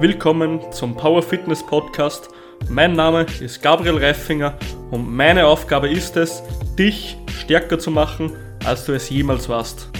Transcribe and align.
Willkommen 0.00 0.70
zum 0.70 0.96
Power 0.96 1.24
Fitness 1.24 1.66
Podcast. 1.66 2.28
Mein 2.68 2.92
Name 2.92 3.26
ist 3.40 3.60
Gabriel 3.60 3.98
Reifinger 3.98 4.56
und 4.92 5.12
meine 5.12 5.44
Aufgabe 5.48 5.90
ist 5.90 6.16
es, 6.16 6.40
dich 6.78 7.16
stärker 7.28 7.80
zu 7.80 7.90
machen, 7.90 8.30
als 8.64 8.84
du 8.84 8.92
es 8.92 9.10
jemals 9.10 9.48
warst. 9.48 9.90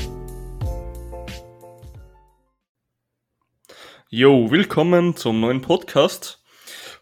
Jo, 4.09 4.53
willkommen 4.53 5.17
zum 5.17 5.41
neuen 5.41 5.63
Podcast. 5.63 6.45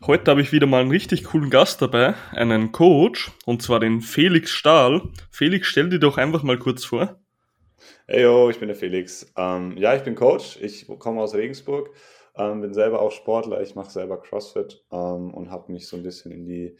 Heute 0.06 0.30
habe 0.30 0.40
ich 0.40 0.52
wieder 0.52 0.66
mal 0.66 0.80
einen 0.80 0.90
richtig 0.90 1.24
coolen 1.24 1.50
Gast 1.50 1.82
dabei, 1.82 2.14
einen 2.30 2.72
Coach, 2.72 3.30
und 3.44 3.60
zwar 3.60 3.78
den 3.78 4.00
Felix 4.00 4.52
Stahl. 4.52 5.02
Felix, 5.30 5.66
stell 5.66 5.90
dir 5.90 5.98
doch 5.98 6.16
einfach 6.16 6.42
mal 6.42 6.58
kurz 6.58 6.86
vor. 6.86 7.20
Hey 8.06 8.22
yo, 8.22 8.48
ich 8.48 8.58
bin 8.58 8.68
der 8.68 8.76
Felix. 8.76 9.30
Ähm, 9.36 9.76
ja, 9.76 9.94
ich 9.94 10.02
bin 10.02 10.14
Coach. 10.14 10.58
Ich 10.62 10.86
komme 10.98 11.20
aus 11.20 11.34
Regensburg, 11.34 11.90
ähm, 12.36 12.60
bin 12.60 12.74
selber 12.74 13.00
auch 13.00 13.12
Sportler. 13.12 13.60
Ich 13.62 13.74
mache 13.74 13.90
selber 13.90 14.20
CrossFit 14.20 14.84
ähm, 14.92 15.32
und 15.32 15.50
habe 15.50 15.72
mich 15.72 15.88
so 15.88 15.96
ein 15.96 16.02
bisschen 16.02 16.32
in 16.32 16.46
die, 16.46 16.76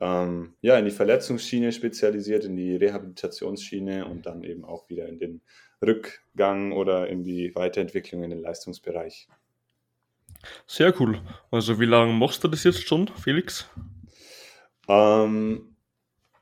ähm, 0.00 0.54
ja, 0.60 0.78
in 0.78 0.84
die 0.84 0.90
Verletzungsschiene 0.90 1.72
spezialisiert, 1.72 2.44
in 2.44 2.56
die 2.56 2.76
Rehabilitationsschiene 2.76 4.06
und 4.06 4.26
dann 4.26 4.44
eben 4.44 4.64
auch 4.64 4.88
wieder 4.88 5.08
in 5.08 5.18
den 5.18 5.40
Rückgang 5.84 6.72
oder 6.72 7.08
in 7.08 7.24
die 7.24 7.54
Weiterentwicklung 7.54 8.22
in 8.22 8.30
den 8.30 8.40
Leistungsbereich. 8.40 9.28
Sehr 10.66 10.94
cool. 11.00 11.20
Also 11.50 11.80
wie 11.80 11.86
lange 11.86 12.12
machst 12.12 12.44
du 12.44 12.48
das 12.48 12.64
jetzt 12.64 12.86
schon, 12.86 13.08
Felix? 13.08 13.68
Ähm, 14.88 15.67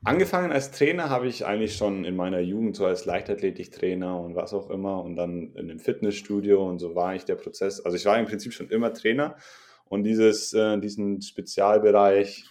Angefangen 0.06 0.52
als 0.52 0.70
Trainer 0.70 1.10
habe 1.10 1.27
ich 1.27 1.45
eigentlich 1.45 1.77
schon 1.77 2.05
in 2.05 2.14
meiner 2.14 2.41
Jugend, 2.41 2.77
so 2.77 2.87
als 2.87 3.05
Leichtathletiktrainer 3.06 4.20
und 4.20 4.37
was 4.37 4.55
auch 4.55 4.70
immer 4.70 5.02
und 5.02 5.16
dann 5.16 5.52
in 5.55 5.70
einem 5.70 5.80
Fitnessstudio 5.80 6.64
und 6.64 6.78
so 6.78 6.95
war 6.95 7.14
ich 7.14 7.24
der 7.24 7.34
Prozess. 7.34 7.80
Also 7.80 7.97
ich 7.97 8.05
war 8.05 8.19
im 8.19 8.27
Prinzip 8.27 8.52
schon 8.52 8.69
immer 8.70 8.95
Trainer 8.95 9.37
und 9.87 10.05
dieses, 10.05 10.53
äh, 10.53 10.78
diesen 10.78 11.22
Spezialbereich 11.22 12.44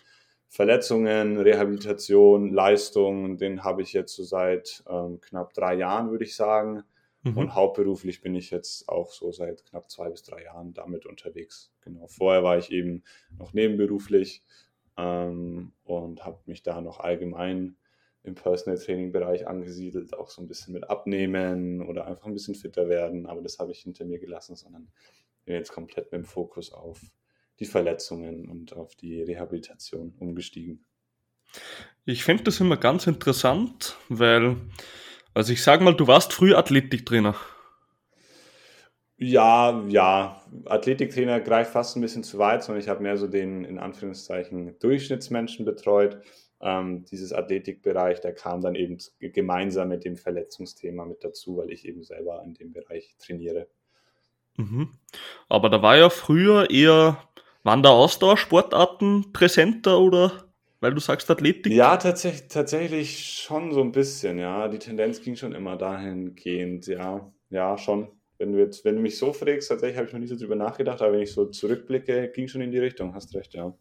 Verletzungen, 0.47 1.37
Rehabilitation, 1.37 2.53
Leistung, 2.53 3.37
den 3.37 3.63
habe 3.63 3.81
ich 3.81 3.93
jetzt 3.93 4.15
so 4.15 4.23
seit 4.23 4.83
ähm, 4.89 5.19
knapp 5.21 5.53
drei 5.53 5.75
Jahren, 5.75 6.11
würde 6.11 6.23
ich 6.23 6.35
sagen. 6.35 6.83
Mhm. 7.23 7.37
Und 7.37 7.55
hauptberuflich 7.55 8.21
bin 8.21 8.35
ich 8.35 8.51
jetzt 8.51 8.87
auch 8.87 9.11
so 9.11 9.31
seit 9.31 9.65
knapp 9.65 9.89
zwei 9.89 10.09
bis 10.09 10.23
drei 10.23 10.43
Jahren 10.43 10.73
damit 10.73 11.05
unterwegs. 11.05 11.73
Genau. 11.81 12.07
Vorher 12.07 12.43
war 12.43 12.57
ich 12.57 12.71
eben 12.71 13.03
noch 13.37 13.53
nebenberuflich 13.53 14.43
ähm, 14.97 15.73
und 15.83 16.25
habe 16.25 16.39
mich 16.45 16.63
da 16.63 16.81
noch 16.81 16.99
allgemein 16.99 17.77
im 18.23 18.35
Personal 18.35 18.79
Training 18.79 19.11
Bereich 19.11 19.47
angesiedelt, 19.47 20.13
auch 20.13 20.29
so 20.29 20.41
ein 20.41 20.47
bisschen 20.47 20.73
mit 20.73 20.89
Abnehmen 20.89 21.81
oder 21.81 22.07
einfach 22.07 22.25
ein 22.25 22.33
bisschen 22.33 22.55
fitter 22.55 22.89
werden, 22.89 23.27
aber 23.27 23.41
das 23.41 23.59
habe 23.59 23.71
ich 23.71 23.79
hinter 23.79 24.05
mir 24.05 24.19
gelassen, 24.19 24.55
sondern 24.55 24.91
bin 25.45 25.55
jetzt 25.55 25.71
komplett 25.71 26.11
mit 26.11 26.21
dem 26.21 26.25
Fokus 26.25 26.73
auf 26.73 27.01
die 27.59 27.65
Verletzungen 27.65 28.49
und 28.49 28.73
auf 28.73 28.95
die 28.95 29.21
Rehabilitation 29.21 30.13
umgestiegen. 30.19 30.85
Ich 32.05 32.23
finde 32.23 32.43
das 32.43 32.59
immer 32.59 32.77
ganz 32.77 33.07
interessant, 33.07 33.97
weil, 34.09 34.57
also 35.33 35.53
ich 35.53 35.63
sage 35.63 35.83
mal, 35.83 35.95
du 35.95 36.07
warst 36.07 36.33
früher 36.33 36.57
Athletiktrainer. 36.57 37.35
Ja, 39.17 39.81
ja, 39.87 40.41
Athletiktrainer 40.65 41.39
greift 41.39 41.71
fast 41.71 41.95
ein 41.95 42.01
bisschen 42.01 42.23
zu 42.23 42.37
weit, 42.37 42.63
sondern 42.63 42.81
ich 42.81 42.89
habe 42.89 43.01
mehr 43.01 43.17
so 43.17 43.27
den 43.27 43.63
in 43.63 43.79
Anführungszeichen 43.79 44.77
Durchschnittsmenschen 44.79 45.65
betreut. 45.65 46.19
Ähm, 46.61 47.05
dieses 47.05 47.31
Athletikbereich, 47.31 48.19
der 48.19 48.33
kam 48.33 48.61
dann 48.61 48.75
eben 48.75 48.97
gemeinsam 49.19 49.89
mit 49.89 50.03
dem 50.03 50.17
Verletzungsthema 50.17 51.05
mit 51.05 51.23
dazu, 51.23 51.57
weil 51.57 51.71
ich 51.71 51.87
eben 51.87 52.03
selber 52.03 52.41
in 52.43 52.55
dem 52.55 52.73
Bereich 52.73 53.15
trainiere. 53.17 53.67
Mhm. 54.57 54.89
Aber 55.47 55.69
da 55.69 55.81
war 55.81 55.97
ja 55.97 56.09
früher 56.09 56.69
eher, 56.69 57.17
waren 57.63 57.83
da 57.83 57.89
Ausdauersportarten 57.89 59.31
präsenter 59.31 59.99
oder 59.99 60.45
weil 60.81 60.93
du 60.93 60.99
sagst 60.99 61.31
Athletik? 61.31 61.73
Ja, 61.73 61.97
tatsächlich, 61.97 62.47
tatsächlich 62.49 63.41
schon 63.41 63.71
so 63.71 63.81
ein 63.81 63.91
bisschen, 63.91 64.37
ja. 64.37 64.67
Die 64.67 64.79
Tendenz 64.79 65.21
ging 65.21 65.35
schon 65.35 65.53
immer 65.53 65.77
dahingehend, 65.77 66.87
ja. 66.87 67.31
Ja, 67.49 67.77
schon. 67.77 68.09
Wenn 68.37 68.51
du 68.51 68.59
jetzt, 68.59 68.83
wenn 68.83 68.95
du 68.95 69.01
mich 69.01 69.17
so 69.17 69.31
fragst, 69.31 69.69
tatsächlich 69.69 69.97
habe 69.97 70.07
ich 70.07 70.13
noch 70.13 70.19
nie 70.19 70.27
so 70.27 70.35
drüber 70.35 70.55
nachgedacht, 70.55 71.01
aber 71.01 71.13
wenn 71.13 71.21
ich 71.21 71.31
so 71.31 71.45
zurückblicke, 71.45 72.31
ging 72.33 72.47
schon 72.47 72.61
in 72.61 72.71
die 72.71 72.79
Richtung, 72.79 73.13
hast 73.13 73.33
recht, 73.35 73.53
ja. 73.53 73.73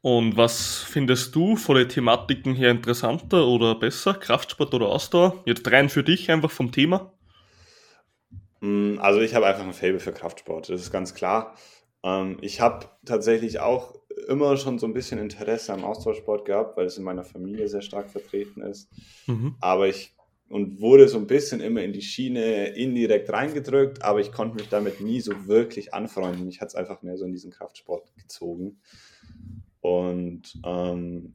Und 0.00 0.36
was 0.36 0.78
findest 0.78 1.34
du 1.34 1.56
von 1.56 1.76
den 1.76 1.88
Thematiken 1.88 2.54
her 2.54 2.70
interessanter 2.70 3.46
oder 3.46 3.74
besser? 3.74 4.14
Kraftsport 4.14 4.72
oder 4.72 4.88
Ausdauer? 4.88 5.42
Jetzt 5.44 5.70
rein 5.70 5.88
für 5.88 6.04
dich 6.04 6.30
einfach 6.30 6.50
vom 6.50 6.70
Thema. 6.70 7.12
Mm, 8.60 8.98
also 8.98 9.20
ich 9.20 9.34
habe 9.34 9.46
einfach 9.46 9.64
ein 9.64 9.72
Faible 9.72 10.00
für 10.00 10.12
Kraftsport, 10.12 10.68
das 10.70 10.80
ist 10.80 10.92
ganz 10.92 11.14
klar. 11.14 11.54
Ähm, 12.02 12.38
ich 12.40 12.60
habe 12.60 12.86
tatsächlich 13.04 13.60
auch 13.60 13.94
immer 14.28 14.56
schon 14.56 14.78
so 14.78 14.86
ein 14.86 14.94
bisschen 14.94 15.18
Interesse 15.18 15.72
am 15.72 15.84
Ausdauersport 15.84 16.44
gehabt, 16.44 16.76
weil 16.76 16.86
es 16.86 16.98
in 16.98 17.04
meiner 17.04 17.24
Familie 17.24 17.68
sehr 17.68 17.82
stark 17.82 18.10
vertreten 18.10 18.62
ist. 18.62 18.88
Mhm. 19.26 19.56
Aber 19.60 19.88
ich 19.88 20.14
und 20.48 20.80
wurde 20.80 21.08
so 21.08 21.18
ein 21.18 21.26
bisschen 21.26 21.60
immer 21.60 21.82
in 21.82 21.92
die 21.92 22.02
Schiene 22.02 22.68
indirekt 22.68 23.30
reingedrückt, 23.30 24.02
aber 24.02 24.20
ich 24.20 24.32
konnte 24.32 24.56
mich 24.56 24.68
damit 24.68 25.00
nie 25.00 25.20
so 25.20 25.46
wirklich 25.46 25.92
anfreunden. 25.92 26.46
Mich 26.46 26.60
hat 26.60 26.68
es 26.68 26.74
einfach 26.74 27.02
mehr 27.02 27.16
so 27.18 27.26
in 27.26 27.32
diesen 27.32 27.50
Kraftsport 27.50 28.10
gezogen. 28.16 28.80
Und 29.80 30.58
ähm, 30.64 31.34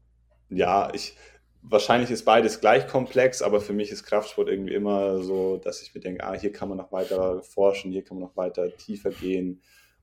ja, 0.49 0.91
ich, 0.93 1.15
wahrscheinlich 1.61 2.09
ist 2.09 2.25
beides 2.25 2.59
gleich 2.59 2.87
komplex, 2.87 3.41
aber 3.41 3.61
für 3.61 3.73
mich 3.73 3.91
ist 3.91 4.03
Kraftsport 4.03 4.49
irgendwie 4.49 4.73
immer 4.73 5.21
so, 5.21 5.57
dass 5.57 5.81
ich 5.81 5.93
mir 5.93 6.01
denke, 6.01 6.23
ah, 6.23 6.33
hier 6.33 6.51
kann 6.51 6.69
man 6.69 6.77
noch 6.79 6.91
weiter 6.91 7.41
forschen, 7.43 7.91
hier 7.91 8.03
kann 8.03 8.17
man 8.17 8.29
noch 8.29 8.37
weiter 8.37 8.75
tiefer 8.77 9.11
gehen 9.11 9.61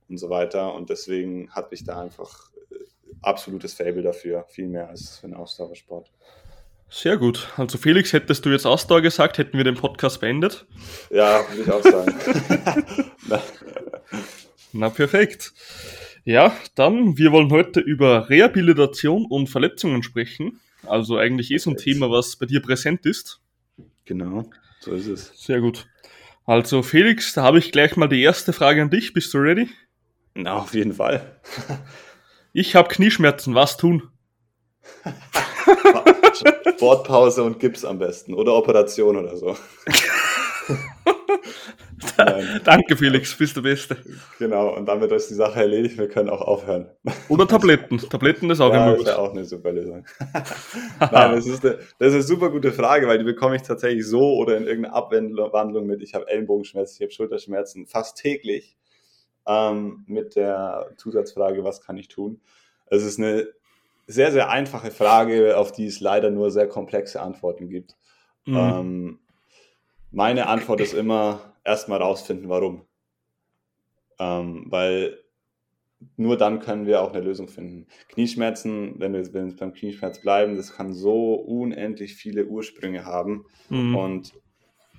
und 0.08 0.18
so 0.18 0.30
weiter. 0.30 0.72
Und 0.74 0.88
deswegen 0.88 1.50
hatte 1.50 1.74
ich 1.74 1.82
da 1.82 2.00
einfach 2.00 2.52
äh, 2.70 2.76
absolutes 3.22 3.74
Fable 3.74 4.02
dafür, 4.02 4.44
viel 4.48 4.68
mehr 4.68 4.88
als 4.88 5.18
für 5.18 5.26
einen 5.26 5.34
Ausdauersport. 5.34 6.12
Sehr 6.90 7.16
gut. 7.16 7.48
Also 7.56 7.78
Felix, 7.78 8.12
hättest 8.12 8.44
du 8.44 8.50
jetzt 8.50 8.66
Ausdauer 8.66 9.00
gesagt, 9.00 9.38
hätten 9.38 9.56
wir 9.56 9.64
den 9.64 9.76
Podcast 9.76 10.20
beendet. 10.20 10.66
Ja, 11.10 11.44
würde 11.48 11.62
ich 11.62 11.70
auch 11.70 11.82
sagen. 11.82 12.14
Na 14.72 14.90
perfekt. 14.90 15.52
Ja, 16.24 16.54
dann, 16.74 17.16
wir 17.16 17.30
wollen 17.30 17.50
heute 17.50 17.78
über 17.78 18.28
Rehabilitation 18.28 19.26
und 19.26 19.48
Verletzungen 19.48 20.02
sprechen. 20.02 20.60
Also 20.84 21.16
eigentlich 21.16 21.52
eh 21.52 21.58
so 21.58 21.70
ein 21.70 21.76
Thema, 21.76 22.10
was 22.10 22.36
bei 22.36 22.46
dir 22.46 22.60
präsent 22.60 23.06
ist. 23.06 23.40
Genau, 24.04 24.50
so 24.80 24.92
ist 24.92 25.06
es. 25.06 25.32
Sehr 25.36 25.60
gut. 25.60 25.86
Also 26.44 26.82
Felix, 26.82 27.34
da 27.34 27.44
habe 27.44 27.60
ich 27.60 27.70
gleich 27.70 27.96
mal 27.96 28.08
die 28.08 28.22
erste 28.22 28.52
Frage 28.52 28.82
an 28.82 28.90
dich. 28.90 29.12
Bist 29.12 29.32
du 29.32 29.38
ready? 29.38 29.68
Na, 30.34 30.56
auf 30.56 30.74
jeden 30.74 30.94
Fall. 30.94 31.40
ich 32.52 32.74
habe 32.74 32.88
Knieschmerzen, 32.88 33.54
was 33.54 33.76
tun? 33.76 34.08
Sportpause 36.34 37.42
und 37.42 37.58
Gips 37.58 37.84
am 37.84 37.98
besten 37.98 38.34
oder 38.34 38.54
Operation 38.54 39.16
oder 39.16 39.36
so. 39.36 39.56
Danke, 42.64 42.96
Felix, 42.96 43.36
bist 43.36 43.56
du 43.56 43.62
Beste. 43.62 43.96
Genau, 44.38 44.74
und 44.74 44.86
damit 44.86 45.12
ist 45.12 45.30
die 45.30 45.34
Sache 45.34 45.60
erledigt. 45.60 45.98
Wir 45.98 46.08
können 46.08 46.30
auch 46.30 46.40
aufhören. 46.40 46.90
Oder 47.28 47.46
Tabletten. 47.46 47.98
Tabletten 47.98 48.50
ist 48.50 48.60
auch 48.60 48.72
ja, 48.72 48.86
immer 48.86 48.96
gut. 48.96 49.06
Das 49.06 49.14
ist 49.14 49.18
auch 49.18 49.32
eine 49.32 49.44
super 49.44 49.72
Lösung. 49.72 50.06
Nein, 51.00 51.34
das 51.34 51.46
ist, 51.46 51.64
eine, 51.64 51.78
das 51.98 52.08
ist 52.08 52.14
eine 52.14 52.22
super 52.22 52.50
gute 52.50 52.72
Frage, 52.72 53.06
weil 53.06 53.18
die 53.18 53.24
bekomme 53.24 53.56
ich 53.56 53.62
tatsächlich 53.62 54.06
so 54.06 54.36
oder 54.36 54.56
in 54.56 54.66
irgendeiner 54.66 54.94
Abwandlung 54.94 55.86
mit. 55.86 56.02
Ich 56.02 56.14
habe 56.14 56.28
Ellenbogenschmerzen, 56.28 56.96
ich 56.96 57.02
habe 57.02 57.12
Schulterschmerzen 57.12 57.86
fast 57.86 58.16
täglich 58.16 58.76
ähm, 59.46 60.04
mit 60.06 60.36
der 60.36 60.92
Zusatzfrage, 60.96 61.64
was 61.64 61.80
kann 61.80 61.96
ich 61.96 62.08
tun? 62.08 62.40
Es 62.86 63.04
ist 63.04 63.18
eine 63.18 63.48
sehr, 64.10 64.32
sehr 64.32 64.50
einfache 64.50 64.90
Frage, 64.90 65.56
auf 65.56 65.72
die 65.72 65.86
es 65.86 66.00
leider 66.00 66.30
nur 66.30 66.50
sehr 66.50 66.68
komplexe 66.68 67.20
Antworten 67.20 67.68
gibt. 67.68 67.96
Mhm. 68.44 68.56
Ähm, 68.56 69.18
meine 70.10 70.48
Antwort 70.48 70.80
ist 70.80 70.94
immer 70.94 71.54
erstmal 71.64 72.00
rausfinden, 72.02 72.48
warum. 72.48 72.86
Ähm, 74.18 74.66
weil 74.68 75.18
nur 76.16 76.36
dann 76.36 76.60
können 76.60 76.86
wir 76.86 77.02
auch 77.02 77.12
eine 77.12 77.20
Lösung 77.20 77.48
finden. 77.48 77.86
Knieschmerzen, 78.08 78.94
wenn 78.98 79.12
wir, 79.12 79.32
wenn 79.32 79.50
wir 79.50 79.56
beim 79.56 79.72
Knieschmerz 79.72 80.20
bleiben, 80.20 80.56
das 80.56 80.74
kann 80.74 80.92
so 80.94 81.34
unendlich 81.34 82.14
viele 82.14 82.46
Ursprünge 82.46 83.04
haben. 83.04 83.44
Mhm. 83.68 83.94
Und, 83.94 84.32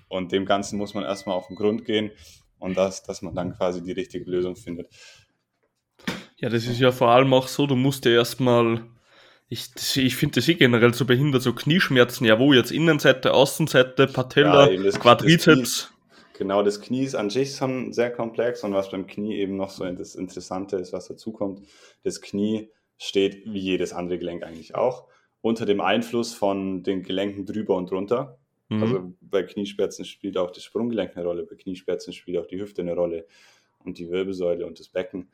und 0.07 0.31
dem 0.31 0.45
Ganzen 0.45 0.77
muss 0.77 0.93
man 0.93 1.03
erstmal 1.03 1.35
auf 1.35 1.47
den 1.47 1.55
Grund 1.55 1.85
gehen 1.85 2.11
und 2.59 2.77
das, 2.77 3.03
dass 3.03 3.21
man 3.21 3.35
dann 3.35 3.53
quasi 3.55 3.83
die 3.83 3.91
richtige 3.91 4.29
Lösung 4.29 4.55
findet. 4.55 4.87
Ja, 6.37 6.49
das 6.49 6.65
ist 6.65 6.79
ja 6.79 6.91
vor 6.91 7.09
allem 7.09 7.33
auch 7.33 7.47
so, 7.47 7.67
du 7.67 7.75
musst 7.75 8.05
ja 8.05 8.11
erstmal 8.11 8.83
ich, 9.51 9.97
ich 9.97 10.15
finde 10.15 10.35
das 10.35 10.47
eh 10.47 10.55
generell 10.55 10.93
so 10.93 11.03
behindert, 11.03 11.41
so 11.41 11.53
Knieschmerzen, 11.53 12.23
ja 12.25 12.39
wo 12.39 12.53
jetzt 12.53 12.71
Innenseite, 12.71 13.33
Außenseite, 13.33 14.07
Patella, 14.07 14.71
ja, 14.71 14.81
das, 14.81 14.97
Quadrizeps. 14.97 15.89
Das 15.91 15.93
genau, 16.37 16.63
das 16.63 16.79
Knie 16.79 17.03
ist 17.03 17.15
an 17.15 17.29
sich 17.29 17.57
schon 17.57 17.91
sehr 17.91 18.11
komplex 18.11 18.63
und 18.63 18.73
was 18.73 18.89
beim 18.89 19.07
Knie 19.07 19.35
eben 19.35 19.57
noch 19.57 19.69
so 19.69 19.83
das 19.91 20.15
Interessante 20.15 20.77
ist, 20.77 20.93
was 20.93 21.09
dazukommt, 21.09 21.67
das 22.03 22.21
Knie 22.21 22.69
steht 22.97 23.43
wie 23.45 23.59
jedes 23.59 23.91
andere 23.91 24.19
Gelenk 24.19 24.43
eigentlich 24.43 24.73
auch 24.73 25.07
unter 25.41 25.65
dem 25.65 25.81
Einfluss 25.81 26.33
von 26.33 26.83
den 26.83 27.03
Gelenken 27.03 27.45
drüber 27.45 27.75
und 27.75 27.91
drunter. 27.91 28.37
Mhm. 28.69 28.83
Also 28.83 29.13
bei 29.19 29.43
Knieschmerzen 29.43 30.05
spielt 30.05 30.37
auch 30.37 30.51
das 30.51 30.63
Sprunggelenk 30.63 31.17
eine 31.17 31.25
Rolle, 31.25 31.43
bei 31.43 31.55
Knieschmerzen 31.55 32.13
spielt 32.13 32.37
auch 32.37 32.47
die 32.47 32.61
Hüfte 32.61 32.83
eine 32.83 32.95
Rolle. 32.95 33.25
und 33.83 33.97
die 33.97 34.09
Wirbelsäule 34.09 34.65
und 34.65 34.79
das 34.79 34.87
Becken. 34.87 35.29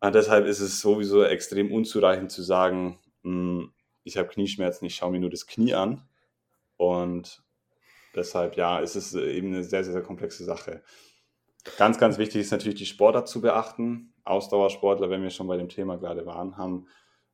Und 0.00 0.14
deshalb 0.14 0.46
ist 0.46 0.60
es 0.60 0.80
sowieso 0.80 1.22
extrem 1.22 1.70
unzureichend 1.70 2.32
zu 2.32 2.42
sagen, 2.42 2.98
ich 3.24 4.16
habe 4.16 4.28
Knieschmerzen, 4.28 4.86
ich 4.86 4.94
schaue 4.94 5.12
mir 5.12 5.20
nur 5.20 5.30
das 5.30 5.46
Knie 5.46 5.74
an. 5.74 6.02
Und 6.76 7.42
deshalb, 8.14 8.56
ja, 8.56 8.80
ist 8.80 8.96
es 8.96 9.14
eben 9.14 9.48
eine 9.48 9.62
sehr, 9.62 9.84
sehr, 9.84 9.92
sehr 9.92 10.02
komplexe 10.02 10.44
Sache. 10.44 10.82
Ganz, 11.78 11.98
ganz 11.98 12.18
wichtig 12.18 12.40
ist 12.40 12.50
natürlich 12.50 12.78
die 12.78 12.86
Sportart 12.86 13.28
zu 13.28 13.40
beachten. 13.40 14.12
Ausdauersportler, 14.24 15.10
wenn 15.10 15.22
wir 15.22 15.30
schon 15.30 15.46
bei 15.46 15.56
dem 15.56 15.68
Thema 15.68 15.96
gerade 15.96 16.26
waren, 16.26 16.56
haben 16.56 16.88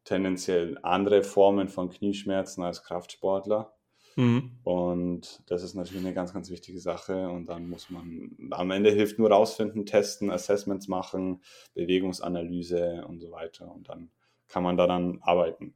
tendenziell 0.05 0.79
andere 0.82 1.23
Formen 1.23 1.69
von 1.69 1.90
Knieschmerzen 1.90 2.62
als 2.62 2.82
Kraftsportler. 2.82 3.75
Mhm. 4.17 4.58
Und 4.64 5.43
das 5.46 5.62
ist 5.62 5.75
natürlich 5.75 6.05
eine 6.05 6.14
ganz, 6.14 6.32
ganz 6.32 6.50
wichtige 6.50 6.81
Sache. 6.81 7.29
Und 7.29 7.49
dann 7.49 7.69
muss 7.69 7.88
man, 7.88 8.37
am 8.50 8.70
Ende 8.70 8.90
hilft 8.90 9.19
nur 9.19 9.31
rausfinden, 9.31 9.87
testen, 9.87 10.31
Assessments 10.31 10.88
machen, 10.88 11.43
Bewegungsanalyse 11.75 13.05
und 13.06 13.20
so 13.20 13.31
weiter. 13.31 13.70
Und 13.73 13.88
dann 13.88 14.11
kann 14.49 14.62
man 14.62 14.77
daran 14.77 15.19
arbeiten. 15.23 15.75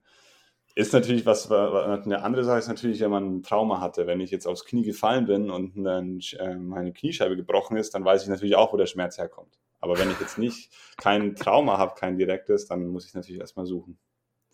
Ist 0.75 0.95
natürlich 0.95 1.27
was, 1.27 1.51
eine 1.53 2.23
andere 2.23 2.45
Sache 2.45 2.59
ist 2.59 2.69
natürlich, 2.69 3.01
wenn 3.01 3.11
man 3.11 3.37
ein 3.37 3.43
Trauma 3.43 3.81
hatte. 3.81 4.07
Wenn 4.07 4.21
ich 4.21 4.31
jetzt 4.31 4.47
aufs 4.47 4.65
Knie 4.65 4.85
gefallen 4.85 5.27
bin 5.27 5.51
und 5.51 5.85
dann 5.85 6.21
äh, 6.39 6.55
meine 6.55 6.95
Kniescheibe 6.95 7.37
gebrochen 7.37 7.77
ist, 7.77 7.95
dann 7.95 8.05
weiß 8.05 8.23
ich 8.23 8.29
natürlich 8.29 8.57
auch, 8.57 8.73
wo 8.73 8.79
der 8.79 8.87
Schmerz 8.87 9.19
herkommt. 9.19 9.59
Aber 9.81 9.99
wenn 9.99 10.11
ich 10.11 10.21
jetzt 10.21 10.39
nicht 10.39 10.73
kein 10.97 11.35
Trauma 11.35 11.77
habe, 11.77 11.95
kein 11.95 12.17
direktes, 12.17 12.67
dann 12.67 12.87
muss 12.87 13.07
ich 13.07 13.13
natürlich 13.13 13.41
erstmal 13.41 13.67
suchen. 13.67 13.99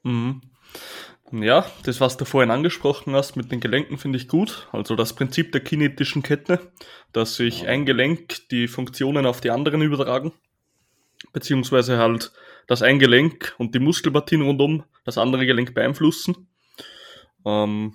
Mhm. 0.03 0.41
Ja, 1.31 1.67
das, 1.85 2.01
was 2.01 2.17
du 2.17 2.25
vorhin 2.25 2.51
angesprochen 2.51 3.15
hast 3.15 3.37
mit 3.37 3.53
den 3.53 3.61
Gelenken, 3.61 3.99
finde 3.99 4.17
ich 4.17 4.29
gut. 4.29 4.67
Also 4.73 4.97
das 4.97 5.13
Prinzip 5.13 5.53
der 5.53 5.61
kinetischen 5.61 6.23
Kette, 6.23 6.73
dass 7.13 7.37
sich 7.37 7.67
ein 7.67 7.85
Gelenk 7.85 8.49
die 8.49 8.67
Funktionen 8.67 9.27
auf 9.27 9.41
die 9.41 9.51
anderen 9.51 9.83
übertragen, 9.83 10.33
beziehungsweise 11.33 11.99
halt 11.99 12.33
das 12.69 12.83
ein 12.83 13.01
Gelenk 13.01 13.55
und 13.59 13.75
die 13.75 13.81
Muskelpartien 13.81 14.43
rundum 14.43 14.85
das 15.05 15.19
andere 15.19 15.47
Gelenk 15.47 15.75
beeinflussen. 15.75 16.49
Ähm, 17.45 17.95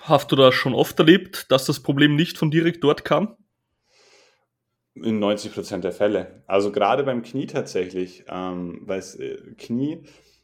hast 0.00 0.30
du 0.30 0.36
das 0.36 0.54
schon 0.54 0.74
oft 0.74 0.96
erlebt, 1.00 1.50
dass 1.50 1.64
das 1.64 1.80
Problem 1.80 2.14
nicht 2.14 2.38
von 2.38 2.50
direkt 2.50 2.84
dort 2.84 3.04
kam? 3.04 3.36
In 4.94 5.18
90 5.18 5.54
Prozent 5.54 5.84
der 5.84 5.92
Fälle. 5.92 6.44
Also 6.46 6.70
gerade 6.70 7.02
beim 7.02 7.22
Knie 7.22 7.46
tatsächlich, 7.46 8.24
ähm, 8.28 8.82
weil 8.82 8.98
das 8.98 9.14
äh, 9.16 9.38
Knie 9.56 10.02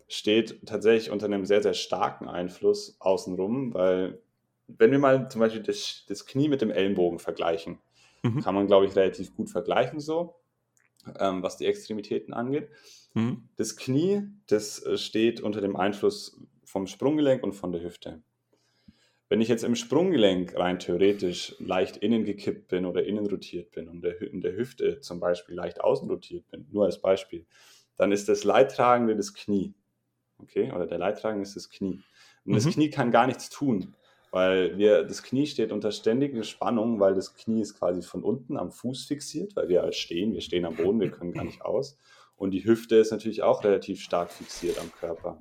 steht 0.09 0.67
tatsächlich 0.67 1.11
unter 1.11 1.27
einem 1.27 1.45
sehr, 1.45 1.63
sehr 1.63 1.75
starken 1.75 2.29
Einfluss 2.29 2.97
außenrum, 3.01 3.75
weil 3.75 4.23
wenn 4.69 4.91
wir 4.91 4.99
mal 4.99 5.29
zum 5.29 5.41
Beispiel 5.41 5.63
das, 5.63 6.05
das 6.09 6.25
Knie 6.25 6.49
mit 6.49 6.63
dem 6.63 6.71
Ellenbogen 6.71 7.19
vergleichen, 7.19 7.79
mhm. 8.23 8.41
kann 8.41 8.55
man, 8.55 8.67
glaube 8.67 8.87
ich, 8.87 8.97
relativ 8.97 9.35
gut 9.35 9.51
vergleichen 9.51 10.01
so, 10.01 10.37
ähm, 11.19 11.43
was 11.43 11.59
die 11.59 11.67
Extremitäten 11.67 12.33
angeht. 12.33 12.71
Mhm. 13.15 13.49
Das 13.57 13.77
Knie, 13.77 14.23
das 14.47 14.85
äh, 14.85 14.99
steht 14.99 15.41
unter 15.41 15.61
dem 15.61 15.77
Einfluss 15.77 16.41
vom 16.65 16.87
Sprunggelenk 16.87 17.43
und 17.43 17.53
von 17.53 17.73
der 17.73 17.83
Hüfte. 17.83 18.23
Wenn 19.29 19.41
ich 19.41 19.49
jetzt 19.49 19.65
im 19.65 19.75
Sprunggelenk 19.75 20.55
rein 20.55 20.79
theoretisch 20.79 21.57
leicht 21.59 21.97
innen 21.97 22.25
gekippt 22.25 22.69
bin 22.69 22.85
oder 22.85 23.05
innen 23.05 23.27
rotiert 23.27 23.71
bin 23.71 23.89
und 23.89 24.05
in 24.05 24.41
der 24.43 24.55
Hüfte 24.55 25.01
zum 25.01 25.19
Beispiel 25.19 25.55
leicht 25.55 25.81
außen 25.81 26.09
rotiert 26.11 26.47
bin, 26.51 26.67
nur 26.71 26.85
als 26.85 27.01
Beispiel, 27.01 27.47
dann 27.97 28.13
ist 28.13 28.29
das 28.29 28.45
Leidtragende 28.45 29.17
das 29.17 29.33
Knie. 29.33 29.75
Okay, 30.39 30.71
oder 30.73 30.87
der 30.87 30.99
Leidtragende 30.99 31.43
ist 31.43 31.57
das 31.57 31.71
Knie. 31.71 32.03
Und 32.45 32.53
mhm. 32.53 32.55
das 32.57 32.67
Knie 32.67 32.91
kann 32.91 33.11
gar 33.11 33.27
nichts 33.27 33.49
tun, 33.49 33.95
weil 34.31 34.77
wir, 34.77 35.05
das 35.05 35.23
Knie 35.23 35.47
steht 35.47 35.73
unter 35.73 35.91
ständiger 35.91 36.43
Spannung, 36.43 37.01
weil 37.01 37.15
das 37.15 37.35
Knie 37.35 37.63
ist 37.63 37.79
quasi 37.79 38.03
von 38.03 38.23
unten 38.23 38.57
am 38.57 38.73
Fuß 38.73 39.07
fixiert, 39.07 39.57
weil 39.57 39.69
wir 39.69 39.83
halt 39.83 39.95
stehen, 39.95 40.35
wir 40.35 40.43
stehen 40.43 40.65
am 40.65 40.77
Boden, 40.77 41.01
wir 41.01 41.11
können 41.11 41.33
gar 41.33 41.45
nicht 41.45 41.63
aus. 41.63 41.97
Und 42.37 42.51
die 42.51 42.65
Hüfte 42.65 42.97
ist 42.97 43.13
natürlich 43.13 43.43
auch 43.43 43.65
relativ 43.65 44.01
stark 44.01 44.31
fixiert 44.31 44.79
am 44.79 44.93
Körper. 44.93 45.39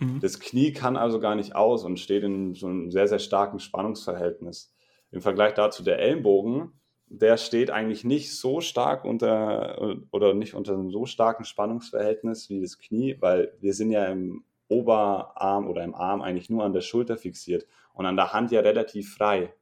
Mhm. 0.00 0.20
Das 0.20 0.40
Knie 0.40 0.72
kann 0.72 0.96
also 0.96 1.20
gar 1.20 1.34
nicht 1.34 1.54
aus 1.54 1.84
und 1.84 1.98
steht 1.98 2.22
in 2.22 2.54
so 2.54 2.66
einem 2.66 2.90
sehr, 2.90 3.08
sehr 3.08 3.18
starken 3.18 3.58
Spannungsverhältnis. 3.58 4.72
Im 5.10 5.20
Vergleich 5.20 5.54
dazu 5.54 5.82
der 5.82 5.98
Ellenbogen, 5.98 6.72
der 7.06 7.36
steht 7.38 7.70
eigentlich 7.70 8.04
nicht 8.04 8.36
so 8.36 8.60
stark 8.60 9.04
unter 9.04 9.98
oder 10.10 10.34
nicht 10.34 10.54
unter 10.54 10.74
einem 10.74 10.90
so 10.90 11.06
starken 11.06 11.44
Spannungsverhältnis 11.44 12.50
wie 12.50 12.60
das 12.60 12.78
Knie, 12.78 13.16
weil 13.20 13.54
wir 13.60 13.72
sind 13.72 13.90
ja 13.90 14.06
im 14.06 14.44
Oberarm 14.68 15.66
oder 15.68 15.82
im 15.82 15.94
Arm 15.94 16.20
eigentlich 16.20 16.50
nur 16.50 16.64
an 16.64 16.74
der 16.74 16.82
Schulter 16.82 17.16
fixiert 17.16 17.66
und 17.94 18.04
an 18.04 18.16
der 18.16 18.34
Hand 18.34 18.50
ja 18.50 18.60
relativ 18.60 19.14
frei 19.14 19.54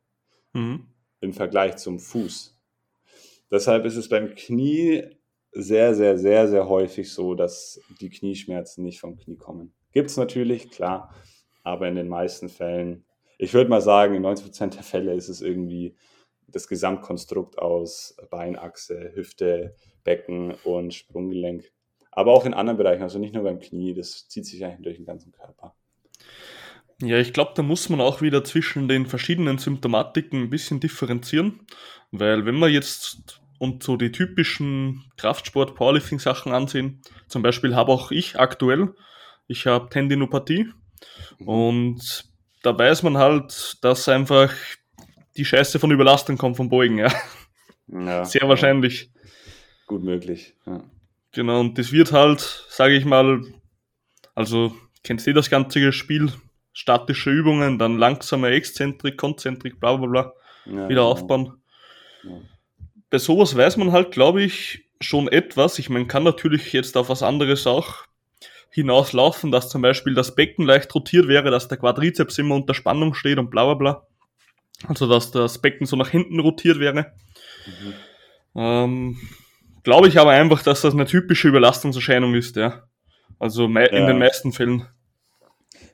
mhm. 0.52 0.88
im 1.20 1.32
Vergleich 1.32 1.76
zum 1.76 2.00
Fuß. 2.00 2.58
Deshalb 3.50 3.84
ist 3.84 3.96
es 3.96 4.08
beim 4.08 4.34
Knie 4.34 5.04
sehr, 5.58 5.94
sehr, 5.94 6.18
sehr, 6.18 6.48
sehr 6.48 6.68
häufig 6.68 7.10
so, 7.12 7.34
dass 7.34 7.80
die 8.00 8.10
Knieschmerzen 8.10 8.84
nicht 8.84 9.00
vom 9.00 9.16
Knie 9.16 9.36
kommen. 9.36 9.72
Gibt 9.92 10.10
es 10.10 10.18
natürlich, 10.18 10.70
klar, 10.70 11.14
aber 11.62 11.88
in 11.88 11.94
den 11.94 12.08
meisten 12.08 12.50
Fällen, 12.50 13.06
ich 13.38 13.54
würde 13.54 13.70
mal 13.70 13.80
sagen, 13.80 14.14
in 14.14 14.24
90% 14.24 14.74
der 14.74 14.82
Fälle 14.82 15.14
ist 15.14 15.28
es 15.28 15.40
irgendwie 15.40 15.96
das 16.48 16.68
Gesamtkonstrukt 16.68 17.58
aus 17.58 18.16
Beinachse, 18.30 19.12
Hüfte, 19.14 19.74
Becken 20.04 20.54
und 20.64 20.92
Sprunggelenk. 20.92 21.64
Aber 22.12 22.32
auch 22.32 22.44
in 22.44 22.54
anderen 22.54 22.76
Bereichen, 22.76 23.02
also 23.02 23.18
nicht 23.18 23.34
nur 23.34 23.44
beim 23.44 23.58
Knie, 23.58 23.94
das 23.94 24.28
zieht 24.28 24.46
sich 24.46 24.64
eigentlich 24.64 24.82
durch 24.82 24.96
den 24.96 25.06
ganzen 25.06 25.32
Körper. 25.32 25.74
Ja, 27.02 27.18
ich 27.18 27.32
glaube, 27.32 27.52
da 27.54 27.62
muss 27.62 27.88
man 27.88 28.00
auch 28.00 28.22
wieder 28.22 28.44
zwischen 28.44 28.88
den 28.88 29.06
verschiedenen 29.06 29.58
Symptomatiken 29.58 30.44
ein 30.44 30.50
bisschen 30.50 30.80
differenzieren, 30.80 31.66
weil 32.10 32.46
wenn 32.46 32.54
man 32.54 32.72
jetzt 32.72 33.40
und 33.58 33.82
so 33.82 33.96
die 33.96 34.12
typischen 34.12 35.04
Kraftsport, 35.16 35.74
Powerlifting 35.74 36.18
Sachen 36.18 36.52
ansehen, 36.52 37.00
zum 37.28 37.42
Beispiel 37.42 37.74
habe 37.74 37.92
auch 37.92 38.10
ich 38.10 38.38
aktuell, 38.38 38.94
ich 39.46 39.66
habe 39.66 39.88
Tendinopathie 39.88 40.68
mhm. 41.38 41.48
und 41.48 42.24
da 42.62 42.76
weiß 42.76 43.02
man 43.02 43.18
halt, 43.18 43.78
dass 43.82 44.08
einfach 44.08 44.52
die 45.36 45.44
Scheiße 45.44 45.78
von 45.78 45.90
Überlastung 45.90 46.36
kommt 46.38 46.56
vom 46.56 46.68
Beugen, 46.68 46.98
ja. 46.98 47.12
ja 47.88 48.24
Sehr 48.24 48.48
wahrscheinlich. 48.48 49.10
Gut 49.86 50.02
möglich, 50.02 50.54
ja. 50.66 50.82
Genau, 51.32 51.60
und 51.60 51.78
das 51.78 51.92
wird 51.92 52.12
halt, 52.12 52.40
sage 52.68 52.94
ich 52.96 53.04
mal, 53.04 53.42
also 54.34 54.74
kennst 55.04 55.26
du 55.26 55.34
das 55.34 55.50
ganze 55.50 55.92
Spiel, 55.92 56.32
statische 56.72 57.30
Übungen, 57.30 57.78
dann 57.78 57.98
langsame 57.98 58.48
Exzentrik, 58.48 59.16
Konzentrik, 59.16 59.78
bla 59.78 59.96
bla 59.96 60.06
bla, 60.06 60.32
ja, 60.64 60.88
wieder 60.88 61.02
aufbauen. 61.04 61.60
Ja. 62.24 62.40
Bei 63.10 63.18
sowas 63.18 63.56
weiß 63.56 63.76
man 63.76 63.92
halt, 63.92 64.12
glaube 64.12 64.42
ich, 64.42 64.84
schon 65.00 65.28
etwas. 65.28 65.78
Ich 65.78 65.90
meine, 65.90 66.06
kann 66.06 66.24
natürlich 66.24 66.72
jetzt 66.72 66.96
auf 66.96 67.08
was 67.08 67.22
anderes 67.22 67.66
auch 67.66 68.04
hinauslaufen, 68.70 69.50
dass 69.50 69.68
zum 69.68 69.82
Beispiel 69.82 70.14
das 70.14 70.34
Becken 70.34 70.66
leicht 70.66 70.94
rotiert 70.94 71.28
wäre, 71.28 71.50
dass 71.50 71.68
der 71.68 71.78
Quadrizeps 71.78 72.38
immer 72.38 72.56
unter 72.56 72.74
Spannung 72.74 73.14
steht 73.14 73.38
und 73.38 73.50
bla 73.50 73.64
bla 73.64 73.74
bla. 73.74 74.06
Also 74.86 75.06
dass 75.06 75.30
das 75.30 75.58
Becken 75.58 75.86
so 75.86 75.96
nach 75.96 76.10
hinten 76.10 76.40
rotiert 76.40 76.78
wäre. 76.78 77.12
Mhm. 77.66 77.94
Ähm, 78.54 79.18
Glaube 79.86 80.08
ich 80.08 80.18
aber 80.18 80.32
einfach, 80.32 80.64
dass 80.64 80.80
das 80.80 80.94
eine 80.94 81.04
typische 81.04 81.46
Überlastungserscheinung 81.46 82.34
ist, 82.34 82.56
ja. 82.56 82.82
Also 83.38 83.66
in 83.66 83.76
ja. 83.76 84.06
den 84.06 84.18
meisten 84.18 84.52
Fällen. 84.52 84.88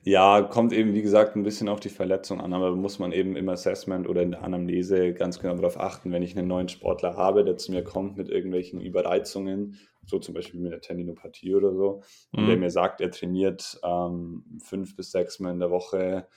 Ja, 0.05 0.41
kommt 0.41 0.73
eben, 0.73 0.93
wie 0.93 1.01
gesagt, 1.01 1.35
ein 1.35 1.43
bisschen 1.43 1.69
auf 1.69 1.79
die 1.79 1.89
Verletzung 1.89 2.41
an, 2.41 2.51
aber 2.53 2.75
muss 2.75 2.99
man 2.99 3.13
eben 3.13 3.37
im 3.37 3.47
Assessment 3.47 4.07
oder 4.07 4.21
in 4.21 4.31
der 4.31 4.43
Anamnese 4.43 5.13
ganz 5.13 5.39
genau 5.39 5.55
darauf 5.55 5.79
achten, 5.79 6.11
wenn 6.11 6.23
ich 6.23 6.37
einen 6.37 6.47
neuen 6.47 6.67
Sportler 6.67 7.15
habe, 7.15 7.45
der 7.45 7.55
zu 7.55 7.71
mir 7.71 7.85
kommt 7.85 8.17
mit 8.17 8.27
irgendwelchen 8.27 8.81
Überreizungen, 8.81 9.79
so 10.05 10.19
zum 10.19 10.33
Beispiel 10.33 10.59
mit 10.59 10.73
der 10.73 10.81
Tendinopathie 10.81 11.55
oder 11.55 11.73
so, 11.73 12.01
mhm. 12.33 12.39
und 12.39 12.47
der 12.47 12.57
mir 12.57 12.69
sagt, 12.69 12.99
er 12.99 13.11
trainiert 13.11 13.79
ähm, 13.81 14.43
fünf 14.61 14.97
bis 14.97 15.11
sechs 15.11 15.39
Mal 15.39 15.51
in 15.51 15.59
der 15.59 15.71
Woche 15.71 16.27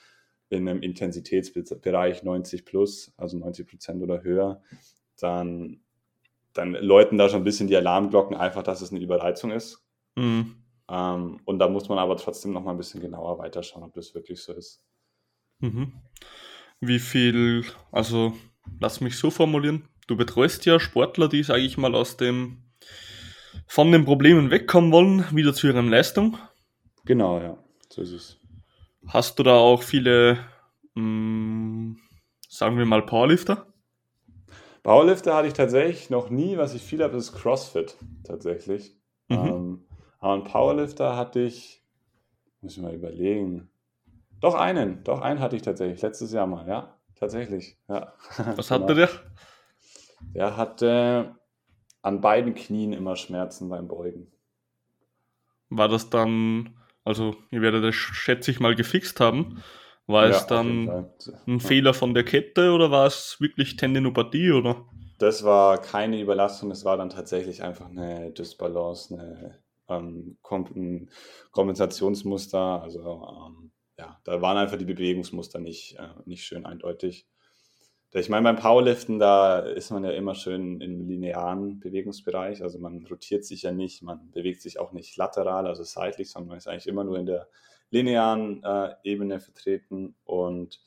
in 0.49 0.69
einem 0.69 0.81
Intensitätsbereich 0.81 2.23
90 2.23 2.65
plus, 2.65 3.13
also 3.17 3.37
90 3.37 3.67
Prozent 3.67 4.01
oder 4.01 4.23
höher, 4.23 4.63
dann, 5.19 5.81
dann 6.53 6.73
läuten 6.73 7.19
da 7.19 7.29
schon 7.29 7.41
ein 7.41 7.45
bisschen 7.45 7.67
die 7.67 7.77
Alarmglocken 7.77 8.37
einfach, 8.37 8.63
dass 8.63 8.81
es 8.81 8.93
eine 8.93 9.01
Überreizung 9.01 9.51
ist. 9.51 9.85
Mhm. 10.15 10.55
Ähm, 10.89 11.41
und 11.45 11.59
da 11.59 11.69
muss 11.69 11.89
man 11.89 11.99
aber 11.99 12.17
trotzdem 12.17 12.53
noch 12.53 12.63
mal 12.63 12.73
ein 12.73 12.77
bisschen 12.77 13.01
genauer 13.01 13.39
weiterschauen, 13.39 13.83
ob 13.83 13.95
das 13.95 14.15
wirklich 14.15 14.43
so 14.43 14.53
ist. 14.53 14.83
Mhm. 15.59 15.93
Wie 16.81 16.99
viel, 16.99 17.65
also 17.91 18.35
lass 18.81 19.01
mich 19.01 19.19
so 19.19 19.31
formulieren, 19.31 19.89
du 20.07 20.17
betreust 20.17 20.67
ja 20.67 20.79
Sportler, 20.79 21.29
die, 21.29 21.43
sage 21.43 21.63
ich 21.63 21.79
mal, 21.79 21.95
aus 21.95 22.17
dem 22.17 22.63
von 23.67 23.91
den 23.91 24.05
Problemen 24.05 24.51
wegkommen 24.51 24.93
wollen, 24.93 25.25
wieder 25.35 25.55
zu 25.55 25.67
ihrer 25.67 25.83
Leistung. 25.83 26.39
Genau, 27.05 27.41
ja, 27.41 27.57
so 27.89 28.03
ist 28.03 28.13
es. 28.13 28.41
Hast 29.09 29.39
du 29.39 29.43
da 29.43 29.55
auch 29.55 29.83
viele, 29.83 30.39
mh, 30.95 31.03
mm, 31.03 31.99
sagen 32.49 32.79
wir 32.79 32.87
mal, 32.87 33.05
Powerlifter? 33.05 33.67
Powerlifter 34.83 35.35
hatte 35.35 35.49
ich 35.49 35.55
tatsächlich 35.55 36.11
noch 36.11 36.31
nie. 36.31 36.59
Was 36.59 36.75
ich 36.75 36.83
viel 36.83 37.03
habe, 37.03 37.17
ist 37.17 37.33
CrossFit 37.33 37.97
tatsächlich. 38.25 38.97
Mhm. 39.29 39.37
Ähm, 39.37 39.86
einen 40.35 40.45
Powerlifter 40.45 41.17
hatte 41.17 41.41
ich, 41.41 41.83
muss 42.61 42.77
ich 42.77 42.83
mal 42.83 42.95
überlegen. 42.95 43.71
Doch 44.41 44.55
einen, 44.55 45.03
doch 45.05 45.21
einen 45.21 45.41
hatte 45.41 45.57
ich 45.57 45.63
tatsächlich, 45.63 46.03
letztes 46.03 46.33
Jahr 46.33 46.47
mal, 46.47 46.69
ja, 46.69 46.97
tatsächlich. 47.15 47.79
Ja. 47.89 48.13
Was 48.57 48.71
hatte 48.71 48.95
genau. 48.95 49.07
der? 49.07 49.09
Der 50.35 50.57
hatte 50.57 51.37
an 52.03 52.21
beiden 52.21 52.55
Knien 52.55 52.93
immer 52.93 53.17
Schmerzen 53.17 53.69
beim 53.69 53.89
Beugen. 53.89 54.33
War 55.69 55.89
das 55.89 56.11
dann, 56.11 56.77
also 57.05 57.35
ihr 57.51 57.63
werdet 57.63 57.83
das 57.83 57.95
schätze 57.95 58.51
ich 58.51 58.61
mal 58.61 58.75
gefixt 58.75 59.19
haben, 59.21 59.63
war 60.07 60.29
ja, 60.29 60.37
es 60.37 60.47
dann 60.47 61.09
ein. 61.47 61.61
Fehler 61.61 61.95
von 61.95 62.15
der 62.15 62.25
Kette 62.25 62.73
oder 62.73 62.91
war 62.91 63.07
es 63.07 63.41
wirklich 63.41 63.77
Tendinopathie 63.77 64.53
oder? 64.53 64.85
Das 65.19 65.45
war 65.45 65.79
keine 65.79 66.21
Überlastung, 66.21 66.71
es 66.71 66.85
war 66.85 66.97
dann 66.97 67.11
tatsächlich 67.11 67.63
einfach 67.63 67.89
eine 67.89 68.31
Dysbalance, 68.31 69.15
eine, 69.15 69.59
ähm, 69.89 70.39
Kompensationsmuster. 70.43 72.83
Also 72.83 73.01
ähm, 73.01 73.71
ja, 73.99 74.21
da 74.25 74.43
waren 74.43 74.57
einfach 74.57 74.79
die 74.79 74.85
Bewegungsmuster 74.85 75.59
nicht, 75.59 75.97
äh, 75.99 76.09
nicht 76.25 76.45
schön 76.45 76.67
eindeutig. 76.67 77.27
Ich 78.13 78.29
meine, 78.31 78.45
beim 78.45 78.57
Powerliften, 78.57 79.19
da 79.19 79.59
ist 79.59 79.91
man 79.91 80.05
ja 80.05 80.11
immer 80.11 80.35
schön 80.35 80.81
im 80.81 81.07
linearen 81.07 81.81
Bewegungsbereich. 81.81 82.63
Also 82.63 82.79
man 82.79 83.05
rotiert 83.05 83.45
sich 83.45 83.63
ja 83.63 83.73
nicht, 83.73 84.03
man 84.03 84.31
bewegt 84.31 84.63
sich 84.63 84.79
auch 84.79 84.93
nicht 84.93 85.17
lateral, 85.17 85.67
also 85.67 85.83
seitlich, 85.83 86.31
sondern 86.31 86.49
man 86.49 86.59
ist 86.59 86.67
eigentlich 86.67 86.87
immer 86.87 87.05
nur 87.05 87.19
in 87.19 87.27
der 87.27 87.49
linearen 87.91 88.63
äh, 88.63 88.95
Ebene 89.03 89.39
vertreten. 89.39 90.17
Und 90.25 90.81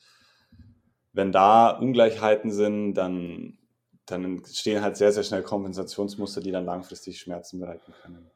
wenn 1.12 1.30
da 1.30 1.70
Ungleichheiten 1.70 2.50
sind, 2.50 2.94
dann, 2.94 3.58
dann 4.06 4.24
entstehen 4.24 4.82
halt 4.82 4.96
sehr, 4.96 5.12
sehr 5.12 5.22
schnell 5.22 5.42
Kompensationsmuster, 5.42 6.40
die 6.40 6.50
dann 6.50 6.64
langfristig 6.64 7.20
Schmerzen 7.20 7.60
bereiten 7.60 7.92
können. 8.02 8.28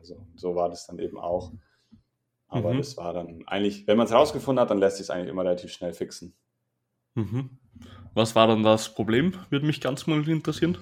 Also 0.00 0.26
so 0.34 0.54
war 0.54 0.68
das 0.68 0.86
dann 0.86 0.98
eben 0.98 1.18
auch. 1.18 1.52
Aber 2.48 2.74
mhm. 2.74 2.78
das 2.78 2.96
war 2.96 3.12
dann 3.12 3.44
eigentlich, 3.46 3.86
wenn 3.86 3.96
man 3.96 4.06
es 4.06 4.12
herausgefunden 4.12 4.60
hat, 4.60 4.70
dann 4.70 4.78
lässt 4.78 4.96
sich 4.96 5.04
es 5.04 5.10
eigentlich 5.10 5.28
immer 5.28 5.44
relativ 5.44 5.72
schnell 5.72 5.92
fixen. 5.92 6.34
Mhm. 7.14 7.58
Was 8.14 8.34
war 8.34 8.48
dann 8.48 8.62
das 8.62 8.92
Problem? 8.92 9.34
Würde 9.50 9.66
mich 9.66 9.80
ganz 9.80 10.06
mal 10.06 10.26
interessieren. 10.28 10.76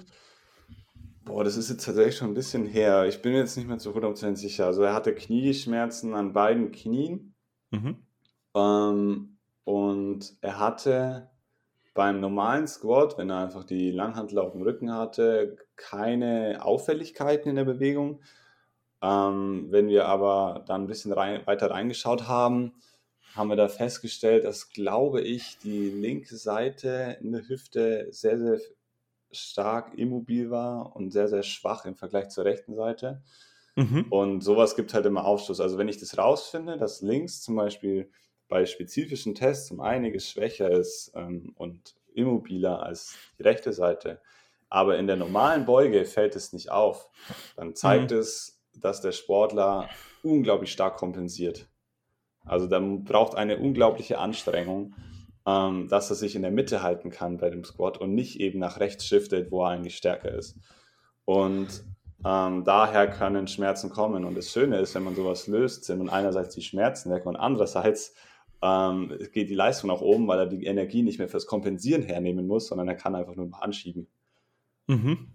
Boah, 1.25 1.45
das 1.45 1.59
ist 1.59 1.69
jetzt 1.69 1.85
tatsächlich 1.85 2.17
schon 2.17 2.31
ein 2.31 2.35
bisschen 2.35 2.65
her. 2.65 3.05
Ich 3.07 3.21
bin 3.21 3.35
jetzt 3.35 3.57
nicht 3.57 3.69
mehr 3.69 3.77
zu 3.77 3.91
100% 3.91 4.37
sicher. 4.37 4.67
Also 4.67 4.83
er 4.83 4.95
hatte 4.95 5.15
Knieschmerzen 5.15 6.15
an 6.15 6.33
beiden 6.33 6.73
Knien. 6.73 7.35
Mhm. 7.71 7.99
Ähm, 8.55 9.39
und 9.65 10.39
er 10.41 10.59
hatte 10.59 11.31
beim 11.93 12.21
normalen 12.21 12.67
Squat, 12.67 13.19
wenn 13.19 13.29
er 13.29 13.45
einfach 13.45 13.65
die 13.65 13.91
Langhantel 13.91 14.39
auf 14.39 14.53
dem 14.53 14.63
Rücken 14.63 14.95
hatte, 14.95 15.57
keine 15.77 16.65
Auffälligkeiten 16.65 17.51
in 17.51 17.57
der 17.57 17.65
Bewegung. 17.65 18.23
Ähm, 19.03 19.67
wenn 19.71 19.89
wir 19.89 20.07
aber 20.07 20.65
dann 20.67 20.83
ein 20.83 20.87
bisschen 20.87 21.13
rein, 21.13 21.47
weiter 21.47 21.71
reingeschaut 21.71 22.27
haben, 22.27 22.73
haben 23.35 23.49
wir 23.49 23.57
da 23.57 23.69
festgestellt, 23.69 24.45
dass, 24.45 24.71
glaube 24.71 25.21
ich, 25.21 25.59
die 25.59 25.91
linke 25.91 26.37
Seite 26.37 27.19
in 27.21 27.33
der 27.33 27.49
Hüfte 27.49 28.09
sehr, 28.11 28.39
sehr 28.39 28.59
stark 29.31 29.97
immobil 29.97 30.51
war 30.51 30.97
und 30.97 31.11
sehr, 31.11 31.29
sehr 31.29 31.43
schwach 31.43 31.85
im 31.85 31.95
Vergleich 31.95 32.31
zur 32.31 32.45
rechten 32.45 32.75
Seite. 32.75 33.23
Mhm. 33.77 34.07
Und 34.11 34.41
sowas 34.41 34.75
gibt 34.75 34.95
halt 34.95 35.07
immer 35.07 35.25
Aufschluss. 35.25 35.61
Also 35.61 35.79
wenn 35.79 35.89
ich 35.89 35.99
das 35.99 36.19
rausfinde, 36.19 36.77
dass 36.77 37.03
links 37.03 37.43
zum 37.43 37.55
Beispiel 37.55 38.11
bei 38.49 38.67
spezifischen 38.67 39.35
Tests 39.35 39.71
um 39.71 39.81
einiges 39.81 40.29
schwächer 40.29 40.71
ist 40.71 41.13
ähm, 41.15 41.53
und 41.57 41.95
immobiler 42.15 42.83
als 42.83 43.17
die 43.39 43.43
rechte 43.43 43.73
Seite, 43.73 44.21
aber 44.71 44.99
in 44.99 45.07
der 45.07 45.17
normalen 45.17 45.65
Beuge 45.65 46.05
fällt 46.05 46.35
es 46.35 46.53
nicht 46.53 46.71
auf, 46.71 47.09
dann 47.57 47.75
zeigt 47.75 48.11
mhm. 48.11 48.19
es, 48.19 48.58
dass 48.81 49.01
der 49.01 49.13
Sportler 49.13 49.89
unglaublich 50.23 50.73
stark 50.73 50.97
kompensiert. 50.97 51.69
Also 52.45 52.67
da 52.67 52.81
braucht 52.81 53.35
eine 53.35 53.59
unglaubliche 53.59 54.19
Anstrengung, 54.19 54.95
ähm, 55.47 55.89
dass 55.89 56.11
er 56.11 56.17
sich 56.17 56.35
in 56.35 56.43
der 56.43 56.51
Mitte 56.51 56.83
halten 56.83 57.11
kann 57.11 57.39
bei 57.39 57.51
dem 57.51 57.65
Squat 57.65 57.99
und 57.99 58.15
nicht 58.15 58.41
eben 58.41 58.59
nach 58.59 58.81
rechts 58.81 59.07
shiftet, 59.07 59.51
wo 59.51 59.65
er 59.65 59.71
eigentlich 59.71 59.97
stärker 59.97 60.33
ist. 60.33 60.59
Und 61.25 61.85
ähm, 62.25 62.65
daher 62.65 63.09
können 63.09 63.47
Schmerzen 63.47 63.91
kommen. 63.91 64.25
Und 64.25 64.35
das 64.35 64.51
Schöne 64.51 64.79
ist, 64.79 64.95
wenn 64.95 65.05
man 65.05 65.15
sowas 65.15 65.47
löst, 65.47 65.85
sind 65.85 66.01
und 66.01 66.09
einerseits 66.09 66.55
die 66.55 66.63
Schmerzen 66.63 67.11
weg 67.11 67.27
und 67.27 67.37
andererseits 67.37 68.15
ähm, 68.61 69.17
geht 69.33 69.51
die 69.51 69.55
Leistung 69.55 69.89
nach 69.89 70.01
oben, 70.01 70.27
weil 70.27 70.41
er 70.41 70.47
die 70.47 70.65
Energie 70.65 71.03
nicht 71.03 71.19
mehr 71.19 71.29
fürs 71.29 71.47
Kompensieren 71.47 72.03
hernehmen 72.03 72.47
muss, 72.47 72.67
sondern 72.67 72.89
er 72.89 72.97
kann 72.97 73.15
einfach 73.15 73.37
nur 73.37 73.51
anschieben. 73.63 74.09
Mhm. 74.87 75.29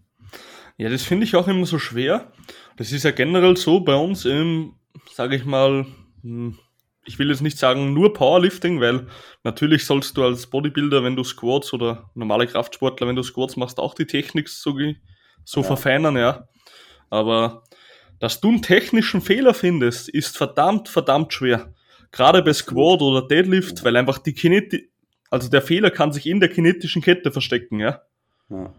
Ja, 0.78 0.90
das 0.90 1.04
finde 1.04 1.26
ich 1.26 1.36
auch 1.36 1.48
immer 1.48 1.66
so 1.66 1.80
schwer. 1.80 2.32
Das 2.78 2.92
ist 2.92 3.04
ja 3.04 3.12
generell 3.12 3.56
so 3.58 3.80
bei 3.80 3.96
uns 3.96 4.26
im, 4.26 4.76
sage 5.12 5.36
ich 5.36 5.46
mal, 5.46 5.86
hm, 6.22 6.58
ich 7.06 7.20
will 7.20 7.30
jetzt 7.30 7.42
nicht 7.42 7.58
sagen 7.58 7.94
nur 7.94 8.14
Powerlifting, 8.14 8.80
weil 8.80 9.08
natürlich 9.44 9.86
sollst 9.86 10.16
du 10.18 10.24
als 10.24 10.48
Bodybuilder, 10.48 11.04
wenn 11.04 11.16
du 11.16 11.24
Squats 11.24 11.74
oder 11.74 12.10
normale 12.16 12.48
Kraftsportler, 12.48 13.08
wenn 13.08 13.16
du 13.16 13.24
Squats 13.24 13.58
machst, 13.58 13.78
auch 13.80 13.94
die 13.94 14.08
Technik 14.08 14.50
so, 14.50 14.74
so 15.44 15.62
ja. 15.62 15.68
verfeinern, 15.68 16.16
ja. 16.16 16.48
Aber 17.10 17.64
dass 18.20 18.40
du 18.40 18.50
einen 18.50 18.62
technischen 18.62 19.22
Fehler 19.22 19.54
findest, 19.54 20.10
ist 20.10 20.38
verdammt, 20.38 20.88
verdammt 20.88 21.34
schwer. 21.34 21.74
Gerade 22.12 22.42
bei 22.42 22.54
Squat 22.54 23.02
oder 23.02 23.28
Deadlift, 23.28 23.84
weil 23.84 23.98
einfach 23.98 24.20
die 24.20 24.34
Kineti 24.34 24.94
also 25.34 25.50
der 25.50 25.64
Fehler 25.64 25.90
kann 25.90 26.12
sich 26.12 26.28
in 26.28 26.40
der 26.40 26.48
kinetischen 26.48 27.02
Kette 27.02 27.32
verstecken, 27.32 27.80
ja. 27.80 28.04
ja. 28.52 28.72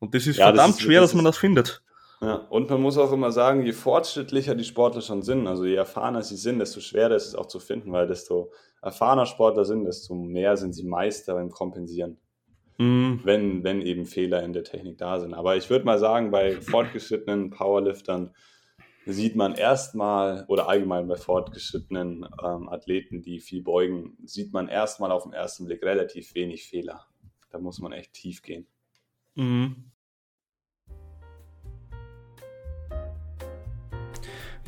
Und 0.00 0.14
das 0.14 0.26
ist 0.26 0.38
ja, 0.38 0.46
verdammt 0.46 0.74
das 0.74 0.80
ist, 0.80 0.82
schwer, 0.82 1.00
das 1.00 1.10
dass 1.10 1.14
man 1.14 1.24
das 1.24 1.38
findet. 1.38 1.82
Ja, 2.20 2.34
und 2.50 2.68
man 2.68 2.82
muss 2.82 2.98
auch 2.98 3.12
immer 3.12 3.32
sagen, 3.32 3.64
je 3.64 3.72
fortschrittlicher 3.72 4.54
die 4.54 4.64
Sportler 4.64 5.00
schon 5.00 5.22
sind, 5.22 5.46
also 5.46 5.64
je 5.64 5.76
erfahrener 5.76 6.22
sie 6.22 6.36
sind, 6.36 6.58
desto 6.58 6.80
schwerer 6.80 7.14
ist 7.14 7.28
es 7.28 7.34
auch 7.34 7.46
zu 7.46 7.60
finden, 7.60 7.92
weil 7.92 8.06
desto 8.06 8.52
erfahrener 8.82 9.24
Sportler 9.24 9.64
sind, 9.64 9.84
desto 9.84 10.14
mehr 10.14 10.56
sind 10.56 10.74
sie 10.74 10.84
Meister 10.84 11.34
beim 11.34 11.50
Kompensieren. 11.50 12.18
Mhm. 12.76 13.20
Wenn, 13.24 13.64
wenn 13.64 13.80
eben 13.82 14.04
Fehler 14.04 14.42
in 14.42 14.52
der 14.52 14.64
Technik 14.64 14.98
da 14.98 15.20
sind. 15.20 15.34
Aber 15.34 15.56
ich 15.56 15.68
würde 15.70 15.84
mal 15.84 15.98
sagen, 15.98 16.30
bei 16.30 16.60
fortgeschrittenen 16.60 17.50
Powerliftern 17.50 18.34
sieht 19.06 19.36
man 19.36 19.54
erstmal, 19.54 20.44
oder 20.48 20.68
allgemein 20.68 21.08
bei 21.08 21.16
fortgeschrittenen 21.16 22.26
ähm, 22.42 22.68
Athleten, 22.68 23.22
die 23.22 23.40
viel 23.40 23.62
beugen, 23.62 24.16
sieht 24.24 24.52
man 24.52 24.68
erstmal 24.68 25.10
auf 25.10 25.24
den 25.24 25.32
ersten 25.32 25.64
Blick 25.66 25.82
relativ 25.82 26.34
wenig 26.34 26.68
Fehler. 26.68 27.06
Da 27.50 27.58
muss 27.58 27.80
man 27.80 27.92
echt 27.92 28.12
tief 28.12 28.42
gehen. 28.42 28.66
Mhm. 29.36 29.76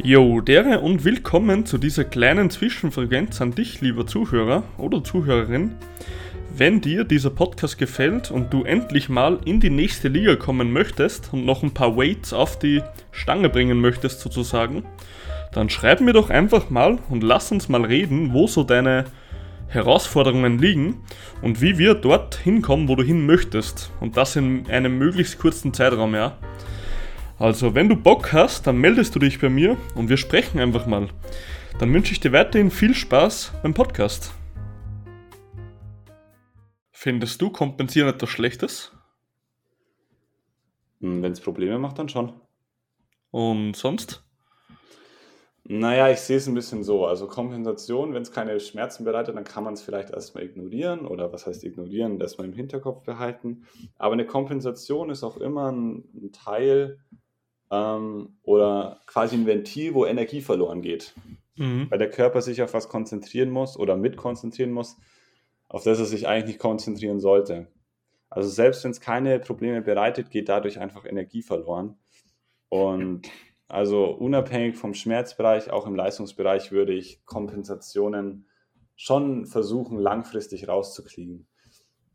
Jo, 0.03 0.41
dere 0.41 0.81
und 0.81 1.05
willkommen 1.05 1.67
zu 1.67 1.79
dieser 1.79 2.05
kleinen 2.05 2.49
Zwischenfrequenz 2.49 3.41
an 3.41 3.55
dich, 3.55 3.81
lieber 3.81 4.07
Zuhörer 4.07 4.63
oder 4.79 5.03
Zuhörerin. 5.03 5.73
Wenn 6.57 6.81
dir 6.81 7.05
dieser 7.05 7.31
Podcast 7.31 7.77
gefällt 7.77 8.31
und 8.31 8.53
du 8.53 8.63
endlich 8.63 9.09
mal 9.09 9.41
in 9.45 9.59
die 9.59 9.71
nächste 9.71 10.09
Liga 10.09 10.37
kommen 10.37 10.73
möchtest 10.73 11.33
und 11.33 11.45
noch 11.45 11.63
ein 11.63 11.75
paar 11.75 11.97
Weights 11.97 12.33
auf 12.33 12.59
die 12.59 12.83
Stange 13.11 13.49
bringen 13.49 13.81
möchtest 13.81 14.21
sozusagen, 14.21 14.85
dann 15.53 15.71
schreib 15.71 16.01
mir 16.01 16.13
doch 16.13 16.31
einfach 16.31 16.71
mal 16.71 16.99
und 17.11 17.23
lass 17.23 17.51
uns 17.51 17.69
mal 17.69 17.85
reden, 17.85 18.33
wo 18.33 18.47
so 18.47 18.63
deine 18.63 19.07
Herausforderungen 19.73 20.59
liegen 20.59 21.03
und 21.41 21.63
wie 21.63 21.79
wir 21.79 21.95
dort 21.95 22.37
hinkommen, 22.37 22.89
wo 22.89 22.95
du 22.95 23.03
hin 23.03 23.25
möchtest. 23.25 23.91
Und 24.01 24.17
das 24.17 24.37
in 24.37 24.69
einem 24.71 24.99
möglichst 24.99 25.39
kurzen 25.39 25.73
Zeitraum, 25.73 26.15
ja. 26.15 26.37
Also, 27.39 27.75
wenn 27.75 27.89
du 27.89 27.97
Bock 27.97 28.33
hast, 28.33 28.67
dann 28.67 28.77
meldest 28.77 29.15
du 29.15 29.19
dich 29.19 29.41
bei 29.41 29.49
mir 29.49 29.77
und 29.95 30.09
wir 30.09 30.19
sprechen 30.19 30.61
einfach 30.61 30.87
mal. 30.87 31.09
Dann 31.79 31.93
wünsche 31.93 32.13
ich 32.13 32.21
dir 32.21 32.33
weiterhin 32.33 32.71
viel 32.71 32.95
Spaß 32.95 33.55
beim 33.63 33.75
Podcast. 33.75 34.33
Findest 36.91 37.41
du 37.41 37.51
Kompensieren 37.51 38.11
etwas 38.11 38.29
Schlechtes? 38.29 38.93
Hm, 41.01 41.23
wenn 41.23 41.33
es 41.33 41.41
Probleme 41.41 41.79
macht, 41.79 41.99
dann 41.99 42.09
schon. 42.09 42.35
Und 43.31 43.75
sonst? 43.75 44.22
Naja, 45.75 46.11
ich 46.11 46.21
sehe 46.21 46.37
es 46.37 46.47
ein 46.47 46.53
bisschen 46.53 46.85
so. 46.85 47.07
Also 47.07 47.27
Kompensation, 47.27 48.13
wenn 48.13 48.21
es 48.21 48.31
keine 48.31 48.61
Schmerzen 48.61 49.05
bereitet, 49.05 49.35
dann 49.35 49.45
kann 49.45 49.65
man 49.65 49.73
es 49.73 49.81
vielleicht 49.81 50.11
erstmal 50.11 50.45
ignorieren 50.45 51.07
oder 51.07 51.33
was 51.33 51.47
heißt 51.47 51.65
ignorieren, 51.65 52.21
erstmal 52.21 52.47
im 52.47 52.53
Hinterkopf 52.53 53.05
behalten. 53.05 53.65
Aber 53.97 54.13
eine 54.13 54.27
Kompensation 54.27 55.09
ist 55.09 55.25
auch 55.25 55.39
immer 55.39 55.73
ein, 55.73 56.05
ein 56.15 56.31
Teil 56.31 56.99
ähm, 57.71 58.37
oder 58.43 59.01
quasi 59.07 59.35
ein 59.35 59.47
Ventil, 59.47 59.95
wo 59.95 60.05
Energie 60.05 60.43
verloren 60.43 60.83
geht. 60.83 61.15
Mhm. 61.57 61.87
Weil 61.89 61.99
der 61.99 62.11
Körper 62.11 62.43
sich 62.43 62.61
auf 62.61 62.75
was 62.75 62.91
konzentrieren 62.91 63.49
muss 63.49 63.79
oder 63.79 63.97
mit 63.97 64.19
konzentrieren 64.19 64.73
muss, 64.73 64.99
auf 65.71 65.85
das 65.85 65.99
er 65.99 66.05
sich 66.05 66.29
eigentlich 66.29 66.49
nicht 66.49 66.59
konzentrieren 66.59 67.19
sollte. 67.19 67.69
Also 68.29 68.51
selbst 68.51 68.85
wenn 68.85 68.91
es 68.91 69.01
keine 69.01 69.39
Probleme 69.39 69.81
bereitet, 69.81 70.31
geht 70.31 70.51
dadurch 70.51 70.81
einfach 70.81 71.07
Energie 71.07 71.41
verloren. 71.41 71.97
Und 72.69 73.31
also 73.73 74.07
unabhängig 74.07 74.77
vom 74.77 74.95
Schmerzbereich, 74.95 75.71
auch 75.71 75.87
im 75.87 75.95
Leistungsbereich 75.95 76.73
würde 76.73 76.93
ich 76.93 77.25
Kompensationen 77.25 78.47
schon 78.97 79.47
versuchen, 79.47 79.99
langfristig 79.99 80.69
rauszukriegen 80.69 81.49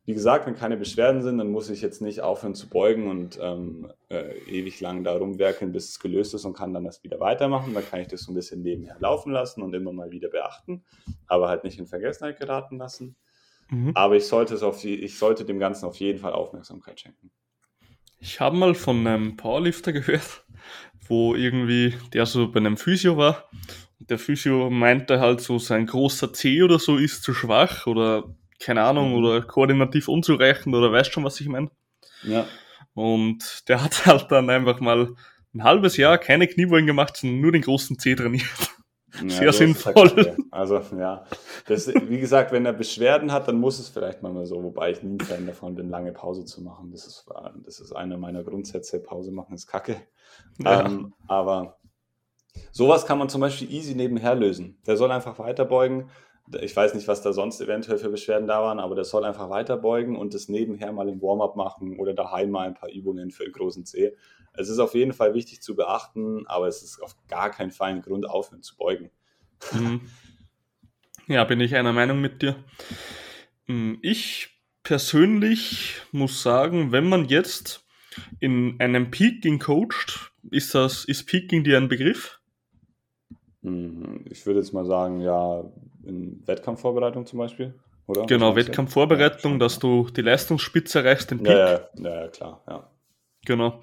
wie 0.07 0.13
gesagt, 0.13 0.47
wenn 0.47 0.55
keine 0.55 0.77
Beschwerden 0.77 1.21
sind, 1.21 1.37
dann 1.37 1.51
muss 1.51 1.69
ich 1.69 1.81
jetzt 1.81 2.01
nicht 2.01 2.21
aufhören 2.21 2.55
zu 2.55 2.69
beugen 2.69 3.09
und 3.09 3.37
ähm, 3.41 3.91
äh, 4.07 4.37
ewig 4.47 4.79
lang 4.79 5.03
da 5.03 5.11
rumwerkeln, 5.17 5.73
bis 5.73 5.89
es 5.89 5.99
gelöst 5.99 6.33
ist 6.33 6.45
und 6.45 6.53
kann 6.53 6.73
dann 6.73 6.85
das 6.85 7.03
wieder 7.03 7.19
weitermachen. 7.19 7.73
Dann 7.73 7.85
kann 7.85 7.99
ich 7.99 8.07
das 8.07 8.21
so 8.21 8.31
ein 8.31 8.35
bisschen 8.35 8.61
nebenher 8.61 8.95
laufen 8.99 9.33
lassen 9.33 9.61
und 9.61 9.75
immer 9.75 9.91
mal 9.91 10.09
wieder 10.09 10.29
beachten, 10.29 10.85
aber 11.27 11.49
halt 11.49 11.65
nicht 11.65 11.77
in 11.77 11.87
Vergessenheit 11.87 12.39
geraten 12.39 12.77
lassen. 12.77 13.17
Mhm. 13.69 13.91
Aber 13.95 14.15
ich 14.15 14.25
sollte, 14.25 14.53
es 14.53 14.63
auf, 14.63 14.81
ich 14.85 15.17
sollte 15.17 15.43
dem 15.43 15.59
Ganzen 15.59 15.83
auf 15.83 15.97
jeden 15.97 16.19
Fall 16.19 16.31
Aufmerksamkeit 16.31 17.01
schenken. 17.01 17.29
Ich 18.19 18.39
habe 18.39 18.55
mal 18.55 18.75
von 18.75 19.05
einem 19.05 19.35
Powerlifter 19.35 19.91
gehört, 19.91 20.45
wo 21.09 21.35
irgendwie 21.35 21.95
der 22.13 22.25
so 22.25 22.51
bei 22.51 22.59
einem 22.59 22.77
Physio 22.77 23.17
war. 23.17 23.49
Der 23.99 24.19
Physio 24.19 24.69
meinte 24.69 25.19
halt 25.19 25.41
so, 25.41 25.59
sein 25.59 25.85
großer 25.85 26.33
C 26.33 26.61
oder 26.63 26.79
so 26.79 26.97
ist 26.97 27.23
zu 27.23 27.33
schwach 27.33 27.87
oder 27.87 28.35
keine 28.59 28.83
Ahnung 28.83 29.11
mhm. 29.11 29.15
oder 29.17 29.41
koordinativ 29.41 30.07
unzureichend 30.07 30.73
oder 30.75 30.91
weißt 30.91 31.11
schon, 31.11 31.23
was 31.23 31.39
ich 31.41 31.47
meine. 31.47 31.69
Ja. 32.23 32.45
Und 32.93 33.67
der 33.67 33.83
hat 33.83 34.05
halt 34.05 34.31
dann 34.31 34.49
einfach 34.49 34.79
mal 34.79 35.09
ein 35.53 35.63
halbes 35.63 35.97
Jahr 35.97 36.17
keine 36.17 36.47
Kniebeugen 36.47 36.87
gemacht, 36.87 37.17
sondern 37.17 37.41
nur 37.41 37.51
den 37.51 37.61
großen 37.61 37.97
C 37.99 38.15
trainiert. 38.15 38.45
Ja, 39.23 39.29
Sehr 39.29 39.53
sinnvoll. 39.53 39.93
Halt, 39.95 40.37
also 40.51 40.81
ja, 40.97 41.25
das, 41.67 41.87
wie 41.87 42.19
gesagt, 42.19 42.51
wenn 42.51 42.65
er 42.65 42.73
Beschwerden 42.73 43.31
hat, 43.31 43.47
dann 43.47 43.59
muss 43.59 43.79
es 43.79 43.89
vielleicht 43.89 44.21
mal 44.21 44.45
so, 44.45 44.63
wobei 44.63 44.91
ich 44.91 45.03
nie 45.03 45.17
ein 45.17 45.19
Fan 45.19 45.47
davon 45.47 45.75
bin, 45.75 45.89
lange 45.89 46.11
Pause 46.11 46.45
zu 46.45 46.61
machen. 46.61 46.91
Das 46.91 47.07
ist, 47.07 47.25
das 47.65 47.79
ist 47.79 47.93
einer 47.93 48.17
meiner 48.17 48.43
Grundsätze. 48.43 48.99
Pause 48.99 49.31
machen 49.31 49.55
ist 49.55 49.67
Kacke. 49.67 49.97
Ja. 50.59 50.85
Ähm, 50.85 51.13
aber 51.27 51.77
sowas 52.71 53.05
kann 53.05 53.17
man 53.17 53.29
zum 53.29 53.41
Beispiel 53.41 53.71
easy 53.71 53.95
nebenher 53.95 54.35
lösen. 54.35 54.77
Der 54.85 54.97
soll 54.97 55.11
einfach 55.11 55.39
weiterbeugen. 55.39 56.09
Ich 56.61 56.75
weiß 56.75 56.93
nicht, 56.93 57.07
was 57.09 57.21
da 57.21 57.33
sonst 57.33 57.59
eventuell 57.59 57.97
für 57.97 58.09
Beschwerden 58.09 58.47
da 58.47 58.61
waren, 58.61 58.79
aber 58.79 58.95
der 58.95 59.03
soll 59.03 59.25
einfach 59.25 59.49
weiterbeugen 59.49 60.15
und 60.15 60.33
das 60.33 60.47
nebenher 60.47 60.93
mal 60.93 61.09
im 61.09 61.21
Warm-up 61.21 61.57
machen 61.57 61.99
oder 61.99 62.13
daheim 62.13 62.51
mal 62.51 62.67
ein 62.67 62.73
paar 62.73 62.89
Übungen 62.89 63.31
für 63.31 63.43
den 63.43 63.51
großen 63.51 63.85
C. 63.85 64.15
Es 64.57 64.69
ist 64.69 64.79
auf 64.79 64.95
jeden 64.95 65.13
Fall 65.13 65.33
wichtig 65.33 65.61
zu 65.61 65.75
beachten, 65.75 66.45
aber 66.47 66.67
es 66.67 66.81
ist 66.81 67.01
auf 67.01 67.15
gar 67.27 67.51
keinen 67.51 67.71
Fall 67.71 67.91
ein 67.91 68.01
Grund, 68.01 68.27
aufhören 68.27 68.63
zu 68.63 68.75
beugen. 68.75 69.11
Mhm. 69.71 70.01
Ja, 71.27 71.43
bin 71.43 71.59
ich 71.59 71.75
einer 71.75 71.93
Meinung 71.93 72.21
mit 72.21 72.41
dir. 72.41 72.55
Hm, 73.67 73.99
ich 74.01 74.49
persönlich 74.83 76.01
muss 76.11 76.41
sagen, 76.41 76.91
wenn 76.91 77.07
man 77.07 77.25
jetzt 77.25 77.85
in 78.39 78.77
einem 78.79 79.11
Peaking 79.11 79.59
coacht, 79.59 80.31
ist 80.49 80.73
das, 80.73 81.05
ist 81.05 81.25
Peaking 81.27 81.63
dir 81.63 81.77
ein 81.77 81.89
Begriff? 81.89 82.39
Hm, 83.63 84.25
ich 84.29 84.45
würde 84.45 84.59
jetzt 84.61 84.73
mal 84.73 84.85
sagen, 84.85 85.19
ja, 85.19 85.65
in 86.03 86.41
Wettkampfvorbereitung 86.47 87.25
zum 87.25 87.39
Beispiel, 87.39 87.75
oder? 88.07 88.25
Genau, 88.25 88.55
Wettkampfvorbereitung, 88.55 89.59
dass 89.59 89.77
du 89.77 90.09
die 90.09 90.21
Leistungsspitze 90.21 90.99
erreichst, 90.99 91.29
den 91.29 91.43
Peak. 91.43 91.53
Ja, 91.53 91.89
ja, 91.95 92.21
ja, 92.21 92.27
klar, 92.29 92.63
ja. 92.67 92.89
Genau. 93.45 93.81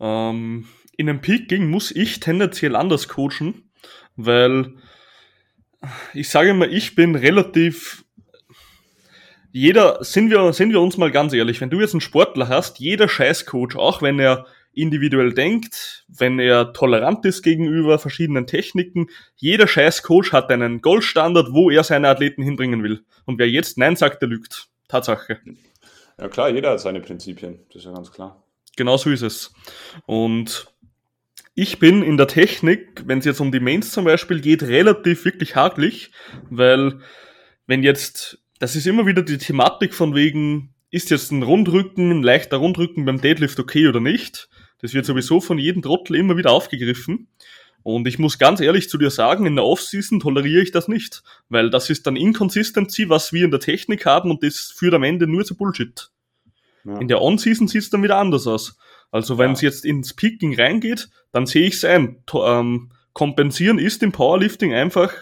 Ähm, 0.00 0.66
in 0.96 1.08
einem 1.08 1.20
Peaking 1.20 1.68
muss 1.70 1.90
ich 1.90 2.20
tendenziell 2.20 2.76
anders 2.76 3.08
coachen, 3.08 3.70
weil 4.16 4.74
ich 6.12 6.28
sage 6.28 6.50
immer, 6.50 6.68
ich 6.68 6.94
bin 6.94 7.14
relativ 7.14 8.04
jeder, 9.50 10.04
sind 10.04 10.30
wir, 10.30 10.52
sind 10.52 10.72
wir 10.72 10.80
uns 10.80 10.98
mal 10.98 11.10
ganz 11.10 11.32
ehrlich, 11.32 11.60
wenn 11.60 11.70
du 11.70 11.80
jetzt 11.80 11.94
einen 11.94 12.00
Sportler 12.00 12.48
hast, 12.48 12.78
jeder 12.80 13.08
Scheißcoach, 13.08 13.76
auch 13.76 14.02
wenn 14.02 14.18
er 14.18 14.46
individuell 14.72 15.32
denkt, 15.32 16.04
wenn 16.06 16.38
er 16.38 16.72
tolerant 16.72 17.24
ist 17.24 17.42
gegenüber 17.42 17.98
verschiedenen 17.98 18.46
Techniken, 18.46 19.08
jeder 19.36 19.66
Scheißcoach 19.66 20.32
hat 20.32 20.50
einen 20.50 20.80
Goldstandard, 20.80 21.52
wo 21.52 21.70
er 21.70 21.82
seine 21.82 22.08
Athleten 22.08 22.42
hinbringen 22.42 22.82
will. 22.82 23.02
Und 23.24 23.38
wer 23.38 23.48
jetzt 23.48 23.78
Nein 23.78 23.96
sagt, 23.96 24.22
der 24.22 24.28
lügt. 24.28 24.68
Tatsache. 24.86 25.40
Ja 26.18 26.28
klar, 26.28 26.50
jeder 26.50 26.70
hat 26.70 26.80
seine 26.80 27.00
Prinzipien, 27.00 27.60
das 27.68 27.76
ist 27.76 27.84
ja 27.86 27.92
ganz 27.92 28.12
klar. 28.12 28.42
Genau 28.78 28.96
so 28.96 29.10
ist 29.10 29.22
es. 29.22 29.52
Und 30.06 30.72
ich 31.56 31.80
bin 31.80 32.04
in 32.04 32.16
der 32.16 32.28
Technik, 32.28 33.02
wenn 33.06 33.18
es 33.18 33.24
jetzt 33.24 33.40
um 33.40 33.50
die 33.50 33.58
Mains 33.58 33.90
zum 33.90 34.04
Beispiel 34.04 34.40
geht, 34.40 34.62
relativ 34.62 35.24
wirklich 35.24 35.56
haklich, 35.56 36.12
weil 36.48 37.00
wenn 37.66 37.82
jetzt, 37.82 38.38
das 38.60 38.76
ist 38.76 38.86
immer 38.86 39.04
wieder 39.04 39.22
die 39.22 39.38
Thematik 39.38 39.94
von 39.94 40.14
wegen, 40.14 40.74
ist 40.92 41.10
jetzt 41.10 41.32
ein 41.32 41.42
Rundrücken, 41.42 42.12
ein 42.12 42.22
leichter 42.22 42.58
Rundrücken 42.58 43.04
beim 43.04 43.20
Deadlift 43.20 43.58
okay 43.58 43.88
oder 43.88 43.98
nicht? 43.98 44.48
Das 44.80 44.94
wird 44.94 45.06
sowieso 45.06 45.40
von 45.40 45.58
jedem 45.58 45.82
Trottel 45.82 46.14
immer 46.14 46.36
wieder 46.36 46.52
aufgegriffen. 46.52 47.26
Und 47.82 48.06
ich 48.06 48.20
muss 48.20 48.38
ganz 48.38 48.60
ehrlich 48.60 48.88
zu 48.88 48.96
dir 48.96 49.10
sagen, 49.10 49.44
in 49.44 49.56
der 49.56 49.64
Offseason 49.64 50.20
toleriere 50.20 50.62
ich 50.62 50.70
das 50.70 50.86
nicht, 50.86 51.24
weil 51.48 51.68
das 51.68 51.90
ist 51.90 52.06
dann 52.06 52.14
Inconsistency, 52.14 53.08
was 53.08 53.32
wir 53.32 53.44
in 53.44 53.50
der 53.50 53.58
Technik 53.58 54.06
haben 54.06 54.30
und 54.30 54.44
das 54.44 54.72
führt 54.72 54.94
am 54.94 55.02
Ende 55.02 55.26
nur 55.26 55.44
zu 55.44 55.56
Bullshit. 55.56 56.12
Ja. 56.88 56.98
In 56.98 57.08
der 57.08 57.20
On-Season 57.20 57.68
sieht 57.68 57.82
es 57.82 57.90
dann 57.90 58.02
wieder 58.02 58.16
anders 58.16 58.46
aus. 58.46 58.78
Also 59.10 59.38
wenn 59.38 59.52
es 59.52 59.60
jetzt 59.60 59.84
ins 59.84 60.14
Peaking 60.14 60.54
reingeht, 60.54 61.08
dann 61.32 61.46
sehe 61.46 61.66
ich 61.66 61.74
es 61.74 61.84
ein. 61.84 62.22
Ähm, 62.34 62.90
kompensieren 63.12 63.78
ist 63.78 64.02
im 64.02 64.12
Powerlifting 64.12 64.72
einfach 64.74 65.12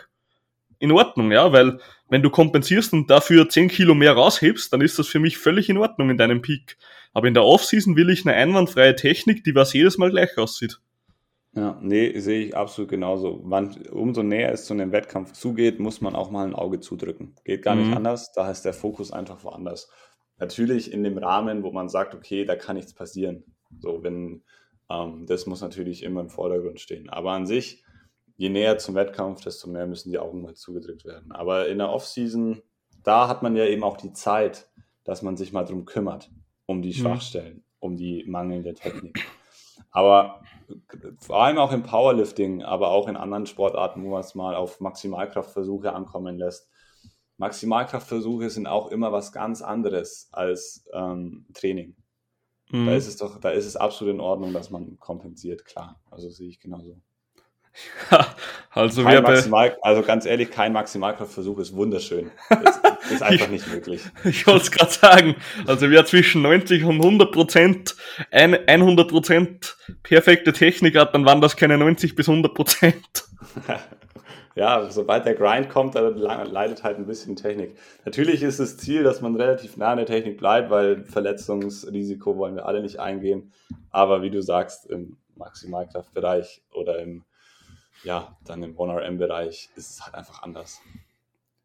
in 0.79 0.93
Ordnung, 0.93 1.33
ja, 1.33 1.53
weil 1.53 1.79
wenn 2.09 2.23
du 2.23 2.31
kompensierst 2.31 2.93
und 2.93 3.11
dafür 3.11 3.49
10 3.49 3.69
Kilo 3.69 3.95
mehr 3.95 4.13
raushebst, 4.13 4.73
dann 4.73 4.81
ist 4.81 4.99
das 4.99 5.09
für 5.09 5.19
mich 5.19 5.39
völlig 5.39 5.69
in 5.69 5.79
Ordnung 5.79 6.11
in 6.11 6.19
deinem 6.19 6.43
Peak. 6.43 6.77
Aber 7.13 7.27
in 7.27 7.35
der 7.35 7.45
Offseason 7.45 7.97
will 7.97 8.11
ich 8.11 8.27
eine 8.27 8.37
einwandfreie 8.37 8.95
Technik, 8.95 9.43
die 9.45 9.55
was 9.55 9.73
jedes 9.73 9.99
Mal 9.99 10.11
gleich 10.11 10.37
aussieht. 10.37 10.79
Ja, 11.55 11.79
nee, 11.81 12.19
sehe 12.19 12.49
ich 12.49 12.57
absolut 12.57 12.91
genauso. 12.91 13.41
Man, 13.43 13.75
umso 13.91 14.23
näher 14.23 14.53
es 14.53 14.67
zu 14.67 14.75
einem 14.75 14.93
Wettkampf 14.93 15.33
zugeht, 15.33 15.81
muss 15.81 16.03
man 16.03 16.15
auch 16.15 16.31
mal 16.31 16.47
ein 16.47 16.55
Auge 16.55 16.81
zudrücken. 16.81 17.35
Geht 17.45 17.63
gar 17.63 17.75
nicht 17.75 17.89
mhm. 17.89 17.97
anders, 17.97 18.33
da 18.33 18.51
ist 18.51 18.67
der 18.67 18.75
Fokus 18.75 19.11
einfach 19.11 19.43
woanders. 19.43 19.89
Natürlich 20.39 20.93
in 20.93 21.03
dem 21.03 21.19
Rahmen, 21.19 21.63
wo 21.63 21.73
man 21.73 21.89
sagt, 21.89 22.15
okay, 22.15 22.45
da 22.45 22.57
kann 22.57 22.77
nichts 22.77 22.93
passieren. 22.93 23.45
So, 23.79 24.03
wenn, 24.03 24.43
ähm, 24.91 25.27
das 25.27 25.47
muss 25.47 25.61
natürlich 25.61 26.03
immer 26.03 26.21
im 26.21 26.29
Vordergrund 26.29 26.81
stehen. 26.81 27.09
Aber 27.09 27.33
an 27.33 27.47
sich, 27.47 27.85
je 28.37 28.49
näher 28.49 28.79
zum 28.79 28.95
Wettkampf, 28.95 29.43
desto 29.43 29.69
mehr 29.69 29.87
müssen 29.87 30.11
die 30.11 30.19
Augen 30.19 30.43
mal 30.43 30.55
zugedrückt 30.55 31.05
werden. 31.05 31.33
Aber 31.33 31.69
in 31.69 31.79
der 31.79 31.91
Offseason, 31.91 32.63
da 33.03 33.29
hat 33.29 33.43
man 33.43 33.57
ja 33.57 33.65
eben 33.65 33.83
auch 33.83 33.97
die 33.97 34.13
Zeit, 34.13 34.69
dass 35.05 35.23
man 35.23 35.37
sich 35.37 35.53
mal 35.53 35.65
drum 35.65 35.85
kümmert, 35.85 36.31
um 36.67 36.83
die 36.83 36.91
mhm. 36.91 36.95
Schwachstellen, 36.95 37.57
mhm. 37.57 37.63
um 37.81 37.97
die 37.97 38.25
mangelnde 38.27 38.75
Technik. 38.75 39.27
Aber 39.91 40.43
vor 41.19 41.43
allem 41.43 41.59
auch 41.59 41.73
im 41.73 41.83
Powerlifting, 41.83 42.63
aber 42.63 42.91
auch 42.91 43.09
in 43.09 43.17
anderen 43.17 43.47
Sportarten, 43.47 44.05
wo 44.05 44.11
man 44.11 44.21
es 44.21 44.35
mal 44.35 44.55
auf 44.55 44.81
Maximalkraftversuche 44.81 45.93
ankommen 45.93 46.39
lässt. 46.39 46.69
Maximalkraftversuche 47.39 48.51
sind 48.51 48.67
auch 48.67 48.91
immer 48.91 49.13
was 49.13 49.33
ganz 49.33 49.63
anderes 49.63 50.29
als 50.33 50.87
ähm, 50.93 51.47
Training. 51.55 51.95
Mhm. 52.71 52.87
Da 52.87 52.95
ist 52.95 53.07
es 53.07 53.17
doch, 53.17 53.41
da 53.41 53.51
ist 53.51 53.67
es 53.67 53.77
absolut 53.77 54.15
in 54.15 54.21
Ordnung, 54.21 54.53
dass 54.53 54.71
man 54.71 54.99
kompensiert, 54.99 55.65
klar. 55.65 56.01
Also 56.11 56.31
sehe 56.31 56.49
ich 56.49 56.61
genauso. 56.61 57.01
also, 58.71 59.05
kein 59.05 59.23
Maximal, 59.23 59.77
also 59.83 60.03
ganz 60.03 60.25
ehrlich, 60.25 60.51
kein 60.51 60.73
Maximalkraftversuch 60.73 61.59
ist 61.59 61.77
wunderschön. 61.77 62.31
Ist, 62.49 63.13
ist 63.13 63.23
einfach 63.23 63.49
nicht 63.49 63.69
möglich. 63.69 64.01
Ich 64.25 64.47
wollte 64.47 64.63
es 64.63 64.71
gerade 64.71 64.91
sagen. 64.91 65.37
Also 65.67 65.91
wer 65.91 66.07
zwischen 66.07 66.41
90 66.41 66.85
und 66.85 66.97
100 66.97 67.33
Prozent, 67.33 67.97
100 68.31 69.09
Prozent 69.09 69.77
perfekte 70.03 70.55
Technik 70.55 70.97
hat, 70.97 71.15
dann 71.15 71.27
waren 71.27 71.43
das 71.43 71.57
keine 71.57 71.77
90 71.77 72.15
bis 72.15 72.31
100 72.31 72.55
Prozent. 72.55 73.25
ja, 74.57 74.91
sobald 74.91 75.27
der 75.27 75.35
Grind 75.35 75.69
kommt, 75.69 75.95
dann 75.95 76.17
leidet 76.17 76.83
halt 76.83 76.97
ein 76.97 77.07
bisschen 77.07 77.37
Technik. 77.37 77.77
Natürlich 78.07 78.43
ist 78.43 78.59
das 78.59 78.79
Ziel, 78.79 79.03
dass 79.03 79.21
man 79.21 79.37
relativ 79.37 79.77
nah 79.77 79.91
an 79.91 79.99
der 79.99 80.07
Technik 80.07 80.39
bleibt, 80.39 80.71
weil 80.71 81.05
Verletzungsrisiko 81.05 82.39
wollen 82.39 82.57
wir 82.57 82.65
alle 82.65 82.81
nicht 82.81 82.99
eingehen. 82.99 83.53
Aber 83.91 84.23
wie 84.23 84.31
du 84.31 84.43
sagst, 84.43 84.87
im 84.87 85.19
Maximalkraftbereich 85.37 86.63
oder 86.73 86.99
im, 86.99 87.25
ja, 88.03 88.35
dann 88.47 88.63
im 88.63 88.77
1RM-Bereich 88.77 89.69
ist 89.77 89.91
es 89.91 90.03
halt 90.03 90.15
einfach 90.15 90.43
anders. 90.43 90.81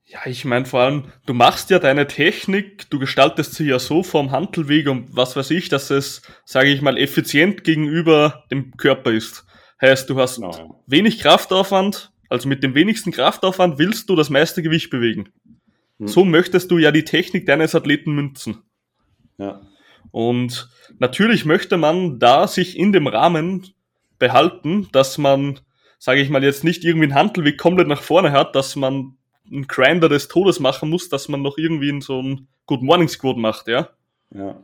Ja, 0.04 0.20
ich 0.26 0.44
meine 0.44 0.66
vor 0.66 0.82
allem, 0.82 1.06
du 1.26 1.34
machst 1.34 1.70
ja 1.70 1.80
deine 1.80 2.08
Technik, 2.08 2.90
du 2.90 3.00
gestaltest 3.00 3.56
sie 3.56 3.68
ja 3.68 3.80
so 3.80 4.04
vom 4.04 4.32
Handelweg 4.32 4.90
und 4.90 5.16
was 5.16 5.38
weiß 5.38 5.52
ich, 5.52 5.70
dass 5.70 5.92
es, 5.92 6.24
sage 6.44 6.68
ich 6.68 6.82
mal, 6.82 6.98
effizient 6.98 7.64
gegenüber 7.64 8.44
dem 8.52 8.76
Körper 8.76 9.12
ist. 9.12 9.46
Heißt, 9.80 10.10
du 10.10 10.20
hast 10.20 10.36
genau. 10.36 10.84
wenig 10.88 11.20
Kraftaufwand, 11.20 12.12
also 12.32 12.48
mit 12.48 12.64
dem 12.64 12.76
wenigsten 12.76 13.12
Kraftaufwand 13.12 13.78
willst 13.78 14.10
du 14.10 14.16
das 14.16 14.30
meiste 14.30 14.64
Gewicht 14.64 14.90
bewegen. 14.90 15.30
Hm. 16.00 16.08
So 16.08 16.24
möchtest 16.24 16.72
du 16.72 16.78
ja 16.78 16.92
die 16.92 17.04
Technik 17.04 17.46
deines 17.46 17.76
Athleten 17.76 18.14
münzen. 18.14 18.64
Ja. 19.38 19.62
Und 20.12 20.70
natürlich 20.98 21.44
möchte 21.44 21.76
man 21.76 22.20
da 22.20 22.48
sich 22.48 22.78
in 22.78 22.94
dem 22.94 23.08
Rahmen 23.08 23.68
behalten, 24.18 24.88
dass 24.94 25.18
man, 25.18 25.60
sage 26.00 26.22
ich 26.22 26.30
mal, 26.30 26.42
jetzt 26.42 26.64
nicht 26.64 26.86
irgendwie 26.86 27.08
einen 27.08 27.16
Handelweg 27.16 27.58
komplett 27.58 27.90
nach 27.90 28.02
vorne 28.02 28.32
hat, 28.32 28.56
dass 28.56 28.78
man 28.78 29.18
einen 29.52 29.68
Grinder 29.68 30.08
des 30.08 30.30
Todes 30.30 30.62
machen 30.62 30.90
muss, 30.90 31.10
dass 31.10 31.28
man 31.28 31.42
noch 31.42 31.58
irgendwie 31.58 31.90
in 31.90 32.00
so 32.00 32.20
einen 32.20 32.48
Good 32.66 32.82
Morning 32.82 33.10
Squad 33.10 33.36
macht, 33.36 33.68
ja. 33.68 33.90
Ja. 34.34 34.64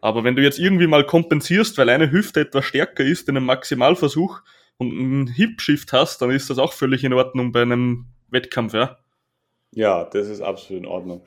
Aber 0.00 0.24
wenn 0.24 0.34
du 0.34 0.42
jetzt 0.42 0.58
irgendwie 0.58 0.88
mal 0.88 1.06
kompensierst, 1.06 1.78
weil 1.78 1.90
eine 1.90 2.10
Hüfte 2.10 2.40
etwas 2.40 2.64
stärker 2.64 3.04
ist 3.04 3.28
in 3.28 3.36
einem 3.36 3.46
Maximalversuch, 3.46 4.42
und 4.78 4.90
einen 4.90 5.26
Hip-Shift 5.26 5.92
hast, 5.92 6.20
dann 6.20 6.30
ist 6.30 6.50
das 6.50 6.58
auch 6.58 6.72
völlig 6.72 7.04
in 7.04 7.12
Ordnung 7.12 7.52
bei 7.52 7.62
einem 7.62 8.06
Wettkampf, 8.30 8.74
ja? 8.74 8.98
Ja, 9.72 10.04
das 10.04 10.28
ist 10.28 10.40
absolut 10.40 10.82
in 10.84 10.88
Ordnung. 10.88 11.22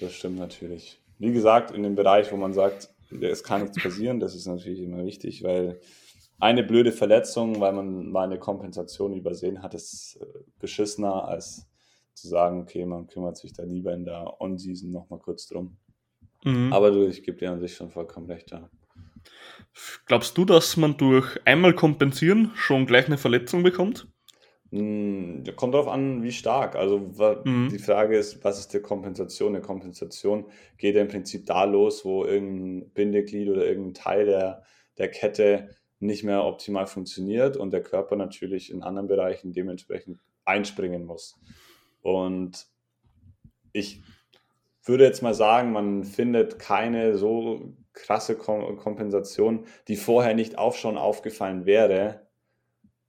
Das 0.00 0.14
stimmt 0.14 0.38
natürlich. 0.38 1.00
Wie 1.18 1.32
gesagt, 1.32 1.72
in 1.72 1.82
dem 1.82 1.94
Bereich, 1.94 2.30
wo 2.32 2.36
man 2.36 2.52
sagt, 2.52 2.90
es 3.20 3.42
kann 3.42 3.62
nichts 3.62 3.82
passieren, 3.82 4.20
das 4.20 4.34
ist 4.34 4.46
natürlich 4.46 4.80
immer 4.80 5.04
wichtig, 5.04 5.42
weil 5.42 5.80
eine 6.38 6.62
blöde 6.62 6.92
Verletzung, 6.92 7.60
weil 7.60 7.72
man 7.72 8.10
mal 8.10 8.24
eine 8.24 8.38
Kompensation 8.38 9.14
übersehen 9.14 9.62
hat, 9.62 9.74
ist 9.74 10.18
äh, 10.20 10.26
beschissener, 10.60 11.26
als 11.26 11.66
zu 12.14 12.28
sagen, 12.28 12.60
okay, 12.60 12.84
man 12.84 13.06
kümmert 13.06 13.36
sich 13.36 13.52
da 13.52 13.64
lieber 13.64 13.92
in 13.92 14.04
der 14.04 14.40
On-Season 14.40 14.90
nochmal 14.90 15.18
kurz 15.18 15.48
drum. 15.48 15.76
Mhm. 16.44 16.72
Aber 16.72 16.90
du, 16.90 17.08
ich 17.08 17.22
gebe 17.22 17.38
dir 17.38 17.50
an 17.50 17.60
sich 17.60 17.74
schon 17.74 17.90
vollkommen 17.90 18.26
recht, 18.26 18.50
ja. 18.50 18.68
Glaubst 20.06 20.36
du, 20.36 20.44
dass 20.44 20.76
man 20.76 20.96
durch 20.96 21.38
einmal 21.44 21.74
kompensieren 21.74 22.52
schon 22.54 22.86
gleich 22.86 23.06
eine 23.06 23.18
Verletzung 23.18 23.62
bekommt? 23.62 24.08
Hm, 24.70 25.44
kommt 25.56 25.72
darauf 25.72 25.88
an, 25.88 26.22
wie 26.22 26.32
stark. 26.32 26.76
Also 26.76 26.98
mhm. 27.44 27.68
die 27.70 27.78
Frage 27.78 28.18
ist, 28.18 28.44
was 28.44 28.58
ist 28.58 28.74
die 28.74 28.80
Kompensation? 28.80 29.54
Eine 29.54 29.64
Kompensation 29.64 30.46
geht 30.76 30.94
ja 30.94 31.00
im 31.00 31.08
Prinzip 31.08 31.46
da 31.46 31.64
los, 31.64 32.04
wo 32.04 32.24
irgendein 32.24 32.90
Bindeglied 32.90 33.48
oder 33.48 33.66
irgendein 33.66 33.94
Teil 33.94 34.26
der, 34.26 34.62
der 34.98 35.10
Kette 35.10 35.70
nicht 36.00 36.22
mehr 36.22 36.44
optimal 36.44 36.86
funktioniert 36.86 37.56
und 37.56 37.72
der 37.72 37.82
Körper 37.82 38.16
natürlich 38.16 38.70
in 38.70 38.82
anderen 38.82 39.08
Bereichen 39.08 39.52
dementsprechend 39.52 40.20
einspringen 40.44 41.04
muss. 41.04 41.40
Und 42.02 42.66
ich 43.72 44.02
würde 44.84 45.04
jetzt 45.04 45.22
mal 45.22 45.34
sagen, 45.34 45.72
man 45.72 46.04
findet 46.04 46.58
keine 46.58 47.16
so 47.16 47.74
krasse 47.98 48.36
Kompensation, 48.36 49.66
die 49.88 49.96
vorher 49.96 50.34
nicht 50.34 50.56
auch 50.58 50.74
schon 50.74 50.96
aufgefallen 50.96 51.66
wäre, 51.66 52.26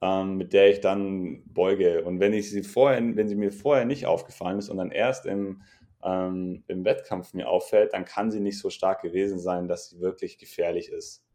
ähm, 0.01 0.37
mit 0.37 0.53
der 0.53 0.69
ich 0.69 0.81
dann 0.81 1.43
beuge. 1.45 2.03
Und 2.03 2.19
wenn 2.19 2.33
ich 2.33 2.49
sie 2.49 2.63
vorher, 2.63 3.01
wenn 3.15 3.27
sie 3.27 3.35
mir 3.35 3.51
vorher 3.51 3.85
nicht 3.85 4.05
aufgefallen 4.05 4.59
ist 4.59 4.69
und 4.69 4.77
dann 4.77 4.91
erst 4.91 5.25
im, 5.25 5.61
ähm, 6.03 6.63
im 6.67 6.85
Wettkampf 6.85 7.33
mir 7.33 7.49
auffällt, 7.49 7.93
dann 7.93 8.05
kann 8.05 8.31
sie 8.31 8.39
nicht 8.39 8.59
so 8.59 8.69
stark 8.69 9.01
gewesen 9.01 9.39
sein, 9.39 9.67
dass 9.67 9.89
sie 9.89 9.99
wirklich 9.99 10.37
gefährlich 10.37 10.89
ist. 10.89 11.25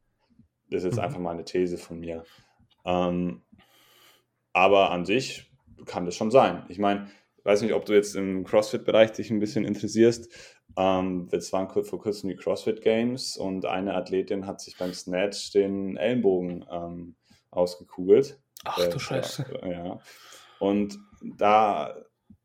Das 0.71 0.79
ist 0.79 0.85
jetzt 0.85 0.97
mhm. 0.97 1.05
einfach 1.05 1.19
mal 1.19 1.33
eine 1.33 1.45
These 1.45 1.79
von 1.79 2.01
mir. 2.01 2.25
Ähm, 2.85 3.43
aber 4.53 4.91
an 4.91 5.05
sich 5.05 5.51
kann 5.85 6.07
das 6.07 6.17
schon 6.17 6.31
sein. 6.31 6.65
Ich 6.69 6.79
meine, 6.79 7.09
weiß 7.45 7.63
nicht, 7.63 7.75
ob 7.75 7.85
du 7.85 7.93
jetzt 7.93 8.17
im 8.17 8.45
CrossFit-Bereich 8.45 9.13
dich 9.13 9.31
ein 9.31 9.39
bisschen 9.39 9.65
interessierst. 9.65 10.33
Ähm, 10.77 11.29
jetzt 11.31 11.53
waren 11.53 11.69
vor 11.69 12.01
kurzem 12.01 12.31
die 12.31 12.37
CrossFit 12.37 12.83
Games 12.83 13.37
und 13.37 13.65
eine 13.67 13.95
Athletin 13.95 14.47
hat 14.47 14.61
sich 14.61 14.77
beim 14.77 14.93
Snatch 14.93 15.53
den 15.53 15.97
Ellenbogen 15.97 16.65
ähm, 16.71 17.15
ausgekugelt. 17.51 18.41
Ach 18.65 18.89
du 18.89 18.99
Scheiße. 18.99 19.45
Ja. 19.63 20.01
Und 20.59 20.99
da, 21.23 21.95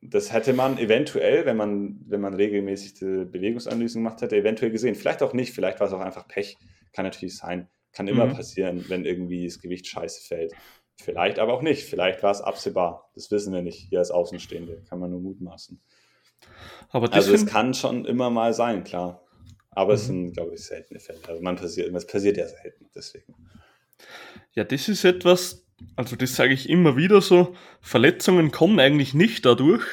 das 0.02 0.32
hätte 0.34 0.54
man 0.54 0.78
eventuell, 0.78 1.46
wenn 1.46 1.58
man, 1.58 2.02
wenn 2.06 2.22
man 2.22 2.34
regelmäßig 2.34 2.96
die 2.96 3.26
Bewegungsanalysen 3.26 4.04
gemacht 4.04 4.22
hätte, 4.22 4.36
eventuell 4.36 4.72
gesehen. 4.72 4.96
Vielleicht 4.96 5.24
auch 5.24 5.34
nicht, 5.34 5.54
vielleicht 5.54 5.80
war 5.80 5.88
es 5.88 5.94
auch 5.94 6.02
einfach 6.02 6.28
Pech. 6.28 6.58
Kann 6.94 7.06
natürlich 7.06 7.38
sein. 7.38 7.70
Kann 7.92 8.08
immer 8.08 8.28
mhm. 8.28 8.34
passieren, 8.34 8.86
wenn 8.90 9.06
irgendwie 9.06 9.46
das 9.46 9.60
Gewicht 9.60 9.88
scheiße 9.88 10.28
fällt. 10.28 10.54
Vielleicht 11.02 11.40
aber 11.40 11.54
auch 11.54 11.62
nicht. 11.62 11.84
Vielleicht 11.84 12.24
war 12.24 12.32
es 12.32 12.42
absehbar. 12.42 13.10
Das 13.16 13.32
wissen 13.32 13.54
wir 13.54 13.62
nicht 13.62 13.88
hier 13.90 14.00
als 14.00 14.12
Außenstehende. 14.12 14.84
Kann 14.90 15.00
man 15.00 15.12
nur 15.12 15.22
mutmaßen. 15.22 15.80
Aber 16.90 17.14
also 17.14 17.34
es 17.34 17.46
kann 17.46 17.74
schon 17.74 18.06
immer 18.06 18.30
mal 18.30 18.54
sein, 18.54 18.84
klar. 18.84 19.24
Aber 19.72 19.94
mhm. 19.94 19.96
es 19.96 20.06
sind, 20.08 20.34
glaube 20.34 20.56
ich, 20.56 20.64
seltene 20.64 21.00
Fälle. 21.00 21.20
Also 21.28 21.42
man 21.42 21.56
passiert, 21.56 21.94
es 21.94 22.08
passiert 22.08 22.38
ja 22.38 22.48
selten, 22.48 22.90
deswegen. 22.94 23.34
Ja, 24.54 24.66
das 24.66 24.90
ist 24.90 25.06
etwas, 25.06 25.66
also 25.96 26.16
das 26.16 26.36
sage 26.36 26.54
ich 26.54 26.68
immer 26.68 26.98
wieder 26.98 27.22
so, 27.22 27.56
Verletzungen 27.80 28.52
kommen 28.52 28.80
eigentlich 28.80 29.14
nicht 29.14 29.46
dadurch, 29.46 29.84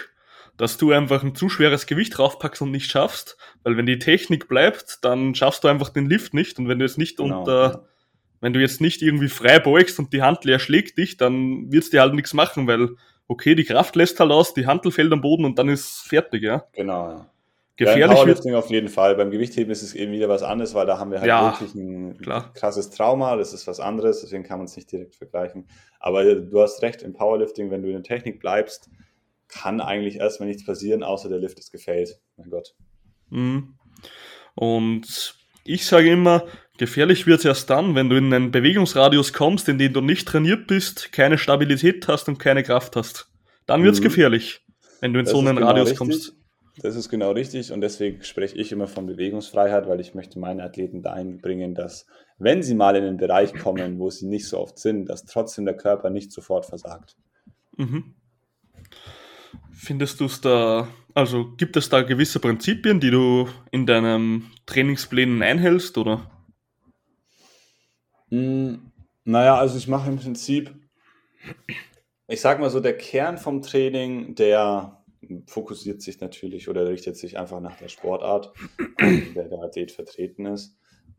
dass 0.57 0.79
du 0.79 0.92
einfach 0.92 1.23
ein 1.23 1.35
zu 1.35 1.49
schweres 1.49 1.87
Gewicht 1.87 2.16
draufpackst 2.16 2.62
und 2.62 2.71
nicht 2.71 2.90
schaffst, 2.90 3.37
weil 3.62 3.77
wenn 3.77 3.87
die 3.87 3.99
Technik 3.99 4.49
bleibt, 4.49 5.05
dann 5.05 5.35
schaffst 5.35 5.62
du 5.62 5.69
einfach 5.69 5.90
den 5.90 6.09
Lift 6.09 6.35
nicht 6.35 6.59
und 6.59 6.69
wenn 6.69 6.79
du 6.79 6.85
es 6.85 6.97
nicht 6.97 7.19
genau, 7.19 7.40
unter, 7.40 7.71
ja. 7.73 7.88
Wenn 8.40 8.53
du 8.53 8.61
jetzt 8.61 8.81
nicht 8.81 9.03
irgendwie 9.03 9.29
frei 9.29 9.59
beugst 9.59 9.99
und 9.99 10.12
die 10.12 10.22
Handel 10.22 10.53
erschlägt 10.53 10.99
dich, 10.99 11.16
dann 11.16 11.70
wird's 11.70 11.90
dir 11.90 12.01
halt 12.01 12.14
nichts 12.14 12.35
machen, 12.35 12.66
weil 12.66 12.90
okay, 13.29 13.55
die 13.55 13.64
Kraft 13.64 13.96
lässt 13.96 14.20
halt 14.20 14.31
aus, 14.31 14.55
die 14.55 14.66
Handel 14.66 14.92
fällt 14.92 15.12
am 15.12 15.20
Boden 15.20 15.44
und 15.44 15.59
dann 15.59 15.68
ist 15.68 16.07
fertig, 16.07 16.42
ja. 16.42 16.64
Genau, 16.72 17.09
ja. 17.09 17.31
Gefährlich 17.79 18.07
ja, 18.07 18.14
Powerlifting 18.14 18.55
auf 18.55 18.70
jeden 18.70 18.88
Fall. 18.88 19.16
Beim 19.16 19.31
Gewichtheben 19.31 19.70
ist 19.70 19.83
es 19.83 19.94
eben 19.94 20.11
wieder 20.11 20.31
was 20.31 20.42
anderes, 20.42 20.72
weil 20.72 20.87
da 20.87 20.99
haben 20.99 21.11
wir 21.11 21.20
halt 21.20 21.29
ja, 21.29 21.53
wirklich 21.53 21.75
ein 21.75 22.16
klar. 22.16 22.51
krasses 22.55 22.88
Trauma. 22.88 23.37
Das 23.37 23.53
ist 23.53 23.66
was 23.66 23.81
anderes, 23.81 24.22
deswegen 24.22 24.44
kann 24.44 24.59
man 24.59 24.64
es 24.64 24.77
nicht 24.77 24.90
direkt 24.90 25.14
vergleichen. 25.14 25.68
Aber 26.01 26.25
du 26.25 26.62
hast 26.62 26.81
recht, 26.81 27.03
im 27.03 27.12
Powerlifting, 27.12 27.70
wenn 27.70 27.83
du 27.83 27.88
in 27.88 27.94
der 27.94 28.03
Technik 28.03 28.40
bleibst, 28.40 28.88
kann 29.49 29.83
eigentlich 29.83 30.16
erstmal 30.16 30.49
nichts 30.49 30.64
passieren, 30.64 31.03
außer 31.03 31.29
der 31.29 31.38
Lift 31.38 31.59
ist 31.59 31.70
gefällt. 31.70 32.18
Mein 32.38 32.49
Gott. 32.49 32.75
Mhm. 33.29 33.75
Und 34.55 35.37
ich 35.64 35.85
sage 35.85 36.11
immer, 36.11 36.44
gefährlich 36.78 37.26
wird 37.26 37.40
es 37.40 37.44
erst 37.44 37.70
dann, 37.70 37.94
wenn 37.94 38.08
du 38.08 38.16
in 38.16 38.32
einen 38.32 38.50
Bewegungsradius 38.50 39.32
kommst, 39.32 39.68
in 39.68 39.78
den 39.78 39.92
du 39.92 40.00
nicht 40.00 40.28
trainiert 40.28 40.66
bist, 40.66 41.12
keine 41.12 41.38
Stabilität 41.38 42.08
hast 42.08 42.28
und 42.28 42.38
keine 42.38 42.62
Kraft 42.62 42.96
hast. 42.96 43.30
Dann 43.66 43.82
wird 43.82 43.94
es 43.94 44.00
mhm. 44.00 44.04
gefährlich, 44.04 44.64
wenn 45.00 45.12
du 45.12 45.18
in 45.18 45.24
das 45.24 45.32
so 45.32 45.40
einen 45.40 45.56
genau 45.56 45.68
Radius 45.68 45.90
richtig. 45.90 45.98
kommst. 45.98 46.36
Das 46.82 46.94
ist 46.94 47.08
genau 47.08 47.30
richtig 47.30 47.72
und 47.72 47.80
deswegen 47.80 48.22
spreche 48.22 48.56
ich 48.56 48.70
immer 48.70 48.86
von 48.86 49.06
Bewegungsfreiheit, 49.06 49.88
weil 49.88 50.00
ich 50.00 50.14
möchte 50.14 50.38
meine 50.38 50.62
Athleten 50.62 51.02
dahin 51.02 51.38
bringen, 51.40 51.74
dass 51.74 52.06
wenn 52.38 52.62
sie 52.62 52.74
mal 52.74 52.96
in 52.96 53.04
einen 53.04 53.16
Bereich 53.16 53.54
kommen, 53.54 53.98
wo 53.98 54.10
sie 54.10 54.26
nicht 54.26 54.46
so 54.46 54.58
oft 54.58 54.78
sind, 54.78 55.06
dass 55.06 55.24
trotzdem 55.24 55.64
der 55.64 55.76
Körper 55.76 56.10
nicht 56.10 56.32
sofort 56.32 56.66
versagt. 56.66 57.16
Mhm. 57.76 58.14
Findest 59.72 60.20
du 60.20 60.26
es 60.26 60.40
da, 60.42 60.88
also 61.14 61.52
gibt 61.56 61.76
es 61.78 61.88
da 61.88 62.02
gewisse 62.02 62.40
Prinzipien, 62.40 63.00
die 63.00 63.10
du 63.10 63.48
in 63.70 63.86
deinem 63.86 64.50
Trainingsplänen 64.66 65.42
einhältst, 65.42 65.96
oder? 65.96 66.30
Mm, 68.30 68.74
naja, 69.24 69.56
also 69.56 69.76
ich 69.76 69.88
mache 69.88 70.10
im 70.10 70.16
Prinzip, 70.16 70.74
ich 72.28 72.40
sag 72.40 72.60
mal 72.60 72.70
so, 72.70 72.80
der 72.80 72.96
Kern 72.96 73.38
vom 73.38 73.62
Training, 73.62 74.34
der 74.34 75.04
fokussiert 75.46 76.02
sich 76.02 76.20
natürlich 76.20 76.68
oder 76.68 76.88
richtet 76.88 77.16
sich 77.16 77.38
einfach 77.38 77.60
nach 77.60 77.76
der 77.76 77.88
Sportart, 77.88 78.52
in 78.98 79.34
der 79.34 79.48
der 79.48 79.62
Athlet 79.62 79.92
vertreten 79.92 80.46
ist. 80.46 80.78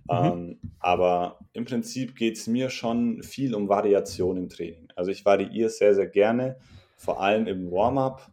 Mhm. 0.10 0.16
Ähm, 0.16 0.60
aber 0.80 1.40
im 1.54 1.66
Prinzip 1.66 2.16
geht 2.16 2.38
es 2.38 2.48
mir 2.48 2.70
schon 2.70 3.24
viel 3.24 3.54
um 3.54 3.68
Variation 3.68 4.38
im 4.38 4.50
Training. 4.50 4.88
Also 4.96 5.12
ich 5.12 5.26
variiere 5.26 5.70
sehr, 5.70 5.96
sehr 5.96 6.08
gerne, 6.08 6.58
vor 6.96 7.22
allem 7.22 7.48
im 7.48 7.72
Warm-up 7.72 8.32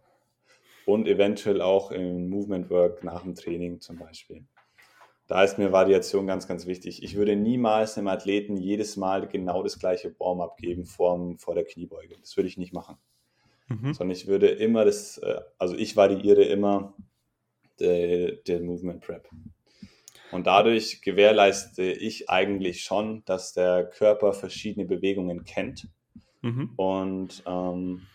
und 0.86 1.08
eventuell 1.08 1.60
auch 1.60 1.90
im 1.90 2.28
Movement 2.28 2.70
Work 2.70 3.02
nach 3.02 3.22
dem 3.22 3.34
Training 3.34 3.80
zum 3.80 3.98
Beispiel. 3.98 4.44
Da 5.26 5.42
ist 5.42 5.58
mir 5.58 5.72
Variation 5.72 6.26
ganz, 6.26 6.46
ganz 6.46 6.66
wichtig. 6.66 7.02
Ich 7.02 7.16
würde 7.16 7.34
niemals 7.34 7.96
einem 7.96 8.08
Athleten 8.08 8.56
jedes 8.56 8.96
Mal 8.96 9.26
genau 9.26 9.62
das 9.62 9.78
gleiche 9.78 10.14
Warm-up 10.18 10.58
geben 10.58 10.84
vor, 10.84 11.34
vor 11.38 11.54
der 11.54 11.64
Kniebeuge. 11.64 12.16
Das 12.20 12.36
würde 12.36 12.48
ich 12.48 12.58
nicht 12.58 12.74
machen. 12.74 12.96
Mhm. 13.68 13.94
Sondern 13.94 14.14
ich 14.14 14.26
würde 14.26 14.48
immer 14.48 14.84
das, 14.84 15.18
äh, 15.18 15.40
also 15.58 15.74
ich 15.74 15.96
variiere 15.96 16.44
immer 16.44 16.94
den 17.80 18.66
Movement 18.66 19.00
Prep. 19.00 19.28
Und 20.30 20.46
dadurch 20.46 21.00
gewährleiste 21.00 21.82
ich 21.82 22.28
eigentlich 22.30 22.82
schon, 22.82 23.24
dass 23.24 23.52
der 23.52 23.84
Körper 23.84 24.32
verschiedene 24.32 24.86
Bewegungen 24.86 25.44
kennt 25.44 25.88
mhm. 26.42 26.72
und 26.76 27.42
ähm, 27.46 28.06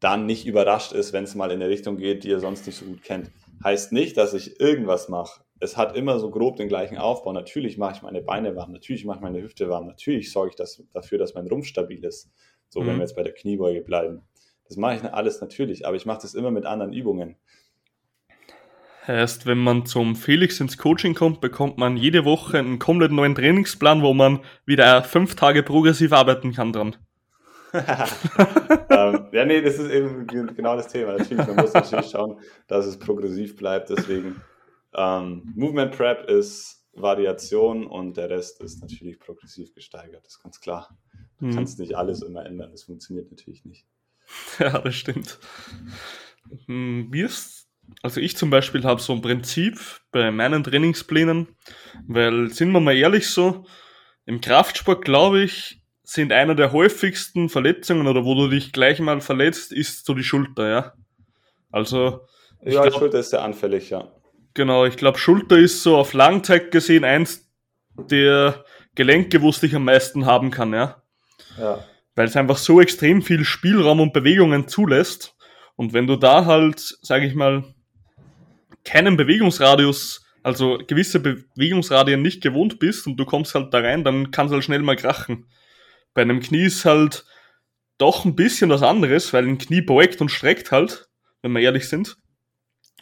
dann 0.00 0.26
nicht 0.26 0.46
überrascht 0.46 0.92
ist, 0.92 1.12
wenn 1.12 1.24
es 1.24 1.34
mal 1.34 1.50
in 1.50 1.60
eine 1.60 1.68
Richtung 1.68 1.96
geht, 1.96 2.24
die 2.24 2.30
er 2.30 2.40
sonst 2.40 2.66
nicht 2.66 2.76
so 2.76 2.84
gut 2.84 3.02
kennt. 3.02 3.30
Heißt 3.64 3.92
nicht, 3.92 4.16
dass 4.16 4.34
ich 4.34 4.60
irgendwas 4.60 5.08
mache. 5.08 5.40
Es 5.60 5.76
hat 5.76 5.96
immer 5.96 6.18
so 6.18 6.30
grob 6.30 6.56
den 6.56 6.68
gleichen 6.68 6.98
Aufbau. 6.98 7.32
Natürlich 7.32 7.78
mache 7.78 7.96
ich 7.96 8.02
meine 8.02 8.22
Beine 8.22 8.54
warm, 8.56 8.72
natürlich 8.72 9.04
mache 9.04 9.18
ich 9.18 9.22
meine 9.22 9.42
Hüfte 9.42 9.68
warm, 9.68 9.86
natürlich 9.86 10.32
sorge 10.32 10.50
ich 10.50 10.56
das, 10.56 10.84
dafür, 10.92 11.18
dass 11.18 11.34
mein 11.34 11.46
Rumpf 11.46 11.66
stabil 11.66 12.04
ist. 12.04 12.30
So, 12.68 12.80
mhm. 12.80 12.86
wenn 12.86 12.94
wir 12.96 13.02
jetzt 13.02 13.16
bei 13.16 13.22
der 13.22 13.34
Kniebeuge 13.34 13.80
bleiben. 13.80 14.22
Das 14.68 14.76
mache 14.76 14.96
ich 14.96 15.04
alles 15.04 15.40
natürlich, 15.40 15.86
aber 15.86 15.96
ich 15.96 16.06
mache 16.06 16.20
das 16.22 16.34
immer 16.34 16.50
mit 16.50 16.66
anderen 16.66 16.92
Übungen. 16.92 17.36
Heißt, 19.06 19.46
wenn 19.46 19.58
man 19.58 19.86
zum 19.86 20.16
Felix 20.16 20.60
ins 20.60 20.76
Coaching 20.76 21.14
kommt, 21.14 21.40
bekommt 21.40 21.78
man 21.78 21.96
jede 21.96 22.26
Woche 22.26 22.58
einen 22.58 22.78
komplett 22.78 23.10
neuen 23.10 23.34
Trainingsplan, 23.34 24.02
wo 24.02 24.12
man 24.12 24.40
wieder 24.66 25.02
fünf 25.02 25.34
Tage 25.34 25.62
progressiv 25.62 26.12
arbeiten 26.12 26.52
kann 26.52 26.74
dran. 26.74 26.96
ähm, 27.72 29.28
ja, 29.32 29.44
nee, 29.46 29.62
das 29.62 29.78
ist 29.78 29.90
eben 29.90 30.26
genau 30.26 30.76
das 30.76 30.88
Thema. 30.88 31.16
Natürlich, 31.16 31.46
man 31.46 31.56
muss 31.56 31.72
natürlich 31.72 32.10
schauen, 32.10 32.38
dass 32.66 32.84
es 32.84 32.98
progressiv 32.98 33.56
bleibt. 33.56 33.88
Deswegen, 33.88 34.42
ähm, 34.98 35.52
Movement 35.54 35.96
Prep 35.96 36.28
ist 36.28 36.84
Variation 36.92 37.86
und 37.86 38.16
der 38.16 38.28
Rest 38.30 38.60
ist 38.60 38.80
natürlich 38.80 39.20
progressiv 39.20 39.72
gesteigert. 39.74 40.26
Ist 40.26 40.42
ganz 40.42 40.60
klar. 40.60 40.98
Du 41.38 41.46
mhm. 41.46 41.54
kannst 41.54 41.78
nicht 41.78 41.96
alles 41.96 42.22
immer 42.22 42.44
ändern. 42.44 42.72
Das 42.72 42.84
funktioniert 42.84 43.30
natürlich 43.30 43.64
nicht. 43.64 43.86
Ja, 44.58 44.78
das 44.78 44.94
stimmt. 44.94 45.38
Hm, 46.66 47.08
wie 47.10 47.22
ist, 47.22 47.68
also 48.02 48.20
ich 48.20 48.36
zum 48.36 48.50
Beispiel 48.50 48.84
habe 48.84 49.00
so 49.00 49.14
ein 49.14 49.22
Prinzip 49.22 49.78
bei 50.10 50.30
meinen 50.30 50.64
Trainingsplänen, 50.64 51.48
weil 52.06 52.50
sind 52.50 52.72
wir 52.72 52.80
mal 52.80 52.96
ehrlich 52.96 53.28
so, 53.28 53.64
im 54.26 54.42
Kraftsport 54.42 55.04
glaube 55.04 55.42
ich, 55.42 55.80
sind 56.02 56.32
einer 56.32 56.54
der 56.54 56.72
häufigsten 56.72 57.48
Verletzungen 57.48 58.06
oder 58.06 58.24
wo 58.24 58.34
du 58.34 58.48
dich 58.48 58.72
gleich 58.72 58.98
mal 58.98 59.20
verletzt, 59.22 59.72
ist 59.72 60.04
so 60.04 60.12
die 60.12 60.24
Schulter, 60.24 60.68
ja. 60.68 60.92
Also. 61.70 62.26
Ja, 62.62 62.82
glaub, 62.82 62.98
Schulter 62.98 63.20
ist 63.20 63.30
sehr 63.30 63.42
anfällig, 63.42 63.90
ja. 63.90 64.12
Genau, 64.58 64.84
ich 64.84 64.96
glaube, 64.96 65.18
Schulter 65.18 65.56
ist 65.56 65.82
so 65.82 65.96
auf 65.96 66.12
Langzeit 66.12 66.70
gesehen 66.70 67.04
eins 67.04 67.48
der 67.96 68.64
Gelenke, 68.94 69.40
wo 69.40 69.48
es 69.48 69.60
dich 69.60 69.74
am 69.74 69.84
meisten 69.84 70.26
haben 70.26 70.50
kann, 70.50 70.74
ja. 70.74 71.02
Ja 71.58 71.84
weil 72.18 72.26
es 72.26 72.36
einfach 72.36 72.56
so 72.56 72.80
extrem 72.80 73.22
viel 73.22 73.44
Spielraum 73.44 74.00
und 74.00 74.12
Bewegungen 74.12 74.66
zulässt. 74.66 75.36
Und 75.76 75.92
wenn 75.92 76.08
du 76.08 76.16
da 76.16 76.46
halt, 76.46 76.80
sage 77.00 77.26
ich 77.26 77.34
mal, 77.36 77.62
keinen 78.84 79.16
Bewegungsradius 79.16 80.26
also 80.42 80.78
gewisse 80.84 81.20
Bewegungsradien 81.20 82.20
nicht 82.20 82.42
gewohnt 82.42 82.80
bist 82.80 83.06
und 83.06 83.18
du 83.18 83.24
kommst 83.24 83.54
halt 83.54 83.72
da 83.72 83.78
rein, 83.78 84.02
dann 84.02 84.32
kann 84.32 84.46
es 84.46 84.52
halt 84.52 84.64
schnell 84.64 84.82
mal 84.82 84.96
krachen. 84.96 85.46
Bei 86.12 86.22
einem 86.22 86.40
Knie 86.40 86.64
ist 86.64 86.84
halt 86.84 87.24
doch 87.98 88.24
ein 88.24 88.34
bisschen 88.34 88.70
was 88.70 88.82
anderes, 88.82 89.32
weil 89.32 89.46
ein 89.46 89.58
Knie 89.58 89.82
beugt 89.82 90.20
und 90.20 90.30
streckt 90.30 90.72
halt, 90.72 91.08
wenn 91.42 91.52
wir 91.52 91.60
ehrlich 91.60 91.88
sind. 91.88 92.16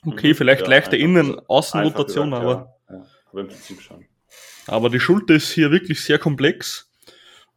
Okay, 0.06 0.34
vielleicht 0.34 0.62
ja, 0.62 0.68
leichte 0.68 0.96
Innen-Außenrotation, 0.96 2.32
aber, 2.32 2.76
ja. 2.88 2.96
ja, 2.96 3.06
aber 3.30 3.40
im 3.40 3.48
Prinzip 3.48 3.80
schon. 3.80 4.04
Aber 4.66 4.90
die 4.90 5.00
Schulter 5.00 5.34
ist 5.34 5.50
hier 5.52 5.70
wirklich 5.70 6.02
sehr 6.02 6.18
komplex 6.18 6.90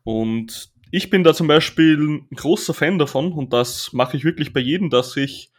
und 0.03 0.71
ich 0.91 1.09
bin 1.09 1.23
da 1.23 1.33
zum 1.33 1.47
Beispiel 1.47 1.97
ein 1.97 2.27
großer 2.35 2.73
Fan 2.73 2.97
davon 2.97 3.33
und 3.33 3.53
das 3.53 3.93
mache 3.93 4.17
ich 4.17 4.23
wirklich 4.23 4.53
bei 4.53 4.59
jedem, 4.59 4.89
dass 4.89 5.15
ich 5.17 5.51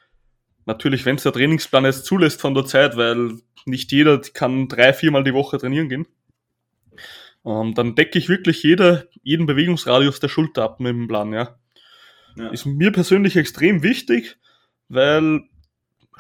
natürlich, 0.67 1.05
wenn 1.07 1.17
es 1.17 1.23
der 1.23 1.33
Trainingsplan 1.33 1.85
jetzt 1.85 2.05
zulässt 2.05 2.41
von 2.41 2.55
der 2.55 2.65
Zeit, 2.65 2.97
weil 2.97 3.39
nicht 3.65 3.93
jeder 3.93 4.21
kann 4.21 4.69
drei, 4.69 4.93
viermal 4.93 5.25
die 5.25 5.35
Woche 5.35 5.59
trainieren 5.59 5.89
gehen, 5.89 6.07
ähm, 7.45 7.75
dann 7.75 7.95
decke 7.95 8.19
ich 8.19 8.29
wirklich 8.29 8.63
jeder, 8.63 9.05
jeden 9.23 9.47
Bewegungsradius 9.47 10.21
der 10.21 10.29
Schulter 10.29 10.65
ab 10.65 10.81
mit 10.81 10.91
dem 10.91 11.09
Plan, 11.09 11.33
ja. 11.33 11.57
ja. 12.37 12.49
Ist 12.49 12.67
mir 12.67 12.93
persönlich 12.93 13.37
extrem 13.37 13.83
wichtig, 13.83 14.39
weil 14.89 15.43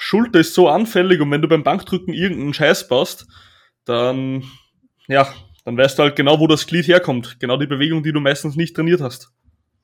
Schulter 0.01 0.41
ist 0.41 0.55
so 0.55 0.69
anfällig 0.69 1.21
und 1.21 1.31
wenn 1.31 1.43
du 1.43 1.49
beim 1.49 1.63
Bankdrücken 1.63 2.15
irgendeinen 2.15 2.55
Scheiß 2.55 2.89
baust, 2.89 3.27
dann, 3.85 4.45
ja, 5.09 5.29
dann 5.65 5.77
weißt 5.77 5.99
du 5.99 6.05
halt 6.05 6.17
genau, 6.17 6.41
wo 6.41 6.47
das 6.47 6.67
Glied 6.67 6.89
herkommt. 6.89 7.39
Genau 7.39 7.59
die 7.59 7.67
Bewegung, 7.67 8.03
die 8.03 8.13
du 8.13 8.21
meistens 8.21 8.57
nicht 8.57 8.75
trainiert 8.75 9.03
hast. 9.03 9.31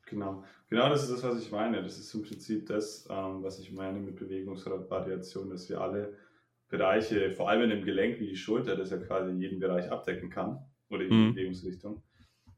Genau. 0.06 0.42
Genau 0.68 0.88
das 0.88 1.04
ist 1.04 1.12
das, 1.12 1.22
was 1.22 1.40
ich 1.40 1.52
meine. 1.52 1.82
Das 1.82 1.98
ist 1.98 2.12
im 2.14 2.22
Prinzip 2.22 2.66
das, 2.66 3.06
ähm, 3.10 3.42
was 3.42 3.60
ich 3.60 3.70
meine 3.72 4.00
mit 4.00 4.16
Bewegungsvariation, 4.16 5.50
dass 5.50 5.68
wir 5.68 5.80
alle 5.80 6.16
Bereiche, 6.68 7.30
vor 7.30 7.50
allem 7.50 7.62
in 7.62 7.70
dem 7.70 7.84
Gelenk 7.84 8.18
wie 8.18 8.28
die 8.28 8.36
Schulter, 8.36 8.74
das 8.74 8.90
ja 8.90 8.96
quasi 8.96 9.32
jeden 9.32 9.60
Bereich 9.60 9.90
abdecken 9.90 10.30
kann 10.30 10.58
oder 10.88 11.02
jede 11.02 11.14
mhm. 11.14 11.34
Bewegungsrichtung, 11.34 12.02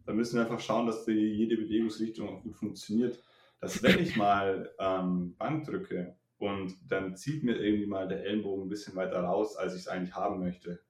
da 0.06 0.14
müssen 0.14 0.36
wir 0.36 0.42
einfach 0.42 0.60
schauen, 0.60 0.86
dass 0.86 1.04
die, 1.04 1.12
jede 1.12 1.56
Bewegungsrichtung 1.56 2.28
auch 2.28 2.42
gut 2.42 2.56
funktioniert. 2.56 3.22
Dass 3.60 3.82
wenn 3.82 3.98
ich 3.98 4.16
mal 4.16 4.70
ähm, 4.78 5.34
Bank 5.36 5.66
drücke 5.66 6.16
und 6.38 6.76
dann 6.88 7.16
zieht 7.16 7.42
mir 7.42 7.56
irgendwie 7.56 7.86
mal 7.86 8.08
der 8.08 8.24
Ellenbogen 8.24 8.66
ein 8.66 8.68
bisschen 8.68 8.96
weiter 8.96 9.20
raus, 9.20 9.56
als 9.56 9.74
ich 9.74 9.82
es 9.82 9.88
eigentlich 9.88 10.14
haben 10.14 10.38
möchte, 10.38 10.80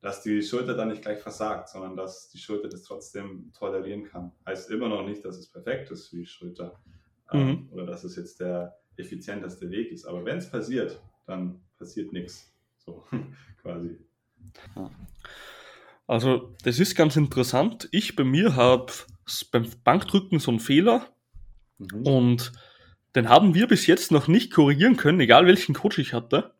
dass 0.00 0.22
die 0.22 0.42
Schulter 0.42 0.74
dann 0.74 0.88
nicht 0.88 1.02
gleich 1.02 1.20
versagt, 1.20 1.70
sondern 1.70 1.96
dass 1.96 2.28
die 2.28 2.38
Schulter 2.38 2.68
das 2.68 2.82
trotzdem 2.82 3.50
tolerieren 3.56 4.04
kann. 4.04 4.32
Heißt 4.46 4.70
immer 4.70 4.88
noch 4.88 5.06
nicht, 5.06 5.24
dass 5.24 5.38
es 5.38 5.48
perfekt 5.48 5.90
ist 5.90 6.08
für 6.08 6.16
die 6.16 6.26
Schulter 6.26 6.78
ähm, 7.32 7.46
mhm. 7.46 7.68
oder 7.72 7.86
dass 7.86 8.04
es 8.04 8.16
jetzt 8.16 8.40
der 8.40 8.78
effizienteste 8.96 9.70
Weg 9.70 9.90
ist. 9.90 10.04
Aber 10.04 10.24
wenn 10.24 10.36
es 10.36 10.50
passiert, 10.50 11.00
dann 11.26 11.62
passiert 11.78 12.12
nichts. 12.12 12.52
So 12.76 13.02
quasi. 13.62 13.98
Also, 16.06 16.54
das 16.62 16.78
ist 16.78 16.94
ganz 16.94 17.16
interessant. 17.16 17.88
Ich 17.90 18.14
bei 18.14 18.24
mir 18.24 18.56
habe 18.56 18.92
beim 19.50 19.66
Bankdrücken 19.84 20.38
so 20.38 20.50
einen 20.50 20.60
Fehler 20.60 21.08
mhm. 21.78 22.06
und 22.06 22.52
den 23.14 23.28
haben 23.28 23.54
wir 23.54 23.66
bis 23.68 23.86
jetzt 23.86 24.10
noch 24.12 24.28
nicht 24.28 24.52
korrigieren 24.52 24.96
können, 24.96 25.20
egal 25.20 25.46
welchen 25.46 25.74
Coach 25.74 25.98
ich 25.98 26.12
hatte 26.12 26.54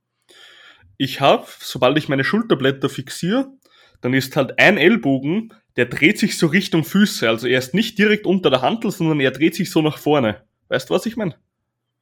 ich 0.96 1.20
habe, 1.20 1.46
sobald 1.58 1.98
ich 1.98 2.08
meine 2.08 2.24
Schulterblätter 2.24 2.88
fixiere, 2.88 3.52
dann 4.00 4.14
ist 4.14 4.36
halt 4.36 4.58
ein 4.58 4.78
Ellbogen, 4.78 5.52
der 5.76 5.86
dreht 5.86 6.18
sich 6.18 6.38
so 6.38 6.46
Richtung 6.46 6.84
Füße. 6.84 7.28
Also 7.28 7.46
er 7.48 7.58
ist 7.58 7.74
nicht 7.74 7.98
direkt 7.98 8.26
unter 8.26 8.50
der 8.50 8.62
Hantel, 8.62 8.90
sondern 8.90 9.20
er 9.20 9.30
dreht 9.30 9.54
sich 9.54 9.70
so 9.70 9.82
nach 9.82 9.98
vorne. 9.98 10.42
Weißt 10.68 10.88
du, 10.88 10.94
was 10.94 11.06
ich 11.06 11.16
meine? 11.16 11.36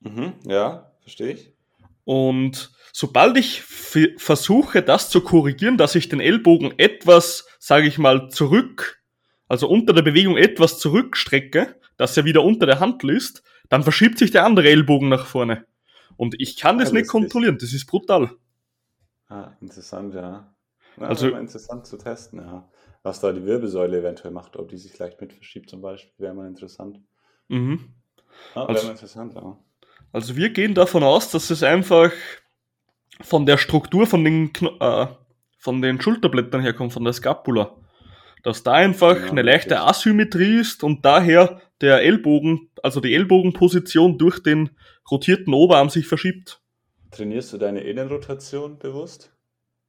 Mhm, 0.00 0.34
ja, 0.46 0.92
verstehe 1.00 1.32
ich. 1.32 1.52
Und 2.04 2.72
sobald 2.92 3.36
ich 3.38 3.62
versuche, 3.62 4.82
das 4.82 5.10
zu 5.10 5.20
korrigieren, 5.20 5.78
dass 5.78 5.94
ich 5.94 6.08
den 6.08 6.20
Ellbogen 6.20 6.74
etwas, 6.78 7.46
sage 7.58 7.86
ich 7.86 7.98
mal, 7.98 8.28
zurück, 8.28 9.02
also 9.48 9.68
unter 9.68 9.92
der 9.92 10.02
Bewegung 10.02 10.36
etwas 10.36 10.78
zurückstrecke, 10.78 11.76
dass 11.96 12.16
er 12.16 12.24
wieder 12.24 12.42
unter 12.42 12.66
der 12.66 12.80
Hantel 12.80 13.10
ist, 13.10 13.42
dann 13.72 13.84
verschiebt 13.84 14.18
sich 14.18 14.30
der 14.30 14.44
andere 14.44 14.68
Ellbogen 14.68 15.08
nach 15.08 15.24
vorne. 15.24 15.64
Und 16.18 16.38
ich 16.38 16.58
kann 16.58 16.76
das 16.76 16.90
ja, 16.90 16.96
nicht 16.98 17.08
kontrollieren, 17.08 17.56
das 17.58 17.72
ist 17.72 17.86
brutal. 17.86 18.30
Ah, 19.28 19.52
interessant, 19.62 20.12
ja. 20.12 20.54
Na, 20.98 21.06
also 21.06 21.28
interessant 21.28 21.86
zu 21.86 21.96
testen, 21.96 22.40
ja. 22.40 22.70
Was 23.02 23.20
da 23.20 23.32
die 23.32 23.46
Wirbelsäule 23.46 24.00
eventuell 24.00 24.30
macht, 24.30 24.58
ob 24.58 24.68
die 24.68 24.76
sich 24.76 24.98
leicht 24.98 25.22
mit 25.22 25.32
verschiebt 25.32 25.70
zum 25.70 25.80
Beispiel, 25.80 26.12
wäre 26.18 26.34
mal 26.34 26.48
interessant. 26.48 27.00
Mhm. 27.48 27.94
Ah, 28.54 28.60
wäre 28.60 28.68
also, 28.68 28.86
mal 28.88 28.92
interessant, 28.92 29.34
ja. 29.36 29.58
Also 30.12 30.36
wir 30.36 30.50
gehen 30.50 30.74
davon 30.74 31.02
aus, 31.02 31.30
dass 31.30 31.48
es 31.48 31.62
einfach 31.62 32.12
von 33.22 33.46
der 33.46 33.56
Struktur 33.56 34.06
von 34.06 34.22
den, 34.22 34.52
äh, 34.80 35.06
von 35.56 35.80
den 35.80 35.98
Schulterblättern 35.98 36.60
herkommt, 36.60 36.92
von 36.92 37.04
der 37.04 37.14
Scapula. 37.14 37.74
Dass 38.42 38.62
da 38.62 38.72
einfach 38.72 39.16
ja, 39.16 39.30
eine 39.30 39.42
leichte 39.42 39.80
Asymmetrie 39.80 40.60
ist 40.60 40.82
und 40.82 41.04
daher 41.04 41.60
der 41.80 42.02
Ellbogen, 42.02 42.70
also 42.82 43.00
die 43.00 43.14
Ellbogenposition 43.14 44.18
durch 44.18 44.42
den 44.42 44.70
rotierten 45.10 45.54
Oberarm 45.54 45.90
sich 45.90 46.06
verschiebt. 46.06 46.60
Trainierst 47.10 47.52
du 47.52 47.58
deine 47.58 47.80
Innenrotation 47.80 48.78
bewusst 48.78 49.32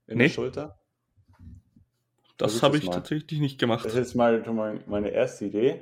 in 0.07 0.17
nee. 0.17 0.25
der 0.25 0.29
Schulter? 0.29 0.79
Das 2.37 2.61
habe 2.61 2.77
ich 2.77 2.85
mal. 2.85 2.93
tatsächlich 2.93 3.39
nicht 3.39 3.59
gemacht. 3.59 3.85
Das 3.85 3.93
ist 3.93 3.99
jetzt 3.99 4.15
mal 4.15 4.83
meine 4.87 5.09
erste 5.09 5.45
Idee. 5.45 5.79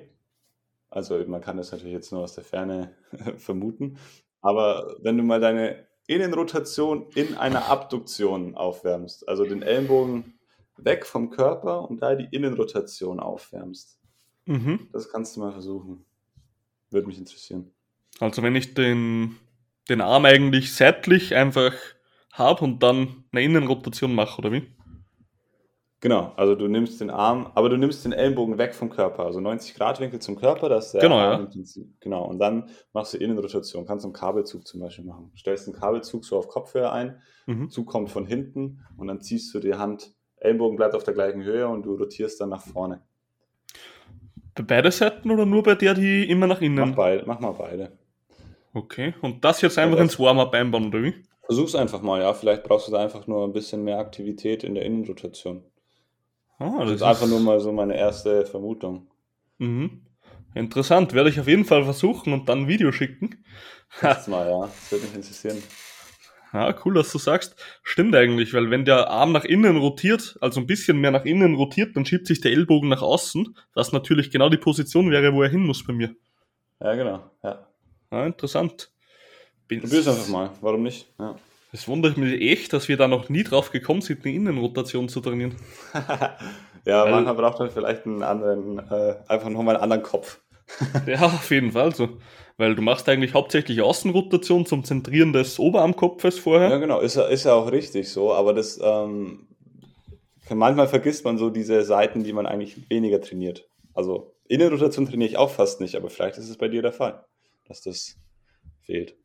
Also 0.89 1.17
man 1.25 1.41
kann 1.41 1.57
das 1.57 1.71
natürlich 1.71 1.93
jetzt 1.93 2.11
nur 2.11 2.21
aus 2.21 2.35
der 2.35 2.43
Ferne 2.43 2.93
vermuten. 3.37 3.97
Aber 4.41 4.97
wenn 5.01 5.17
du 5.17 5.23
mal 5.23 5.39
deine 5.39 5.87
Innenrotation 6.07 7.07
in 7.15 7.37
einer 7.37 7.69
Abduktion 7.69 8.55
aufwärmst, 8.55 9.27
also 9.29 9.45
den 9.45 9.61
Ellenbogen 9.61 10.33
weg 10.83 11.05
vom 11.05 11.29
Körper 11.29 11.89
und 11.89 12.01
da 12.01 12.15
die 12.15 12.27
Innenrotation 12.31 13.19
aufwärmst, 13.19 13.99
mhm. 14.45 14.87
das 14.91 15.09
kannst 15.09 15.35
du 15.35 15.41
mal 15.41 15.51
versuchen. 15.51 16.05
Würde 16.89 17.07
mich 17.07 17.17
interessieren. 17.17 17.71
Also 18.19 18.43
wenn 18.43 18.55
ich 18.55 18.73
den 18.73 19.37
den 19.89 20.01
Arm 20.01 20.25
eigentlich 20.25 20.73
seitlich 20.73 21.35
einfach 21.35 21.73
habe 22.31 22.63
und 22.63 22.81
dann 22.81 23.25
eine 23.31 23.43
Innenrotation 23.43 24.15
mache, 24.15 24.39
oder 24.39 24.51
wie? 24.51 24.63
Genau, 25.99 26.33
also 26.35 26.55
du 26.55 26.67
nimmst 26.67 26.99
den 26.99 27.11
Arm, 27.11 27.51
aber 27.53 27.69
du 27.69 27.77
nimmst 27.77 28.03
den 28.05 28.11
Ellenbogen 28.11 28.57
weg 28.57 28.73
vom 28.73 28.89
Körper, 28.89 29.25
also 29.25 29.39
90 29.39 29.75
Grad 29.75 29.99
Winkel 29.99 30.19
zum 30.19 30.35
Körper, 30.35 30.67
das 30.67 30.87
ist 30.87 30.93
der 30.93 31.01
genau, 31.01 31.17
Arm 31.17 31.47
ja. 31.53 31.83
Genau, 31.99 32.25
und 32.25 32.39
dann 32.39 32.69
machst 32.91 33.13
du 33.13 33.17
Innenrotation, 33.17 33.85
kannst 33.85 34.05
einen 34.05 34.13
Kabelzug 34.13 34.65
zum 34.65 34.79
Beispiel 34.79 35.05
machen. 35.05 35.31
Stellst 35.37 35.67
einen 35.67 35.77
Kabelzug 35.77 36.25
so 36.25 36.37
auf 36.37 36.47
Kopfhöhe 36.47 36.91
ein, 36.91 37.21
mhm. 37.45 37.69
Zug 37.69 37.85
kommt 37.85 38.09
von 38.09 38.25
hinten 38.25 38.83
und 38.97 39.07
dann 39.07 39.21
ziehst 39.21 39.53
du 39.53 39.59
die 39.59 39.75
Hand, 39.75 40.15
Ellenbogen 40.41 40.75
bleibt 40.75 40.95
auf 40.95 41.03
der 41.03 41.13
gleichen 41.13 41.43
Höhe 41.43 41.67
und 41.67 41.83
du 41.83 41.95
rotierst 41.95 42.41
dann 42.41 42.49
nach 42.49 42.61
vorne. 42.61 43.01
Bei 44.55 44.63
beide 44.63 44.91
Seiten 44.91 45.31
oder 45.31 45.45
nur 45.45 45.63
bei 45.63 45.75
der, 45.75 45.93
die 45.93 46.29
immer 46.29 46.47
nach 46.47 46.61
innen? 46.61 46.89
Mach, 46.89 46.95
beid, 46.95 47.25
mach 47.25 47.39
mal 47.39 47.53
beide. 47.53 47.91
Okay, 48.73 49.13
und 49.21 49.45
das 49.45 49.61
jetzt 49.61 49.77
einfach 49.77 49.97
ja, 49.97 50.03
ins 50.03 50.19
Warm-up 50.19 50.53
einbauen, 50.53 50.87
oder 50.87 51.03
wie? 51.03 51.13
Versuch's 51.45 51.75
einfach 51.75 52.01
mal, 52.01 52.21
ja. 52.21 52.33
Vielleicht 52.33 52.63
brauchst 52.63 52.87
du 52.87 52.91
da 52.91 52.99
einfach 52.99 53.27
nur 53.27 53.45
ein 53.45 53.53
bisschen 53.53 53.83
mehr 53.83 53.99
Aktivität 53.99 54.63
in 54.63 54.75
der 54.75 54.85
Innenrotation. 54.85 55.63
Ah, 56.57 56.79
das, 56.79 56.87
das 56.87 56.95
ist 56.95 57.03
einfach 57.03 57.27
nur 57.27 57.39
mal 57.39 57.59
so 57.59 57.71
meine 57.71 57.95
erste 57.95 58.45
Vermutung. 58.45 59.07
Mhm. 59.57 60.01
Interessant, 60.53 61.13
werde 61.13 61.29
ich 61.29 61.39
auf 61.39 61.47
jeden 61.47 61.65
Fall 61.65 61.83
versuchen 61.83 62.33
und 62.33 62.49
dann 62.49 62.61
ein 62.61 62.67
Video 62.67 62.91
schicken. 62.91 63.43
Das 64.01 64.27
mal, 64.27 64.49
ja. 64.49 64.61
Das 64.61 64.91
würde 64.91 65.05
mich 65.05 65.15
interessieren. 65.15 65.61
Ja, 66.53 66.75
cool, 66.83 66.93
dass 66.95 67.11
du 67.11 67.17
sagst. 67.17 67.55
Stimmt 67.81 68.13
eigentlich, 68.15 68.53
weil 68.53 68.69
wenn 68.71 68.83
der 68.83 69.09
Arm 69.09 69.31
nach 69.31 69.45
innen 69.45 69.77
rotiert, 69.77 70.37
also 70.41 70.59
ein 70.59 70.67
bisschen 70.67 70.99
mehr 70.99 71.11
nach 71.11 71.23
innen 71.23 71.55
rotiert, 71.55 71.95
dann 71.95 72.05
schiebt 72.05 72.27
sich 72.27 72.41
der 72.41 72.51
Ellbogen 72.51 72.89
nach 72.89 73.01
außen, 73.01 73.55
was 73.73 73.93
natürlich 73.93 74.31
genau 74.31 74.49
die 74.49 74.57
Position 74.57 75.11
wäre, 75.11 75.33
wo 75.33 75.43
er 75.43 75.49
hin 75.49 75.65
muss 75.65 75.85
bei 75.85 75.93
mir. 75.93 76.13
Ja, 76.81 76.95
genau, 76.95 77.23
ja. 77.43 77.67
Ja, 78.11 78.25
interessant. 78.25 78.91
Probier's 79.67 80.07
einfach 80.07 80.27
mal, 80.27 80.49
warum 80.59 80.83
nicht? 80.83 81.07
Ja. 81.17 81.35
Es 81.73 81.87
wundert 81.87 82.17
mich 82.17 82.41
echt, 82.41 82.73
dass 82.73 82.89
wir 82.89 82.97
da 82.97 83.07
noch 83.07 83.29
nie 83.29 83.43
drauf 83.43 83.71
gekommen 83.71 84.01
sind, 84.01 84.25
eine 84.25 84.35
Innenrotation 84.35 85.07
zu 85.07 85.21
trainieren. 85.21 85.55
ja, 86.85 87.05
Weil, 87.05 87.11
manchmal 87.11 87.35
braucht 87.35 87.59
man 87.59 87.69
vielleicht 87.69 88.05
einen 88.05 88.23
anderen, 88.23 88.79
äh, 88.79 89.15
einfach 89.29 89.49
nochmal 89.49 89.75
einen 89.75 89.83
anderen 89.83 90.03
Kopf. 90.03 90.41
Ja, 91.07 91.21
auf 91.21 91.49
jeden 91.51 91.71
Fall 91.71 91.93
so. 91.93 92.17
Weil 92.57 92.75
du 92.75 92.81
machst 92.81 93.09
eigentlich 93.09 93.33
hauptsächlich 93.33 93.81
Außenrotation 93.81 94.65
zum 94.65 94.83
Zentrieren 94.83 95.33
des 95.33 95.57
Oberarmkopfes 95.57 96.37
vorher. 96.37 96.69
Ja, 96.69 96.77
genau, 96.77 96.99
ist, 96.99 97.17
ist 97.17 97.45
ja 97.45 97.53
auch 97.53 97.71
richtig 97.71 98.09
so, 98.09 98.33
aber 98.33 98.53
das 98.53 98.79
ähm, 98.83 99.47
manchmal 100.49 100.87
vergisst 100.87 101.25
man 101.25 101.37
so 101.37 101.49
diese 101.49 101.83
Seiten, 101.83 102.23
die 102.23 102.33
man 102.33 102.45
eigentlich 102.45 102.89
weniger 102.89 103.21
trainiert. 103.21 103.67
Also 103.93 104.35
Innenrotation 104.47 105.07
trainiere 105.07 105.29
ich 105.29 105.37
auch 105.37 105.49
fast 105.49 105.81
nicht, 105.81 105.95
aber 105.95 106.09
vielleicht 106.09 106.37
ist 106.37 106.49
es 106.49 106.57
bei 106.57 106.67
dir 106.67 106.81
der 106.81 106.91
Fall 106.91 107.23
dass 107.71 107.81
das 107.81 108.17
fehlt. 108.81 109.15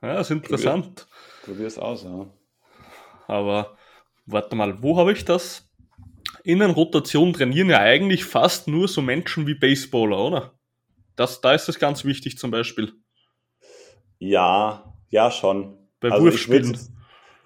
Ja, 0.00 0.20
ist 0.20 0.30
interessant. 0.30 1.06
Probier 1.44 1.66
es 1.66 1.78
aus, 1.78 2.04
ja. 2.04 2.26
Aber 3.26 3.76
warte 4.24 4.56
mal, 4.56 4.82
wo 4.82 4.96
habe 4.96 5.12
ich 5.12 5.26
das? 5.26 5.68
Innenrotation 6.42 7.34
trainieren 7.34 7.68
ja 7.68 7.80
eigentlich 7.80 8.24
fast 8.24 8.66
nur 8.66 8.88
so 8.88 9.02
Menschen 9.02 9.46
wie 9.46 9.54
Baseballer, 9.54 10.18
oder? 10.18 10.55
Das, 11.16 11.40
da 11.40 11.54
ist 11.54 11.66
das 11.66 11.78
ganz 11.78 12.04
wichtig 12.04 12.38
zum 12.38 12.50
Beispiel. 12.50 12.92
Ja, 14.18 14.94
ja 15.10 15.30
schon. 15.30 15.76
Bei 16.00 16.10
also 16.10 16.24
Wurfspielen. 16.24 16.78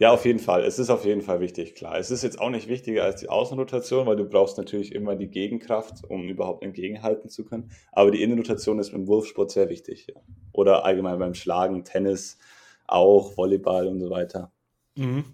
Ja, 0.01 0.13
auf 0.13 0.25
jeden 0.25 0.39
Fall. 0.39 0.65
Es 0.65 0.79
ist 0.79 0.89
auf 0.89 1.05
jeden 1.05 1.21
Fall 1.21 1.41
wichtig, 1.41 1.75
klar. 1.75 1.99
Es 1.99 2.11
ist 2.11 2.23
jetzt 2.23 2.41
auch 2.41 2.49
nicht 2.49 2.69
wichtiger 2.69 3.05
als 3.05 3.21
die 3.21 3.29
Außenrotation, 3.29 4.07
weil 4.07 4.17
du 4.17 4.25
brauchst 4.25 4.57
natürlich 4.57 4.95
immer 4.95 5.15
die 5.15 5.29
Gegenkraft, 5.29 6.05
um 6.09 6.27
überhaupt 6.27 6.65
entgegenhalten 6.65 7.29
zu 7.29 7.45
können. 7.45 7.71
Aber 7.93 8.11
die 8.11 8.23
Innenrotation 8.23 8.79
ist 8.79 8.93
beim 8.93 9.07
Wurfsport 9.07 9.51
sehr 9.51 9.69
wichtig. 9.69 10.07
Ja. 10.09 10.21
Oder 10.53 10.87
allgemein 10.87 11.19
beim 11.19 11.35
Schlagen, 11.35 11.85
Tennis, 11.85 12.39
auch 12.87 13.37
Volleyball 13.37 13.89
und 13.89 14.01
so 14.01 14.09
weiter. 14.09 14.51
Mhm. 14.97 15.25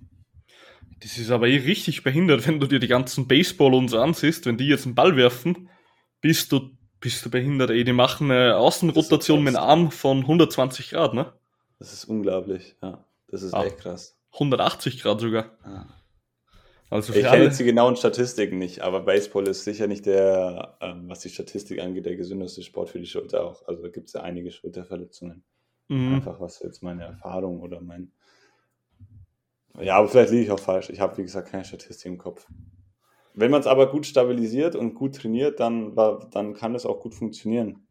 Das 1.00 1.16
ist 1.16 1.30
aber 1.30 1.46
eh 1.46 1.58
richtig 1.58 2.02
behindert, 2.02 2.46
wenn 2.48 2.58
du 2.58 2.66
dir 2.66 2.80
die 2.80 2.88
ganzen 2.88 3.28
Baseball 3.28 3.72
und 3.72 3.88
so 3.88 4.00
ansiehst, 4.00 4.46
wenn 4.46 4.56
die 4.56 4.66
jetzt 4.66 4.86
einen 4.86 4.96
Ball 4.96 5.16
werfen, 5.16 5.68
bist 6.20 6.50
du, 6.50 6.70
bist 7.06 7.24
du 7.24 7.30
behindert. 7.30 7.70
Ey, 7.70 7.84
die 7.84 7.92
machen 7.92 8.32
eine 8.32 8.56
Außenrotation 8.56 9.40
mit 9.40 9.54
einem 9.54 9.64
Arm 9.64 9.90
von 9.92 10.22
120 10.22 10.90
Grad, 10.90 11.14
ne? 11.14 11.32
Das 11.78 11.92
ist 11.92 12.04
unglaublich, 12.06 12.74
ja. 12.82 13.04
Das 13.28 13.42
ist 13.42 13.54
ah. 13.54 13.64
echt 13.64 13.78
krass. 13.78 14.18
180 14.32 15.02
Grad 15.02 15.20
sogar. 15.20 15.52
Ah. 15.62 15.84
Also 16.90 17.14
ich 17.14 17.24
kenne 17.24 17.44
jetzt 17.44 17.60
die 17.60 17.64
genauen 17.64 17.94
Statistiken 17.94 18.58
nicht, 18.58 18.80
aber 18.80 19.02
Baseball 19.02 19.46
ist 19.46 19.62
sicher 19.62 19.86
nicht 19.86 20.04
der, 20.04 20.78
ähm, 20.80 21.08
was 21.08 21.20
die 21.20 21.28
Statistik 21.28 21.80
angeht, 21.80 22.06
der 22.06 22.16
gesündeste 22.16 22.64
Sport 22.64 22.90
für 22.90 22.98
die 22.98 23.06
Schulter 23.06 23.44
auch. 23.44 23.64
Also 23.68 23.82
da 23.82 23.88
gibt 23.88 24.08
es 24.08 24.14
ja 24.14 24.22
einige 24.22 24.50
Schulterverletzungen. 24.50 25.44
Mhm. 25.86 26.14
Einfach 26.14 26.40
was 26.40 26.58
jetzt 26.58 26.82
meine 26.82 27.04
Erfahrung 27.04 27.60
oder 27.60 27.80
mein. 27.80 28.10
Ja, 29.80 29.98
aber 29.98 30.08
vielleicht 30.08 30.32
liege 30.32 30.42
ich 30.42 30.50
auch 30.50 30.58
falsch. 30.58 30.90
Ich 30.90 30.98
habe, 30.98 31.16
wie 31.18 31.22
gesagt, 31.22 31.50
keine 31.50 31.64
Statistik 31.64 32.06
im 32.10 32.18
Kopf. 32.18 32.48
Wenn 33.36 33.50
man 33.50 33.60
es 33.60 33.66
aber 33.66 33.90
gut 33.90 34.06
stabilisiert 34.06 34.74
und 34.74 34.94
gut 34.94 35.16
trainiert, 35.16 35.60
dann, 35.60 35.94
dann 35.94 36.54
kann 36.54 36.74
es 36.74 36.86
auch 36.86 37.00
gut 37.00 37.14
funktionieren. 37.14 37.86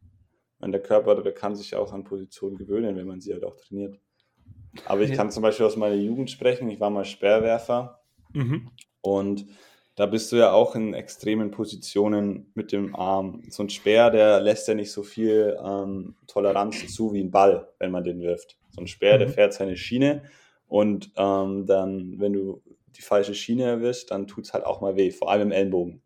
Und 0.60 0.72
der 0.72 0.82
Körper 0.82 1.22
der 1.22 1.34
kann 1.34 1.56
sich 1.56 1.76
auch 1.76 1.94
an 1.94 2.04
Positionen 2.04 2.58
gewöhnen, 2.58 2.96
wenn 2.96 3.06
man 3.06 3.22
sie 3.22 3.32
halt 3.32 3.46
auch 3.46 3.56
trainiert. 3.56 4.00
Aber 4.86 5.02
ich 5.02 5.14
kann 5.14 5.30
zum 5.30 5.44
Beispiel 5.44 5.68
aus 5.68 5.78
meiner 5.78 5.96
Jugend 5.96 6.32
sprechen. 6.32 6.70
Ich 6.70 6.80
war 6.80 6.90
mal 6.90 7.06
Speerwerfer. 7.06 8.02
Mhm. 8.34 8.72
Und 9.02 9.46
da 9.96 10.08
bist 10.08 10.32
du 10.32 10.36
ja 10.36 10.52
auch 10.52 10.76
in 10.76 10.96
extremen 10.96 11.52
Positionen 11.52 12.52
mit 12.56 12.72
dem 12.72 12.96
Arm. 12.96 13.44
So 13.50 13.64
ein 13.64 13.70
Speer, 13.70 14.10
der 14.10 14.42
lässt 14.42 14.68
ja 14.68 14.74
nicht 14.74 14.92
so 14.92 15.04
viel 15.04 15.58
ähm, 15.64 16.16
Toleranz 16.28 16.88
zu 16.94 17.14
wie 17.14 17.22
ein 17.22 17.32
Ball, 17.32 17.70
wenn 17.78 17.92
man 17.92 18.04
den 18.04 18.20
wirft. 18.20 18.58
So 18.72 18.82
ein 18.82 18.88
Speer, 18.88 19.16
mhm. 19.16 19.20
der 19.20 19.30
fährt 19.30 19.54
seine 19.54 19.78
Schiene 19.78 20.24
und 20.68 21.12
ähm, 21.16 21.66
dann, 21.66 22.20
wenn 22.20 22.34
du 22.34 22.62
die 22.98 23.02
falsche 23.02 23.36
Schiene 23.36 23.64
erwischst, 23.64 24.12
dann 24.12 24.28
tut 24.28 24.46
es 24.46 24.54
halt 24.54 24.66
auch 24.66 24.82
mal 24.82 24.96
weh. 24.96 25.12
Vor 25.12 25.32
allem 25.32 25.50
im 25.50 25.52
Ellenbogen 25.52 26.02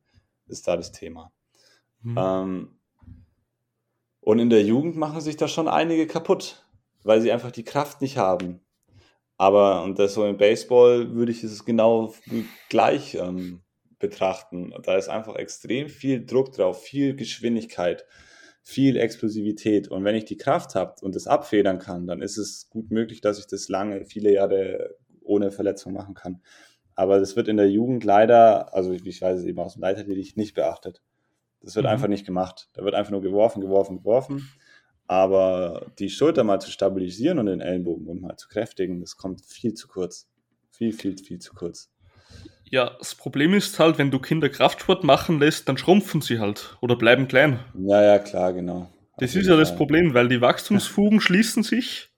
ist 0.48 0.68
da 0.68 0.76
das 0.76 0.92
Thema. 0.92 1.32
Mhm. 2.02 2.18
Ähm, 2.18 2.80
und 4.22 4.40
in 4.40 4.50
der 4.50 4.64
Jugend 4.64 4.96
machen 4.96 5.22
sich 5.22 5.38
da 5.38 5.48
schon 5.48 5.68
einige 5.68 6.08
kaputt 6.08 6.66
weil 7.04 7.22
sie 7.22 7.32
einfach 7.32 7.52
die 7.52 7.64
Kraft 7.64 8.02
nicht 8.02 8.18
haben. 8.18 8.62
Aber, 9.38 9.84
und 9.84 10.00
das 10.00 10.14
so 10.14 10.26
im 10.26 10.38
Baseball 10.38 11.16
würde 11.16 11.32
ich 11.32 11.44
es 11.44 11.64
genau 11.64 12.14
gleich 12.70 13.16
ähm, 13.16 13.62
betrachten. 13.98 14.74
Da 14.84 14.98
ist 14.98 15.08
einfach 15.08 15.36
extrem 15.36 15.88
viel 15.88 16.26
Druck 16.26 16.52
drauf, 16.54 16.84
viel 16.84 17.16
Geschwindigkeit, 17.16 18.06
viel 18.64 18.98
Explosivität. 18.98 19.88
Und 19.88 20.04
wenn 20.04 20.16
ich 20.16 20.26
die 20.26 20.38
Kraft 20.38 20.76
habe 20.76 20.96
und 21.02 21.16
das 21.16 21.26
abfedern 21.26 21.80
kann, 21.80 22.06
dann 22.06 22.22
ist 22.22 22.38
es 22.38 22.70
gut 22.70 22.92
möglich, 22.92 23.22
dass 23.22 23.40
ich 23.40 23.48
das 23.48 23.70
lange, 23.70 24.06
viele 24.06 24.34
Jahre 24.34 24.98
ohne 25.22 25.52
Verletzung 25.52 25.94
machen 25.94 26.16
kann. 26.16 26.42
Aber 27.00 27.18
das 27.18 27.38
wird 27.38 27.48
in 27.48 27.56
der 27.56 27.72
Jugend 27.72 28.04
leider, 28.04 28.74
also 28.74 28.92
ich 28.92 29.22
weiß 29.22 29.40
es 29.40 29.46
eben 29.46 29.58
aus 29.60 29.76
dem 29.76 29.84
Leiterlied, 29.84 30.36
nicht 30.36 30.54
beachtet. 30.54 31.02
Das 31.62 31.74
wird 31.78 31.86
mhm. 31.86 31.94
einfach 31.94 32.10
nicht 32.10 32.26
gemacht. 32.26 32.68
Da 32.74 32.84
wird 32.84 32.94
einfach 32.94 33.14
nur 33.14 33.22
geworfen, 33.22 33.62
geworfen, 33.62 34.00
geworfen. 34.00 34.52
Aber 35.08 35.94
die 35.98 36.10
Schulter 36.10 36.44
mal 36.44 36.60
zu 36.60 36.70
stabilisieren 36.70 37.40
und 37.40 37.46
den 37.46 37.62
Ellenbogen 37.62 38.06
und 38.08 38.20
mal 38.20 38.36
zu 38.36 38.50
kräftigen, 38.50 39.00
das 39.00 39.16
kommt 39.16 39.46
viel 39.46 39.76
zu 39.76 39.88
kurz. 39.88 40.28
Viel, 40.72 40.92
viel, 40.92 41.18
viel 41.18 41.40
zu 41.40 41.54
kurz. 41.54 41.90
Ja, 42.66 42.98
das 43.00 43.16
Problem 43.16 43.54
ist 43.54 43.80
halt, 43.80 43.98
wenn 43.98 44.12
du 44.12 44.20
Kinder 44.20 44.50
Kraftsport 44.50 45.06
machen 45.06 45.40
lässt, 45.40 45.70
dann 45.70 45.78
schrumpfen 45.78 46.20
sie 46.20 46.40
halt 46.40 46.78
oder 46.82 46.98
bleiben 46.98 47.30
klein. 47.30 47.60
Ja, 47.76 48.04
ja, 48.04 48.20
klar, 48.20 48.52
genau. 48.52 48.90
Das 49.20 49.38
ist 49.38 49.48
ja 49.48 49.56
das 49.56 49.74
Problem, 49.74 50.14
weil 50.14 50.28
die 50.28 50.42
Wachstumsfugen 50.42 51.22
schließen 51.22 51.64
sich 51.64 52.10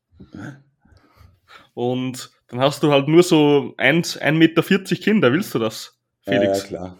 und 1.75 2.31
dann 2.51 2.59
hast 2.59 2.83
du 2.83 2.91
halt 2.91 3.07
nur 3.07 3.23
so 3.23 3.73
1,40 3.77 4.31
Meter 4.33 4.61
Kinder. 4.95 5.31
Willst 5.31 5.55
du 5.55 5.59
das, 5.59 5.97
Felix? 6.21 6.69
Ja, 6.69 6.83
ja 6.83 6.99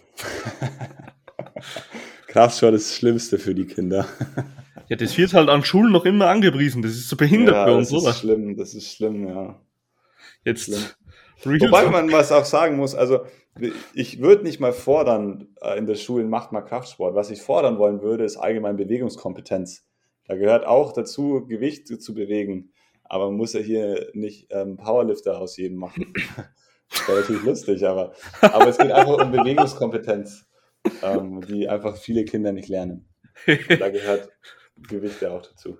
Kraftsport 2.26 2.74
ist 2.74 2.88
das 2.88 2.96
Schlimmste 2.96 3.38
für 3.38 3.54
die 3.54 3.66
Kinder. 3.66 4.06
Ja, 4.88 4.96
das 4.96 5.16
wird 5.16 5.34
halt 5.34 5.48
an 5.48 5.64
Schulen 5.64 5.92
noch 5.92 6.06
immer 6.06 6.28
angepriesen. 6.28 6.82
Das 6.82 6.92
ist 6.92 7.08
so 7.08 7.16
behindert 7.16 7.54
ja, 7.54 7.66
bei 7.66 7.72
uns, 7.72 7.92
oder? 7.92 8.06
Das 8.06 8.16
ist 8.16 8.20
schlimm, 8.20 8.56
das 8.56 8.74
ist 8.74 8.92
schlimm, 8.92 9.28
ja. 9.28 9.60
Jetzt. 10.44 10.64
Schlimm. 11.40 11.60
Wobei 11.60 11.88
man 11.88 12.10
was 12.10 12.32
auch 12.32 12.44
sagen 12.44 12.76
muss, 12.76 12.94
also 12.94 13.20
ich 13.92 14.20
würde 14.20 14.44
nicht 14.44 14.60
mal 14.60 14.72
fordern, 14.72 15.48
äh, 15.60 15.76
in 15.76 15.86
der 15.86 15.94
Schulen 15.94 16.30
macht 16.30 16.52
mal 16.52 16.62
Kraftsport. 16.62 17.14
Was 17.14 17.30
ich 17.30 17.42
fordern 17.42 17.78
wollen 17.78 18.00
würde, 18.00 18.24
ist 18.24 18.36
allgemein 18.38 18.76
Bewegungskompetenz. 18.76 19.84
Da 20.26 20.36
gehört 20.36 20.66
auch 20.66 20.92
dazu, 20.92 21.46
Gewicht 21.46 21.88
zu 21.88 22.14
bewegen. 22.14 22.72
Aber 23.12 23.26
man 23.26 23.36
muss 23.36 23.52
ja 23.52 23.60
hier 23.60 24.08
nicht 24.14 24.46
ähm, 24.48 24.78
Powerlifter 24.78 25.38
aus 25.38 25.58
jedem 25.58 25.76
machen. 25.76 26.14
das 26.88 27.06
wäre 27.06 27.20
natürlich 27.20 27.42
lustig, 27.42 27.86
aber, 27.86 28.14
aber 28.40 28.68
es 28.68 28.78
geht 28.78 28.90
einfach 28.90 29.22
um 29.22 29.30
Bewegungskompetenz, 29.30 30.46
ähm, 31.02 31.42
die 31.46 31.68
einfach 31.68 31.98
viele 31.98 32.24
Kinder 32.24 32.52
nicht 32.52 32.70
lernen. 32.70 33.06
Und 33.46 33.80
da 33.82 33.90
gehört 33.90 34.30
Gewicht 34.88 35.20
ja 35.20 35.32
auch 35.32 35.42
dazu. 35.42 35.78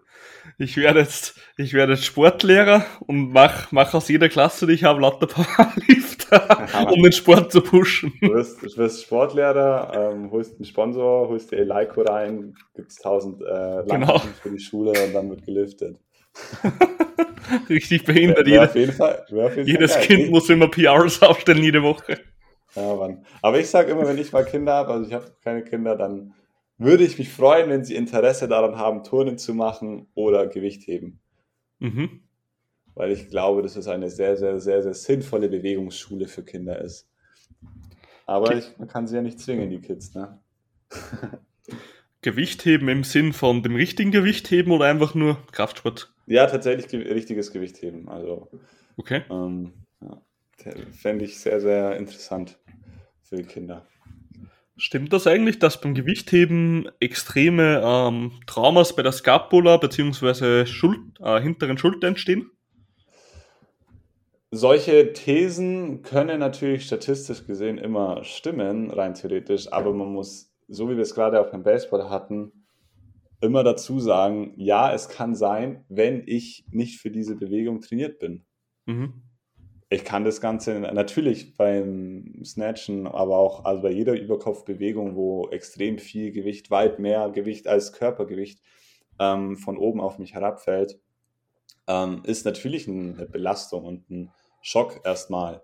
Ich 0.59 0.77
werde 0.77 1.01
jetzt, 1.01 1.41
ich 1.57 1.73
werde 1.73 1.95
jetzt 1.95 2.05
Sportlehrer 2.05 2.85
und 3.07 3.33
mach, 3.33 3.73
mach 3.73 3.95
aus 3.95 4.09
jeder 4.09 4.29
Klasse, 4.29 4.67
die 4.67 4.75
ich 4.75 4.85
habe, 4.85 5.01
lauter 5.01 5.27
Powerlifter, 5.27 6.69
um 6.93 7.03
den 7.03 7.13
Sport 7.13 7.51
zu 7.51 7.63
pushen. 7.63 8.13
Du 8.21 8.35
wirst, 8.35 8.63
du 8.63 8.77
wirst 8.77 9.05
Sportlehrer, 9.05 10.13
ähm, 10.13 10.31
holst 10.31 10.57
einen 10.57 10.67
Sponsor, 10.67 11.31
holst 11.31 11.51
dir 11.51 11.61
Eleiko 11.61 12.03
rein, 12.03 12.55
gibt's 12.75 12.97
tausend 12.97 13.41
äh, 13.41 13.85
genau. 13.89 14.19
für 14.19 14.51
die 14.51 14.61
Schule 14.61 14.91
und 15.03 15.15
dann 15.15 15.31
wird 15.31 15.47
geliftet. 15.47 15.99
Richtig 17.69 18.05
behindert. 18.05 18.47
Wär, 18.47 18.53
wär 18.53 18.65
auf 18.65 18.75
jeden 18.75 18.93
Fall, 18.93 19.25
auf 19.31 19.57
jeden 19.57 19.69
jedes 19.69 19.93
Fall 19.93 20.03
Kind 20.03 20.31
muss 20.31 20.49
immer 20.49 20.69
PRs 20.69 21.23
aufstellen 21.23 21.63
jede 21.63 21.83
Woche. 21.83 22.19
Ja, 22.75 22.95
Mann. 22.95 23.25
Aber 23.43 23.59
ich 23.59 23.69
sage 23.69 23.93
immer, 23.93 24.07
wenn 24.07 24.19
ich 24.19 24.33
mal 24.33 24.45
Kinder 24.45 24.73
habe, 24.73 24.93
also 24.93 25.07
ich 25.07 25.13
habe 25.13 25.31
keine 25.43 25.63
Kinder, 25.63 25.97
dann 25.97 26.35
würde 26.79 27.05
ich 27.05 27.19
mich 27.19 27.31
freuen, 27.31 27.69
wenn 27.69 27.85
Sie 27.85 27.95
Interesse 27.95 28.49
daran 28.49 28.77
haben, 28.77 29.05
Turnen 29.05 29.39
zu 29.39 29.55
machen 29.55 30.09
oder 30.15 30.47
Gewichtheben. 30.47 31.21
Mhm. 31.79 32.23
Weil 32.95 33.13
ich 33.13 33.29
glaube, 33.29 33.63
dass 33.63 33.77
es 33.77 33.89
eine 33.89 34.11
sehr, 34.11 34.37
sehr, 34.37 34.59
sehr, 34.61 34.83
sehr 34.83 34.95
sinnvolle 34.95 35.49
Bewegungsschule 35.49 36.29
für 36.29 36.45
Kinder 36.45 36.81
ist. 36.81 37.09
Aber 38.27 38.55
ich, 38.55 38.79
man 38.79 38.89
kann 38.89 39.07
sie 39.07 39.17
ja 39.17 39.23
nicht 39.23 39.41
zwingen, 39.41 39.71
die 39.71 39.81
Kids, 39.81 40.15
ne? 40.15 40.41
Gewichtheben 42.23 42.89
im 42.89 43.05
Sinn 43.05 43.33
von 43.33 43.63
dem 43.63 43.77
richtigen 43.77 44.11
Gewichtheben 44.11 44.73
oder 44.73 44.87
einfach 44.87 45.15
nur 45.15 45.39
Kraftsport? 45.53 46.13
Ja, 46.27 46.47
tatsächlich 46.47 46.89
ge 46.89 47.13
richtiges 47.13 47.53
Gewichtheben. 47.53 48.09
Also, 48.09 48.49
okay. 48.97 49.23
Ähm, 49.31 49.73
ja, 50.01 50.23
Fände 50.93 51.25
ich 51.25 51.39
sehr, 51.39 51.61
sehr 51.61 51.97
interessant 51.97 52.59
für 53.23 53.37
die 53.37 53.45
Kinder. 53.45 53.87
Stimmt 54.77 55.13
das 55.13 55.27
eigentlich, 55.27 55.59
dass 55.59 55.81
beim 55.81 55.95
Gewichtheben 55.95 56.89
extreme 56.99 57.83
ähm, 57.85 58.33
Traumas 58.47 58.97
bei 58.97 59.03
der 59.03 59.13
Scapula 59.13 59.77
bzw. 59.77 60.67
Schul 60.67 60.99
äh, 61.21 61.41
hinteren 61.41 61.77
Schulter 61.77 62.09
entstehen? 62.09 62.51
Solche 64.51 65.13
Thesen 65.13 66.03
können 66.03 66.41
natürlich 66.41 66.85
statistisch 66.85 67.47
gesehen 67.47 67.79
immer 67.79 68.23
stimmen, 68.25 68.91
rein 68.91 69.15
theoretisch, 69.15 69.73
aber 69.73 69.95
man 69.95 70.13
muss, 70.13 70.52
so 70.73 70.89
wie 70.89 70.97
wir 70.97 71.03
es 71.03 71.15
gerade 71.15 71.41
auch 71.41 71.51
beim 71.51 71.63
Baseball 71.63 72.11
hatten, 72.11 72.67
immer 73.41 73.65
dazu 73.65 74.01
sagen, 74.01 74.55
ja, 74.57 74.93
es 74.93 75.09
kann 75.09 75.35
sein, 75.35 75.85
wenn 75.89 76.23
ich 76.27 76.65
nicht 76.71 77.01
für 77.01 77.11
diese 77.11 77.37
Bewegung 77.37 77.81
trainiert 77.81 78.19
bin. 78.19 78.45
Mhm 78.87 79.23
ich 79.93 80.05
kann 80.05 80.25
das 80.25 80.41
Ganze 80.41 80.81
natürlich 80.81 81.55
beim 81.55 82.41
Snatchen, 82.45 83.07
aber 83.07 83.37
auch 83.37 83.67
also 83.67 83.83
bei 83.83 83.91
jeder 83.91 84.19
Überkopfbewegung, 84.19 85.17
wo 85.17 85.51
extrem 85.51 85.99
viel 85.99 86.33
Gewicht, 86.33 86.71
weit 86.71 86.99
mehr 86.99 87.29
Gewicht 87.29 87.67
als 87.67 87.93
Körpergewicht 87.93 88.63
ähm, 89.19 89.57
von 89.59 89.77
oben 89.77 90.01
auf 90.01 90.19
mich 90.19 90.33
herabfällt, 90.33 90.99
ähm, 91.89 92.23
ist 92.25 92.47
natürlich 92.47 92.89
eine 92.89 93.27
Belastung 93.27 93.85
und 93.85 94.09
ein 94.09 94.31
Schock 94.63 95.03
erstmal. 95.05 95.63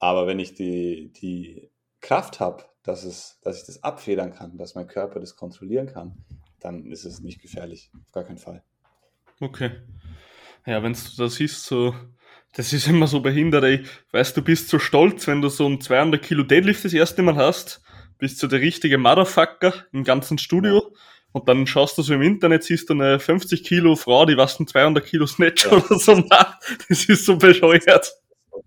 Aber 0.00 0.26
wenn 0.26 0.40
ich 0.40 0.54
die, 0.54 1.12
die 1.12 1.70
Kraft 2.00 2.40
habe, 2.40 2.64
dass, 2.82 3.04
es, 3.04 3.38
dass 3.42 3.60
ich 3.60 3.66
das 3.66 3.82
abfedern 3.82 4.32
kann, 4.32 4.56
dass 4.56 4.74
mein 4.74 4.86
Körper 4.86 5.20
das 5.20 5.36
kontrollieren 5.36 5.86
kann, 5.86 6.24
dann 6.60 6.86
ist 6.86 7.04
es 7.04 7.20
nicht 7.20 7.40
gefährlich. 7.40 7.90
Auf 8.06 8.12
gar 8.12 8.24
keinen 8.24 8.38
Fall. 8.38 8.62
Okay. 9.40 9.70
Ja, 10.66 10.82
wenn 10.82 10.92
du 10.92 11.00
das 11.16 11.34
siehst, 11.34 11.64
so 11.64 11.94
das 12.54 12.72
ist 12.72 12.88
immer 12.88 13.06
so 13.06 13.20
behindert, 13.20 13.64
ey. 13.64 13.84
Weißt 14.12 14.36
du, 14.36 14.42
bist 14.42 14.68
so 14.68 14.78
stolz, 14.78 15.26
wenn 15.26 15.42
du 15.42 15.48
so 15.48 15.66
ein 15.66 15.80
200 15.80 16.22
Kilo 16.22 16.42
Deadlift 16.42 16.84
das 16.84 16.92
erste 16.92 17.22
Mal 17.22 17.36
hast. 17.36 17.82
Bist 18.18 18.42
du 18.42 18.46
der 18.46 18.60
richtige 18.60 18.98
Motherfucker 18.98 19.74
im 19.92 20.02
ganzen 20.02 20.38
Studio. 20.38 20.94
Und 21.32 21.48
dann 21.48 21.66
schaust 21.66 21.98
du 21.98 22.02
so 22.02 22.14
im 22.14 22.22
Internet, 22.22 22.64
siehst 22.64 22.88
du 22.88 22.94
eine 22.94 23.20
50 23.20 23.62
Kilo 23.62 23.96
Frau, 23.96 24.24
die 24.24 24.36
was 24.36 24.58
ein 24.58 24.66
200 24.66 25.04
Kilo 25.04 25.26
Snatch 25.26 25.66
ja. 25.66 25.72
oder 25.72 25.98
so 25.98 26.16
macht. 26.16 26.58
Das 26.88 27.04
ist 27.04 27.26
so 27.26 27.36
bescheuert. 27.36 28.12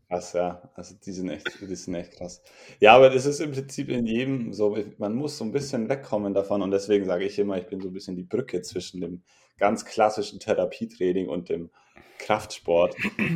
Krass, 0.08 0.34
ja. 0.34 0.70
Also 0.76 0.96
die 1.04 1.12
sind 1.12 1.30
echt, 1.30 1.48
die 1.62 1.76
sind 1.76 1.96
echt 1.96 2.14
krass. 2.14 2.42
Ja, 2.80 2.96
aber 2.96 3.10
das 3.10 3.26
ist 3.26 3.40
im 3.40 3.52
Prinzip 3.52 3.90
in 3.90 4.06
jedem 4.06 4.54
so, 4.54 4.78
man 4.98 5.16
muss 5.16 5.38
so 5.38 5.46
ein 5.46 5.52
bisschen 5.52 5.90
wegkommen 5.90 6.34
davon 6.34 6.62
und 6.62 6.72
deswegen 6.72 7.06
sage 7.06 7.26
ich 7.26 7.38
immer, 7.40 7.58
ich 7.58 7.68
bin 7.68 7.82
so 7.82 7.90
ein 7.90 7.94
bisschen 7.94 8.16
die 8.16 8.24
Brücke 8.24 8.62
zwischen 8.62 9.02
dem 9.02 9.24
ganz 9.58 9.86
klassischen 9.86 10.40
Therapietraining 10.40 11.28
und 11.30 11.50
dem 11.50 11.70
Kraftsport, 12.20 12.96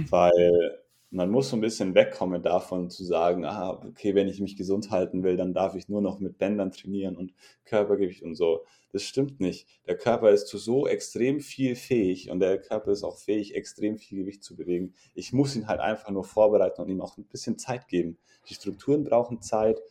weil 0.09 0.79
man 1.15 1.31
muss 1.31 1.49
so 1.49 1.55
ein 1.55 1.61
bisschen 1.61 1.95
wegkommen 1.95 2.41
davon 2.41 2.89
zu 2.89 3.05
sagen, 3.05 3.45
ah, 3.45 3.81
okay, 3.87 4.15
wenn 4.15 4.27
ich 4.27 4.41
mich 4.41 4.57
gesund 4.57 4.91
halten 4.91 5.23
will, 5.23 5.37
dann 5.37 5.53
darf 5.53 5.73
ich 5.75 5.87
nur 5.87 6.01
noch 6.01 6.19
mit 6.19 6.37
Bändern 6.37 6.71
trainieren 6.71 7.15
und 7.15 7.33
Körpergewicht 7.63 8.21
und 8.21 8.35
so. 8.35 8.65
Das 8.91 9.03
stimmt 9.03 9.39
nicht. 9.39 9.65
Der 9.87 9.97
Körper 9.97 10.31
ist 10.31 10.47
zu 10.47 10.57
so 10.57 10.87
extrem 10.87 11.39
viel 11.39 11.77
fähig 11.77 12.29
und 12.29 12.41
der 12.41 12.59
Körper 12.59 12.91
ist 12.91 13.03
auch 13.03 13.17
fähig, 13.17 13.55
extrem 13.55 13.97
viel 13.97 14.19
Gewicht 14.19 14.43
zu 14.43 14.57
bewegen. 14.57 14.93
Ich 15.13 15.31
muss 15.31 15.55
ihn 15.55 15.67
halt 15.67 15.79
einfach 15.79 16.09
nur 16.09 16.25
vorbereiten 16.25 16.81
und 16.81 16.89
ihm 16.89 16.99
auch 16.99 17.17
ein 17.17 17.25
bisschen 17.25 17.57
Zeit 17.57 17.87
geben. 17.87 18.17
Die 18.49 18.53
Strukturen 18.55 19.05
brauchen 19.05 19.41
Zeit, 19.41 19.81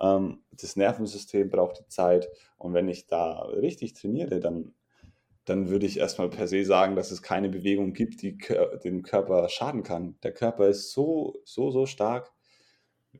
ähm, 0.00 0.42
das 0.52 0.76
Nervensystem 0.76 1.48
braucht 1.48 1.78
die 1.78 1.88
Zeit 1.88 2.28
und 2.58 2.74
wenn 2.74 2.88
ich 2.88 3.06
da 3.06 3.40
richtig 3.40 3.94
trainiere, 3.94 4.38
dann 4.38 4.74
dann 5.44 5.68
würde 5.68 5.86
ich 5.86 5.98
erstmal 5.98 6.30
per 6.30 6.48
se 6.48 6.64
sagen, 6.64 6.96
dass 6.96 7.10
es 7.10 7.22
keine 7.22 7.48
Bewegung 7.48 7.92
gibt, 7.92 8.22
die 8.22 8.38
dem 8.82 9.02
Körper 9.02 9.48
schaden 9.48 9.82
kann. 9.82 10.16
Der 10.22 10.32
Körper 10.32 10.68
ist 10.68 10.92
so, 10.92 11.36
so, 11.44 11.70
so 11.70 11.86
stark. 11.86 12.32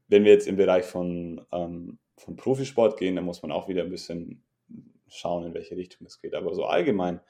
Wenn 0.09 0.25
wir 0.25 0.33
jetzt 0.33 0.49
im 0.49 0.57
Bereich 0.57 0.85
von, 0.85 1.45
ähm, 1.53 1.99
von 2.17 2.37
Profisport 2.37 2.99
gehen, 2.99 3.17
dann 3.17 3.25
muss 3.25 3.43
man 3.43 3.53
auch 3.53 3.69
wieder 3.69 3.83
ein 3.83 3.91
bisschen 3.91 4.43
schauen, 5.09 5.45
in 5.45 5.55
welche 5.55 5.77
Richtung 5.77 6.07
es 6.07 6.21
geht. 6.21 6.35
Aber 6.35 6.55
so 6.55 6.65
allgemein, 6.65 7.21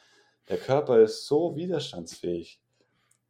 der 0.49 0.59
Körper 0.59 1.01
ist 1.01 1.27
so 1.27 1.57
widerstandsfähig. 1.57 2.61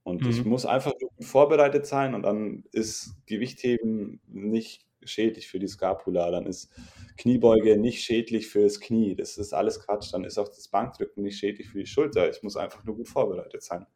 Und 0.02 0.22
mhm. 0.22 0.30
ich 0.30 0.44
muss 0.44 0.66
einfach 0.66 0.92
vorbereitet 1.18 1.86
sein 1.86 2.14
und 2.14 2.22
dann 2.22 2.64
ist 2.72 3.14
Gewichtheben 3.26 4.20
nicht 4.26 4.86
schädlich 5.06 5.48
für 5.48 5.58
die 5.58 5.68
Scapula, 5.68 6.30
dann 6.30 6.46
ist 6.46 6.70
Kniebeuge 7.16 7.76
nicht 7.76 8.02
schädlich 8.02 8.48
fürs 8.48 8.80
Knie. 8.80 9.14
Das 9.14 9.38
ist 9.38 9.52
alles 9.52 9.80
Quatsch. 9.80 10.12
Dann 10.12 10.24
ist 10.24 10.38
auch 10.38 10.48
das 10.48 10.68
Bankdrücken 10.68 11.22
nicht 11.22 11.38
schädlich 11.38 11.68
für 11.68 11.78
die 11.78 11.86
Schulter. 11.86 12.28
Ich 12.30 12.42
muss 12.42 12.56
einfach 12.56 12.84
nur 12.84 12.96
gut 12.96 13.08
vorbereitet 13.08 13.62
sein. 13.62 13.86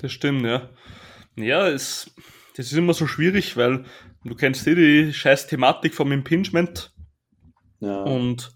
Das 0.00 0.12
stimmt, 0.12 0.44
ja. 0.44 0.70
Ja, 1.36 1.68
es, 1.68 2.14
das 2.56 2.66
ist 2.66 2.78
immer 2.78 2.94
so 2.94 3.06
schwierig, 3.06 3.56
weil 3.56 3.84
du 4.24 4.34
kennst 4.34 4.66
eh 4.66 4.74
die 4.74 5.12
scheiß 5.12 5.46
Thematik 5.46 5.94
vom 5.94 6.12
Impingement. 6.12 6.94
Ja. 7.80 8.02
Und 8.02 8.52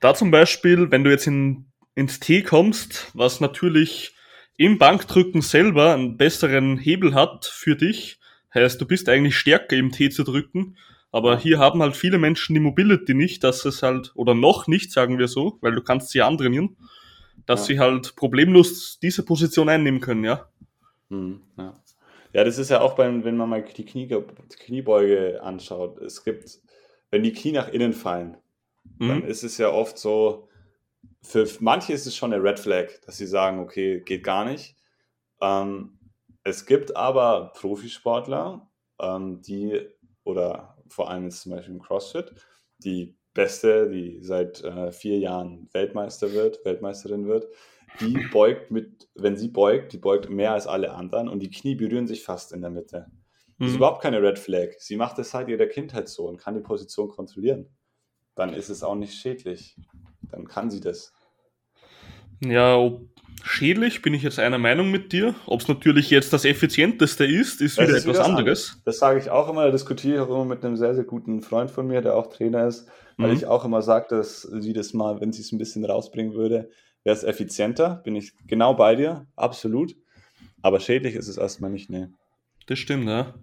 da 0.00 0.14
zum 0.14 0.30
Beispiel, 0.30 0.90
wenn 0.90 1.04
du 1.04 1.10
jetzt 1.10 1.26
in, 1.26 1.70
ins 1.94 2.20
T 2.20 2.42
kommst, 2.42 3.10
was 3.14 3.40
natürlich 3.40 4.14
im 4.56 4.78
Bankdrücken 4.78 5.42
selber 5.42 5.94
einen 5.94 6.16
besseren 6.16 6.78
Hebel 6.78 7.14
hat 7.14 7.46
für 7.46 7.76
dich, 7.76 8.17
heißt, 8.54 8.80
du 8.80 8.86
bist 8.86 9.08
eigentlich 9.08 9.36
stärker 9.36 9.76
im 9.76 9.92
T 9.92 10.10
zu 10.10 10.24
drücken, 10.24 10.76
aber 11.10 11.38
hier 11.38 11.58
haben 11.58 11.82
halt 11.82 11.96
viele 11.96 12.18
Menschen 12.18 12.54
die 12.54 12.60
Mobility 12.60 13.14
nicht, 13.14 13.44
dass 13.44 13.64
es 13.64 13.82
halt, 13.82 14.12
oder 14.14 14.34
noch 14.34 14.66
nicht, 14.66 14.92
sagen 14.92 15.18
wir 15.18 15.28
so, 15.28 15.58
weil 15.60 15.74
du 15.74 15.82
kannst 15.82 16.10
sie 16.10 16.22
antrainieren, 16.22 16.76
dass 17.46 17.60
ja. 17.60 17.74
sie 17.74 17.80
halt 17.80 18.16
problemlos 18.16 18.98
diese 19.00 19.24
Position 19.24 19.68
einnehmen 19.68 20.00
können, 20.00 20.24
ja. 20.24 20.48
Hm, 21.10 21.40
ja. 21.56 21.74
Ja, 22.34 22.44
das 22.44 22.58
ist 22.58 22.68
ja 22.68 22.82
auch 22.82 22.94
beim, 22.94 23.24
wenn 23.24 23.38
man 23.38 23.48
mal 23.48 23.62
die 23.62 23.86
Knie, 23.86 24.06
Kniebeuge 24.58 25.42
anschaut. 25.42 25.98
Es 26.02 26.24
gibt, 26.24 26.60
wenn 27.10 27.22
die 27.22 27.32
Knie 27.32 27.52
nach 27.52 27.68
innen 27.68 27.94
fallen, 27.94 28.36
mhm. 28.98 29.08
dann 29.08 29.22
ist 29.22 29.44
es 29.44 29.56
ja 29.56 29.70
oft 29.70 29.98
so, 29.98 30.48
für 31.22 31.48
manche 31.60 31.94
ist 31.94 32.06
es 32.06 32.14
schon 32.14 32.32
eine 32.32 32.42
Red 32.42 32.58
Flag, 32.58 32.88
dass 33.06 33.16
sie 33.16 33.26
sagen, 33.26 33.60
okay, 33.60 34.02
geht 34.04 34.22
gar 34.22 34.44
nicht. 34.44 34.76
Ähm, 35.40 35.97
es 36.48 36.64
gibt 36.64 36.96
aber 36.96 37.52
Profisportler, 37.54 38.68
ähm, 39.00 39.42
die, 39.42 39.86
oder 40.24 40.76
vor 40.88 41.10
allem 41.10 41.24
jetzt 41.24 41.42
zum 41.42 41.52
Beispiel 41.52 41.74
im 41.74 41.82
CrossFit, 41.82 42.32
die 42.78 43.16
Beste, 43.34 43.90
die 43.90 44.18
seit 44.22 44.64
äh, 44.64 44.90
vier 44.90 45.18
Jahren 45.18 45.68
Weltmeister 45.72 46.32
wird, 46.32 46.64
Weltmeisterin 46.64 47.26
wird, 47.26 47.46
die 48.00 48.18
beugt 48.32 48.70
mit, 48.70 49.08
wenn 49.14 49.36
sie 49.36 49.48
beugt, 49.48 49.92
die 49.92 49.98
beugt 49.98 50.30
mehr 50.30 50.52
als 50.52 50.66
alle 50.66 50.92
anderen 50.92 51.28
und 51.28 51.40
die 51.40 51.50
Knie 51.50 51.74
berühren 51.74 52.06
sich 52.06 52.24
fast 52.24 52.52
in 52.52 52.62
der 52.62 52.70
Mitte. 52.70 53.06
Das 53.58 53.68
ist 53.68 53.72
mhm. 53.72 53.78
überhaupt 53.78 54.02
keine 54.02 54.22
Red 54.22 54.38
Flag. 54.38 54.72
Sie 54.78 54.96
macht 54.96 55.18
es 55.18 55.30
seit 55.30 55.48
ihrer 55.48 55.66
Kindheit 55.66 56.08
so 56.08 56.28
und 56.28 56.38
kann 56.38 56.54
die 56.54 56.60
Position 56.60 57.08
kontrollieren. 57.08 57.76
Dann 58.34 58.54
ist 58.54 58.68
es 58.68 58.82
auch 58.82 58.94
nicht 58.94 59.14
schädlich. 59.14 59.76
Dann 60.30 60.46
kann 60.46 60.70
sie 60.70 60.80
das. 60.80 61.12
Ja, 62.40 62.76
ob 62.76 63.02
schädlich, 63.44 64.02
bin 64.02 64.14
ich 64.14 64.22
jetzt 64.22 64.38
einer 64.38 64.58
Meinung 64.58 64.90
mit 64.90 65.12
dir. 65.12 65.34
Ob 65.46 65.60
es 65.60 65.68
natürlich 65.68 66.10
jetzt 66.10 66.32
das 66.32 66.44
effizienteste 66.44 67.24
ist, 67.24 67.60
ist 67.60 67.78
wieder 67.78 67.88
ist 67.88 68.04
etwas 68.04 68.18
anderes. 68.18 68.70
anderes. 68.70 68.82
Das 68.84 68.98
sage 68.98 69.18
ich 69.18 69.30
auch 69.30 69.48
immer, 69.48 69.64
da 69.64 69.70
diskutiere 69.70 70.14
ich 70.16 70.20
auch 70.20 70.28
immer 70.28 70.44
mit 70.44 70.64
einem 70.64 70.76
sehr, 70.76 70.94
sehr 70.94 71.04
guten 71.04 71.42
Freund 71.42 71.70
von 71.70 71.86
mir, 71.86 72.00
der 72.00 72.16
auch 72.16 72.28
Trainer 72.28 72.66
ist, 72.66 72.88
weil 73.16 73.30
mhm. 73.30 73.36
ich 73.36 73.46
auch 73.46 73.64
immer 73.64 73.82
sage, 73.82 74.06
dass 74.10 74.42
sie 74.42 74.72
das 74.72 74.92
mal, 74.92 75.20
wenn 75.20 75.32
sie 75.32 75.42
es 75.42 75.52
ein 75.52 75.58
bisschen 75.58 75.84
rausbringen 75.84 76.34
würde, 76.34 76.70
wäre 77.04 77.16
es 77.16 77.24
effizienter. 77.24 78.00
Bin 78.04 78.16
ich 78.16 78.32
genau 78.46 78.74
bei 78.74 78.94
dir, 78.94 79.26
absolut. 79.36 79.94
Aber 80.62 80.80
schädlich 80.80 81.14
ist 81.14 81.28
es 81.28 81.36
erstmal 81.36 81.70
nicht, 81.70 81.90
ne. 81.90 82.12
Das 82.66 82.78
stimmt, 82.78 83.06
ne? 83.06 83.34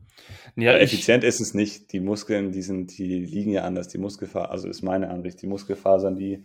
Ja, 0.55 0.73
ja 0.73 0.77
effizient 0.77 1.23
ist 1.23 1.39
es 1.39 1.53
nicht. 1.53 1.91
Die 1.91 1.99
Muskeln, 1.99 2.51
die 2.51 2.61
sind, 2.61 2.97
die 2.97 3.25
liegen 3.25 3.51
ja 3.51 3.63
anders. 3.63 3.87
Die 3.87 3.97
Muskelfasern, 3.97 4.51
also 4.51 4.69
ist 4.69 4.83
meine 4.83 5.09
Ansicht, 5.09 5.41
die 5.41 5.47
Muskelfasern, 5.47 6.15
die 6.15 6.43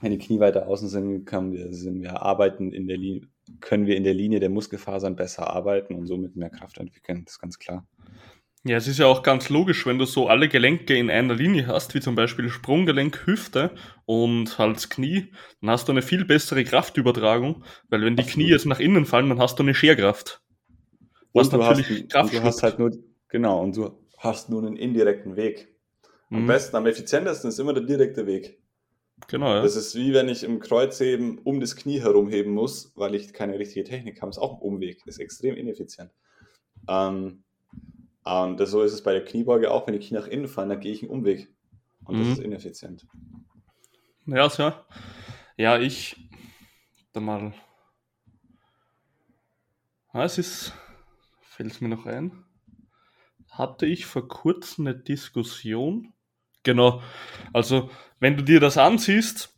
wenn 0.00 0.10
die 0.10 0.18
Knie 0.18 0.40
weiter 0.40 0.66
außen 0.66 0.88
sind, 0.88 1.24
können 1.24 1.52
wir, 1.52 1.72
sind 1.72 2.02
wir 2.02 2.22
arbeiten 2.22 2.72
in 2.72 2.86
der 2.86 2.96
Linie, 2.96 3.22
können 3.60 3.86
wir 3.86 3.96
in 3.96 4.04
der 4.04 4.14
Linie 4.14 4.40
der 4.40 4.50
Muskelfasern 4.50 5.16
besser 5.16 5.48
arbeiten 5.48 5.94
und 5.94 6.06
somit 6.06 6.36
mehr 6.36 6.50
Kraft 6.50 6.78
entwickeln. 6.78 7.24
Das 7.24 7.34
ist 7.34 7.40
ganz 7.40 7.58
klar. 7.58 7.86
Ja, 8.64 8.76
es 8.76 8.88
ist 8.88 8.98
ja 8.98 9.06
auch 9.06 9.22
ganz 9.22 9.48
logisch, 9.48 9.86
wenn 9.86 9.98
du 9.98 10.06
so 10.06 10.26
alle 10.26 10.48
Gelenke 10.48 10.96
in 10.96 11.08
einer 11.08 11.34
Linie 11.34 11.68
hast, 11.68 11.94
wie 11.94 12.00
zum 12.00 12.16
Beispiel 12.16 12.48
Sprunggelenk, 12.48 13.24
Hüfte 13.24 13.70
und 14.06 14.58
Hals, 14.58 14.88
Knie, 14.88 15.32
dann 15.60 15.70
hast 15.70 15.86
du 15.86 15.92
eine 15.92 16.02
viel 16.02 16.24
bessere 16.24 16.64
Kraftübertragung, 16.64 17.62
weil 17.88 18.02
wenn 18.02 18.16
die 18.16 18.24
Absolut. 18.24 18.46
Knie 18.46 18.50
jetzt 18.52 18.66
nach 18.66 18.80
innen 18.80 19.06
fallen, 19.06 19.28
dann 19.28 19.38
hast 19.38 19.60
du 19.60 19.62
eine 19.62 19.72
Scherkraft. 19.72 20.42
Was 21.32 21.48
und 21.48 21.60
natürlich 21.60 21.88
hast, 21.88 22.08
Kraft 22.10 22.34
und 22.34 22.40
du 22.40 22.44
hast 22.44 22.62
halt 22.64 22.78
nur, 22.80 22.90
genau, 23.28 23.62
und 23.62 23.76
du 23.76 23.90
hast 24.18 24.50
nur 24.50 24.66
einen 24.66 24.76
indirekten 24.76 25.36
Weg. 25.36 25.68
Am 26.30 26.42
mhm. 26.42 26.46
besten, 26.48 26.74
am 26.74 26.86
effizientesten 26.86 27.50
ist 27.50 27.60
immer 27.60 27.72
der 27.72 27.84
direkte 27.84 28.26
Weg. 28.26 28.58
Genau, 29.28 29.54
ja. 29.54 29.62
Das 29.62 29.76
ist 29.76 29.94
wie 29.94 30.12
wenn 30.12 30.28
ich 30.28 30.44
im 30.44 30.60
Kreuzheben 30.60 31.38
um 31.38 31.60
das 31.60 31.74
Knie 31.74 32.00
herumheben 32.00 32.52
muss, 32.52 32.92
weil 32.96 33.14
ich 33.14 33.32
keine 33.32 33.58
richtige 33.58 33.84
Technik 33.84 34.20
habe. 34.20 34.30
Das 34.30 34.36
ist 34.36 34.42
auch 34.42 34.54
ein 34.54 34.62
Umweg. 34.62 35.02
Das 35.06 35.16
ist 35.16 35.20
extrem 35.20 35.56
ineffizient. 35.56 36.10
Ähm, 36.88 37.42
und 38.24 38.60
das, 38.60 38.70
so 38.70 38.82
ist 38.82 38.92
es 38.92 39.02
bei 39.02 39.12
der 39.12 39.24
Kniebeuge 39.24 39.70
auch. 39.70 39.86
Wenn 39.86 39.98
die 39.98 40.06
Knie 40.06 40.18
nach 40.18 40.26
innen 40.26 40.48
fallen, 40.48 40.68
dann 40.68 40.80
gehe 40.80 40.92
ich 40.92 41.02
einen 41.02 41.10
Umweg. 41.10 41.48
Und 42.04 42.18
das 42.18 42.26
mhm. 42.26 42.32
ist 42.32 42.38
ineffizient. 42.40 43.06
Ja, 44.26 44.50
so. 44.50 44.72
Ja, 45.56 45.78
ich. 45.78 46.16
Da 47.12 47.20
mal. 47.20 47.54
Ah, 50.12 50.24
es 50.24 50.38
ist. 50.38 50.72
Fällt 51.40 51.72
es 51.72 51.80
mir 51.80 51.88
noch 51.88 52.04
ein. 52.04 52.44
Hatte 53.50 53.86
ich 53.86 54.04
vor 54.04 54.28
kurzem 54.28 54.86
eine 54.86 54.96
Diskussion 54.96 56.12
Genau. 56.66 57.00
Also, 57.52 57.90
wenn 58.18 58.36
du 58.36 58.42
dir 58.42 58.58
das 58.58 58.76
ansiehst, 58.76 59.54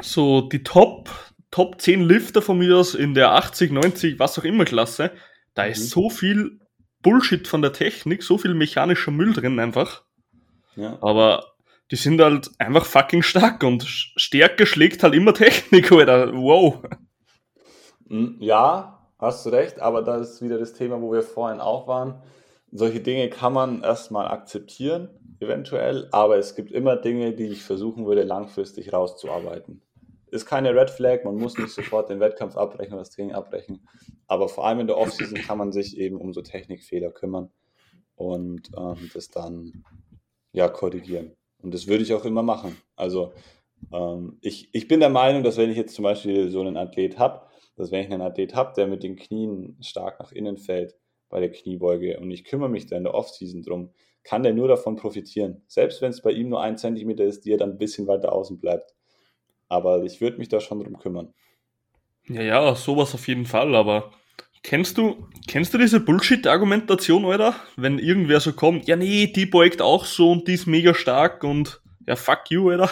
so 0.00 0.40
die 0.40 0.62
Top, 0.62 1.10
Top 1.50 1.78
10 1.78 2.00
Lifter 2.00 2.40
von 2.40 2.58
mir 2.58 2.78
aus 2.78 2.94
in 2.94 3.12
der 3.12 3.32
80, 3.32 3.70
90, 3.70 4.18
was 4.18 4.38
auch 4.38 4.44
immer 4.44 4.64
Klasse, 4.64 5.10
da 5.54 5.64
ist 5.64 5.80
mhm. 5.80 5.88
so 5.88 6.10
viel 6.10 6.60
Bullshit 7.02 7.46
von 7.46 7.60
der 7.60 7.74
Technik, 7.74 8.22
so 8.22 8.38
viel 8.38 8.54
mechanischer 8.54 9.10
Müll 9.10 9.34
drin 9.34 9.60
einfach. 9.60 10.04
Ja. 10.74 10.96
Aber 11.02 11.52
die 11.90 11.96
sind 11.96 12.18
halt 12.22 12.50
einfach 12.58 12.86
fucking 12.86 13.22
stark 13.22 13.62
und 13.62 13.84
Stärke 13.84 14.64
schlägt 14.64 15.02
halt 15.02 15.14
immer 15.14 15.34
Technik, 15.34 15.92
oder 15.92 16.32
wow. 16.32 16.82
Hm, 18.08 18.36
ja, 18.40 19.06
hast 19.18 19.44
du 19.44 19.50
recht, 19.50 19.80
aber 19.80 20.00
das 20.00 20.30
ist 20.30 20.42
wieder 20.42 20.58
das 20.58 20.72
Thema, 20.72 21.02
wo 21.02 21.12
wir 21.12 21.22
vorhin 21.22 21.60
auch 21.60 21.86
waren. 21.86 22.22
Solche 22.70 23.00
Dinge 23.00 23.28
kann 23.28 23.52
man 23.52 23.82
erstmal 23.82 24.28
akzeptieren 24.28 25.10
eventuell, 25.42 26.08
aber 26.12 26.38
es 26.38 26.54
gibt 26.54 26.72
immer 26.72 26.96
Dinge, 26.96 27.32
die 27.32 27.48
ich 27.48 27.62
versuchen 27.62 28.06
würde, 28.06 28.22
langfristig 28.22 28.92
rauszuarbeiten. 28.92 29.82
Ist 30.30 30.46
keine 30.46 30.74
Red 30.74 30.90
Flag, 30.90 31.24
man 31.24 31.36
muss 31.36 31.58
nicht 31.58 31.70
sofort 31.70 32.08
den 32.08 32.20
Wettkampf 32.20 32.56
abbrechen 32.56 32.94
oder 32.94 33.02
das 33.02 33.10
Training 33.10 33.34
abbrechen, 33.34 33.86
aber 34.26 34.48
vor 34.48 34.66
allem 34.66 34.80
in 34.80 34.86
der 34.86 34.96
Offseason 34.96 35.38
kann 35.38 35.58
man 35.58 35.72
sich 35.72 35.98
eben 35.98 36.16
um 36.16 36.32
so 36.32 36.40
Technikfehler 36.40 37.10
kümmern 37.10 37.50
und 38.14 38.70
ähm, 38.76 39.10
das 39.12 39.28
dann 39.28 39.84
ja 40.52 40.68
korrigieren. 40.68 41.36
Und 41.62 41.74
das 41.74 41.86
würde 41.86 42.02
ich 42.02 42.14
auch 42.14 42.24
immer 42.24 42.42
machen. 42.42 42.76
Also 42.96 43.32
ähm, 43.92 44.38
ich, 44.40 44.68
ich 44.72 44.88
bin 44.88 45.00
der 45.00 45.10
Meinung, 45.10 45.42
dass 45.42 45.56
wenn 45.56 45.70
ich 45.70 45.76
jetzt 45.76 45.94
zum 45.94 46.04
Beispiel 46.04 46.50
so 46.50 46.60
einen 46.60 46.76
Athlet 46.76 47.18
habe, 47.18 47.46
dass 47.76 47.90
wenn 47.90 48.00
ich 48.00 48.12
einen 48.12 48.22
Athlet 48.22 48.54
habe, 48.54 48.72
der 48.76 48.86
mit 48.86 49.02
den 49.02 49.16
Knien 49.16 49.76
stark 49.80 50.20
nach 50.20 50.32
innen 50.32 50.58
fällt 50.58 50.96
bei 51.28 51.40
der 51.40 51.50
Kniebeuge 51.50 52.20
und 52.20 52.30
ich 52.30 52.44
kümmere 52.44 52.68
mich 52.68 52.86
da 52.86 52.96
in 52.96 53.04
der 53.04 53.14
Offseason 53.14 53.62
drum, 53.62 53.90
kann 54.24 54.42
der 54.42 54.54
nur 54.54 54.68
davon 54.68 54.96
profitieren. 54.96 55.62
Selbst 55.66 56.02
wenn 56.02 56.10
es 56.10 56.22
bei 56.22 56.30
ihm 56.30 56.48
nur 56.48 56.60
ein 56.60 56.78
Zentimeter 56.78 57.24
ist, 57.24 57.44
die 57.44 57.52
er 57.52 57.58
dann 57.58 57.72
ein 57.72 57.78
bisschen 57.78 58.06
weiter 58.06 58.32
außen 58.32 58.58
bleibt. 58.58 58.94
Aber 59.68 60.02
ich 60.04 60.20
würde 60.20 60.38
mich 60.38 60.48
da 60.48 60.60
schon 60.60 60.80
drum 60.80 60.98
kümmern. 60.98 61.32
Ja, 62.28 62.42
ja, 62.42 62.74
sowas 62.74 63.14
auf 63.14 63.26
jeden 63.26 63.46
Fall, 63.46 63.74
aber 63.74 64.12
Kennst 64.62 64.96
du, 64.96 65.28
kennst 65.48 65.74
du 65.74 65.78
diese 65.78 65.98
Bullshit-Argumentation, 65.98 67.24
Alter? 67.24 67.56
Wenn 67.76 67.98
irgendwer 67.98 68.38
so 68.38 68.52
kommt, 68.52 68.86
ja 68.86 68.94
nee, 68.94 69.26
die 69.26 69.44
beugt 69.44 69.82
auch 69.82 70.04
so 70.04 70.30
und 70.30 70.46
die 70.46 70.54
ist 70.54 70.66
mega 70.66 70.94
stark 70.94 71.42
und 71.42 71.82
ja, 72.06 72.14
fuck 72.14 72.48
you, 72.48 72.70
Alter. 72.70 72.90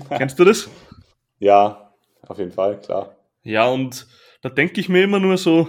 kennst 0.10 0.38
du 0.38 0.44
das? 0.44 0.68
Ja, 1.38 1.94
auf 2.28 2.38
jeden 2.38 2.52
Fall, 2.52 2.78
klar. 2.78 3.16
Ja, 3.42 3.68
und 3.68 4.06
da 4.42 4.50
denke 4.50 4.80
ich 4.80 4.90
mir 4.90 5.02
immer 5.02 5.18
nur 5.18 5.38
so, 5.38 5.68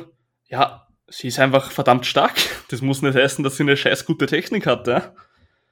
ja, 0.49 0.88
sie 1.12 1.28
ist 1.28 1.39
einfach 1.39 1.72
verdammt 1.72 2.05
stark. 2.05 2.36
Das 2.70 2.82
muss 2.82 3.01
nicht 3.01 3.16
heißen, 3.16 3.43
dass 3.43 3.57
sie 3.57 3.64
eine 3.64 3.78
scheiß 3.78 4.05
gute 4.05 4.26
Technik 4.26 4.66
hat, 4.66 4.88
ja? 4.88 5.14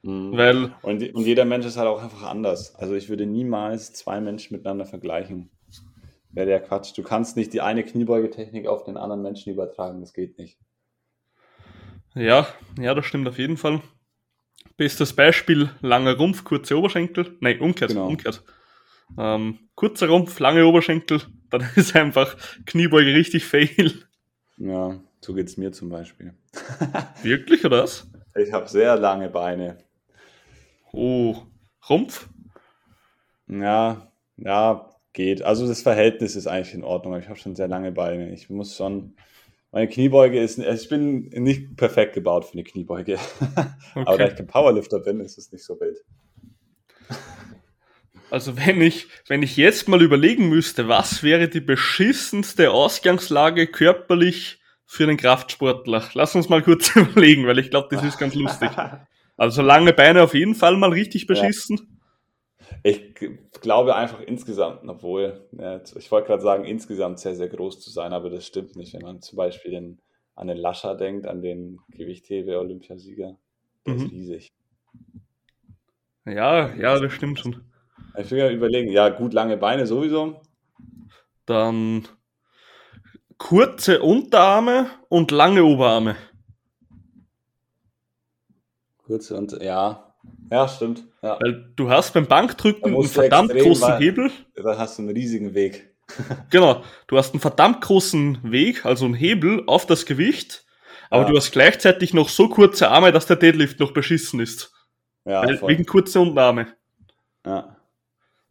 Mhm. 0.02 0.36
Weil 0.36 0.74
und, 0.82 1.14
und 1.14 1.24
jeder 1.24 1.44
Mensch 1.44 1.66
ist 1.66 1.76
halt 1.76 1.88
auch 1.88 2.02
einfach 2.02 2.22
anders. 2.22 2.74
Also 2.76 2.94
ich 2.94 3.08
würde 3.08 3.26
niemals 3.26 3.92
zwei 3.92 4.20
Menschen 4.20 4.56
miteinander 4.56 4.86
vergleichen. 4.86 5.50
Wäre 6.32 6.46
der 6.46 6.60
Quatsch. 6.60 6.96
Du 6.96 7.02
kannst 7.02 7.36
nicht 7.36 7.52
die 7.52 7.60
eine 7.60 7.84
Kniebeugetechnik 7.84 8.66
auf 8.66 8.84
den 8.84 8.96
anderen 8.96 9.22
Menschen 9.22 9.52
übertragen. 9.52 10.00
Das 10.00 10.12
geht 10.12 10.38
nicht. 10.38 10.58
Ja, 12.14 12.46
ja, 12.78 12.94
das 12.94 13.06
stimmt 13.06 13.28
auf 13.28 13.38
jeden 13.38 13.56
Fall. 13.56 13.80
Bestes 14.76 15.14
Beispiel, 15.14 15.70
langer 15.80 16.16
Rumpf, 16.16 16.44
kurze 16.44 16.78
Oberschenkel. 16.78 17.36
Nein, 17.40 17.60
umgekehrt, 17.60 17.90
genau. 17.90 18.06
umgekehrt. 18.06 18.42
Ähm, 19.18 19.58
kurzer 19.74 20.08
Rumpf, 20.08 20.38
lange 20.38 20.66
Oberschenkel, 20.66 21.20
dann 21.50 21.68
ist 21.76 21.96
einfach 21.96 22.36
Kniebeuge 22.64 23.12
richtig 23.12 23.44
fail. 23.44 24.04
Ja, 24.56 25.00
so 25.20 25.34
geht 25.34 25.48
es 25.48 25.56
mir 25.56 25.72
zum 25.72 25.88
Beispiel. 25.88 26.34
Wirklich, 27.22 27.64
oder 27.64 27.82
was? 27.82 28.06
Ich 28.34 28.52
habe 28.52 28.68
sehr 28.68 28.96
lange 28.96 29.28
Beine. 29.28 29.78
Oh, 30.92 31.36
Rumpf? 31.88 32.28
Ja, 33.48 34.12
ja, 34.36 34.90
geht. 35.12 35.42
Also 35.42 35.66
das 35.66 35.82
Verhältnis 35.82 36.36
ist 36.36 36.46
eigentlich 36.46 36.74
in 36.74 36.84
Ordnung. 36.84 37.18
Ich 37.18 37.28
habe 37.28 37.38
schon 37.38 37.56
sehr 37.56 37.68
lange 37.68 37.92
Beine. 37.92 38.32
Ich 38.32 38.48
muss 38.50 38.76
schon. 38.76 39.14
Meine 39.72 39.88
Kniebeuge 39.88 40.40
ist. 40.40 40.58
Ich 40.58 40.88
bin 40.88 41.28
nicht 41.28 41.76
perfekt 41.76 42.14
gebaut 42.14 42.44
für 42.44 42.54
eine 42.54 42.64
Kniebeuge. 42.64 43.18
Okay. 43.92 44.04
Aber 44.06 44.18
da 44.18 44.28
ich 44.28 44.36
kein 44.36 44.46
Powerlifter 44.46 45.00
bin, 45.00 45.18
ist 45.18 45.36
es 45.36 45.50
nicht 45.50 45.64
so 45.64 45.80
wild. 45.80 46.04
Also 48.30 48.56
wenn 48.56 48.80
ich, 48.80 49.08
wenn 49.26 49.42
ich 49.42 49.56
jetzt 49.56 49.88
mal 49.88 50.00
überlegen 50.00 50.48
müsste, 50.48 50.86
was 50.86 51.24
wäre 51.24 51.48
die 51.48 51.60
beschissenste 51.60 52.70
Ausgangslage 52.70 53.66
körperlich 53.66 54.59
für 54.90 55.04
einen 55.04 55.16
Kraftsportler? 55.16 56.02
Lass 56.14 56.34
uns 56.34 56.48
mal 56.48 56.62
kurz 56.62 56.96
überlegen, 56.96 57.46
weil 57.46 57.60
ich 57.60 57.70
glaube, 57.70 57.94
das 57.94 58.04
ist 58.04 58.18
ganz 58.18 58.34
lustig. 58.34 58.70
Also 59.36 59.62
lange 59.62 59.92
Beine 59.92 60.20
auf 60.24 60.34
jeden 60.34 60.56
Fall 60.56 60.76
mal 60.76 60.90
richtig 60.90 61.28
beschissen. 61.28 61.78
Ja. 61.78 62.90
Ich 62.90 63.14
glaube 63.60 63.94
einfach 63.94 64.20
insgesamt, 64.20 64.80
obwohl, 64.88 65.48
ich 65.96 66.10
wollte 66.10 66.26
gerade 66.26 66.42
sagen, 66.42 66.64
insgesamt 66.64 67.20
sehr, 67.20 67.36
sehr 67.36 67.48
groß 67.48 67.80
zu 67.80 67.90
sein, 67.90 68.12
aber 68.12 68.30
das 68.30 68.44
stimmt 68.44 68.74
nicht. 68.74 68.92
Wenn 68.92 69.02
man 69.02 69.22
zum 69.22 69.36
Beispiel 69.36 69.70
den, 69.70 70.00
an 70.34 70.48
den 70.48 70.56
Lascher 70.56 70.96
denkt, 70.96 71.28
an 71.28 71.40
den 71.40 71.78
Gewichthebe-Olympiasieger, 71.90 73.36
der 73.86 73.94
mhm. 73.94 74.04
ist 74.04 74.12
riesig. 74.12 74.52
Ja, 76.26 76.74
ja, 76.74 76.98
das 76.98 77.12
stimmt 77.12 77.38
schon. 77.38 77.60
Ich 78.18 78.30
will 78.32 78.38
ja 78.38 78.50
überlegen, 78.50 78.90
ja, 78.90 79.08
gut 79.08 79.34
lange 79.34 79.56
Beine 79.56 79.86
sowieso. 79.86 80.40
Dann 81.46 82.08
kurze 83.40 84.02
Unterarme 84.02 84.90
und 85.08 85.32
lange 85.32 85.64
Oberarme. 85.64 86.14
Kurze 88.98 89.36
und 89.36 89.60
ja, 89.60 90.14
ja, 90.52 90.68
stimmt. 90.68 91.04
Ja. 91.22 91.38
Weil 91.40 91.72
du 91.74 91.90
hast 91.90 92.12
beim 92.12 92.26
Bankdrücken 92.26 92.94
einen 92.94 93.08
verdammt 93.08 93.52
großen 93.52 93.98
Hebel. 93.98 94.30
Da 94.54 94.78
hast 94.78 94.98
du 94.98 95.02
einen 95.02 95.12
riesigen 95.12 95.54
Weg. 95.54 95.96
genau, 96.50 96.84
du 97.06 97.16
hast 97.16 97.32
einen 97.32 97.40
verdammt 97.40 97.80
großen 97.80 98.38
Weg, 98.42 98.84
also 98.84 99.06
einen 99.06 99.14
Hebel 99.14 99.64
auf 99.66 99.86
das 99.86 100.06
Gewicht, 100.06 100.66
aber 101.08 101.22
ja. 101.22 101.30
du 101.30 101.36
hast 101.36 101.50
gleichzeitig 101.50 102.12
noch 102.12 102.28
so 102.28 102.48
kurze 102.48 102.90
Arme, 102.90 103.10
dass 103.10 103.26
der 103.26 103.36
Deadlift 103.36 103.80
noch 103.80 103.92
beschissen 103.92 104.40
ist. 104.40 104.72
Ja, 105.24 105.42
Weil, 105.42 105.60
wegen 105.62 105.86
kurzer 105.86 106.20
Unterarme. 106.20 106.74
Ja. 107.46 107.76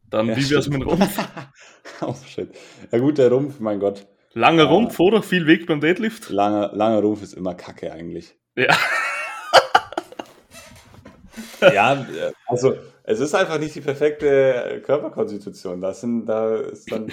Dann 0.10 0.28
ja, 0.28 0.38
wie 0.38 0.50
wär's 0.50 0.68
mit 0.68 0.82
dem 0.82 0.90
Rumpf? 0.90 1.20
oh 2.02 2.16
shit. 2.26 2.50
Ja 2.92 2.98
gut, 2.98 3.20
der 3.20 3.30
Rumpf, 3.32 3.60
mein 3.60 3.80
Gott. 3.80 4.08
Langer 4.34 4.66
Rumpf, 4.66 5.00
oder? 5.00 5.24
Viel 5.24 5.48
Weg 5.48 5.66
beim 5.66 5.82
Deadlift? 5.82 6.30
Langer, 6.30 6.72
langer 6.74 7.00
Rumpf 7.00 7.24
ist 7.24 7.34
immer 7.34 7.56
Kacke 7.56 7.92
eigentlich. 7.92 8.38
Ja. 8.56 8.76
ja, 11.74 12.06
also 12.48 12.76
es 13.04 13.20
ist 13.20 13.34
einfach 13.34 13.60
nicht 13.60 13.76
die 13.76 13.82
perfekte 13.82 14.82
Körperkonstitution. 14.86 15.82
Das 15.82 16.02
sind, 16.02 16.28
da 16.28 16.58
ist 16.58 16.92
dann 16.92 17.12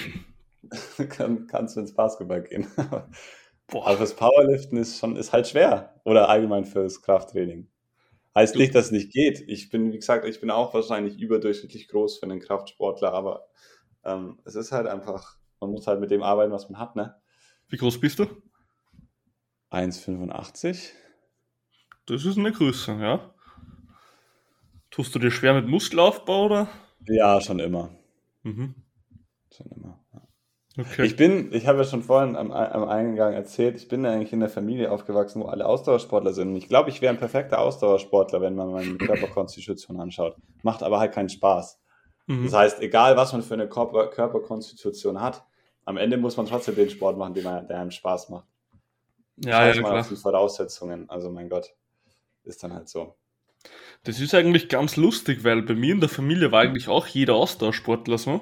kann, 1.08 1.46
kannst 1.46 1.76
du 1.76 1.80
ins 1.80 1.94
Basketball 1.94 2.42
gehen. 2.42 2.66
Boah. 3.68 3.86
Aber 3.86 3.96
fürs 3.96 4.14
Powerliften 4.14 4.78
ist 4.78 4.98
schon 4.98 5.16
ist 5.16 5.32
halt 5.32 5.48
schwer. 5.48 5.94
Oder 6.04 6.28
allgemein 6.28 6.64
fürs 6.64 7.02
Krafttraining. 7.02 7.68
Heißt 8.34 8.56
nicht, 8.56 8.74
dass 8.74 8.86
es 8.86 8.92
nicht 8.92 9.12
geht. 9.12 9.42
Ich 9.48 9.70
bin, 9.70 9.92
wie 9.92 9.96
gesagt, 9.96 10.26
ich 10.26 10.40
bin 10.40 10.50
auch 10.50 10.74
wahrscheinlich 10.74 11.18
überdurchschnittlich 11.18 11.88
groß 11.88 12.18
für 12.18 12.24
einen 12.24 12.40
Kraftsportler, 12.40 13.12
aber 13.12 13.48
ähm, 14.04 14.38
es 14.44 14.54
ist 14.54 14.72
halt 14.72 14.86
einfach, 14.86 15.36
man 15.60 15.70
muss 15.70 15.86
halt 15.86 16.00
mit 16.00 16.10
dem 16.10 16.22
arbeiten, 16.22 16.52
was 16.52 16.68
man 16.68 16.80
hat, 16.80 16.96
ne? 16.96 17.16
Wie 17.68 17.76
groß 17.76 18.00
bist 18.00 18.18
du? 18.18 18.26
1,85. 19.70 20.92
Das 22.06 22.24
ist 22.24 22.38
eine 22.38 22.52
Größe, 22.52 22.92
ja. 22.92 23.34
Tust 24.90 25.14
du 25.14 25.18
dir 25.18 25.30
schwer 25.30 25.54
mit 25.54 25.66
Muskelaufbau 25.66 26.46
oder? 26.46 26.68
Ja, 27.06 27.40
schon 27.40 27.58
immer. 27.58 27.90
Mhm. 28.42 28.74
Schon 29.52 29.66
immer. 29.66 30.00
Ja. 30.12 30.22
Okay. 30.78 31.06
Ich 31.06 31.16
bin, 31.16 31.52
ich 31.52 31.66
habe 31.66 31.78
ja 31.78 31.84
schon 31.84 32.02
vorhin 32.02 32.36
am, 32.36 32.52
am, 32.52 32.84
Eingang 32.84 33.32
erzählt, 33.32 33.76
ich 33.76 33.88
bin 33.88 34.06
eigentlich 34.06 34.32
in 34.32 34.40
der 34.40 34.48
Familie 34.48 34.90
aufgewachsen, 34.90 35.42
wo 35.42 35.46
alle 35.46 35.66
Ausdauersportler 35.66 36.32
sind. 36.32 36.48
Und 36.48 36.56
ich 36.56 36.68
glaube, 36.68 36.90
ich 36.90 37.00
wäre 37.02 37.12
ein 37.12 37.18
perfekter 37.18 37.58
Ausdauersportler, 37.58 38.40
wenn 38.40 38.54
man 38.54 38.70
meine 38.70 38.94
Körperkonstitution 38.96 39.98
anschaut. 39.98 40.36
Macht 40.62 40.82
aber 40.82 41.00
halt 41.00 41.12
keinen 41.12 41.28
Spaß. 41.28 41.80
Mhm. 42.26 42.44
Das 42.44 42.52
heißt, 42.52 42.80
egal 42.82 43.16
was 43.16 43.32
man 43.32 43.42
für 43.42 43.54
eine 43.54 43.68
Körper 43.68 44.08
Körperkonstitution 44.08 45.20
hat, 45.20 45.44
am 45.84 45.96
Ende 45.96 46.16
muss 46.16 46.36
man 46.36 46.46
trotzdem 46.46 46.74
den 46.74 46.90
Sport 46.90 47.16
machen, 47.16 47.34
man, 47.42 47.66
der 47.68 47.80
einem 47.80 47.90
Spaß 47.90 48.28
macht. 48.28 48.46
Ja, 49.36 49.68
ja, 49.68 49.80
mal 49.80 49.90
klar. 49.90 50.00
auf 50.00 50.08
die 50.08 50.16
Voraussetzungen. 50.16 51.08
Also 51.08 51.30
mein 51.30 51.48
Gott, 51.48 51.74
ist 52.44 52.62
dann 52.62 52.72
halt 52.72 52.88
so. 52.88 53.14
Das 54.04 54.20
ist 54.20 54.34
eigentlich 54.34 54.68
ganz 54.68 54.96
lustig, 54.96 55.44
weil 55.44 55.62
bei 55.62 55.74
mir 55.74 55.92
in 55.92 56.00
der 56.00 56.08
Familie 56.08 56.52
war 56.52 56.62
eigentlich 56.62 56.88
auch 56.88 57.06
jeder 57.06 57.34
Ausdauersportler 57.34 58.18
so. 58.18 58.40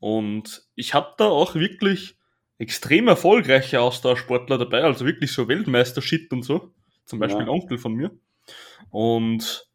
Und 0.00 0.68
ich 0.74 0.94
habe 0.94 1.14
da 1.16 1.26
auch 1.26 1.54
wirklich 1.54 2.16
extrem 2.58 3.08
erfolgreiche 3.08 3.80
Ausdauersportler 3.80 4.58
dabei, 4.58 4.82
also 4.82 5.06
wirklich 5.06 5.32
so 5.32 5.48
Weltmeister-Shit 5.48 6.32
und 6.32 6.42
so. 6.42 6.72
Zum 7.04 7.18
Beispiel 7.18 7.46
ja. 7.46 7.48
Onkel 7.48 7.78
von 7.78 7.94
mir. 7.94 8.10
Und 8.90 9.67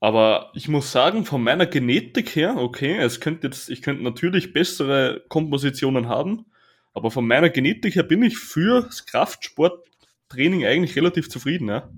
aber 0.00 0.50
ich 0.54 0.68
muss 0.68 0.92
sagen, 0.92 1.24
von 1.24 1.42
meiner 1.42 1.66
Genetik 1.66 2.36
her, 2.36 2.56
okay, 2.56 2.98
es 2.98 3.20
könnte 3.20 3.48
jetzt, 3.48 3.68
ich 3.68 3.82
könnte 3.82 4.02
natürlich 4.02 4.52
bessere 4.52 5.24
Kompositionen 5.28 6.08
haben, 6.08 6.46
aber 6.94 7.10
von 7.10 7.26
meiner 7.26 7.50
Genetik 7.50 7.96
her 7.96 8.04
bin 8.04 8.22
ich 8.22 8.38
für 8.38 8.82
das 8.82 9.06
Kraftsporttraining 9.06 10.64
eigentlich 10.64 10.96
relativ 10.96 11.28
zufrieden, 11.28 11.68
ja. 11.68 11.88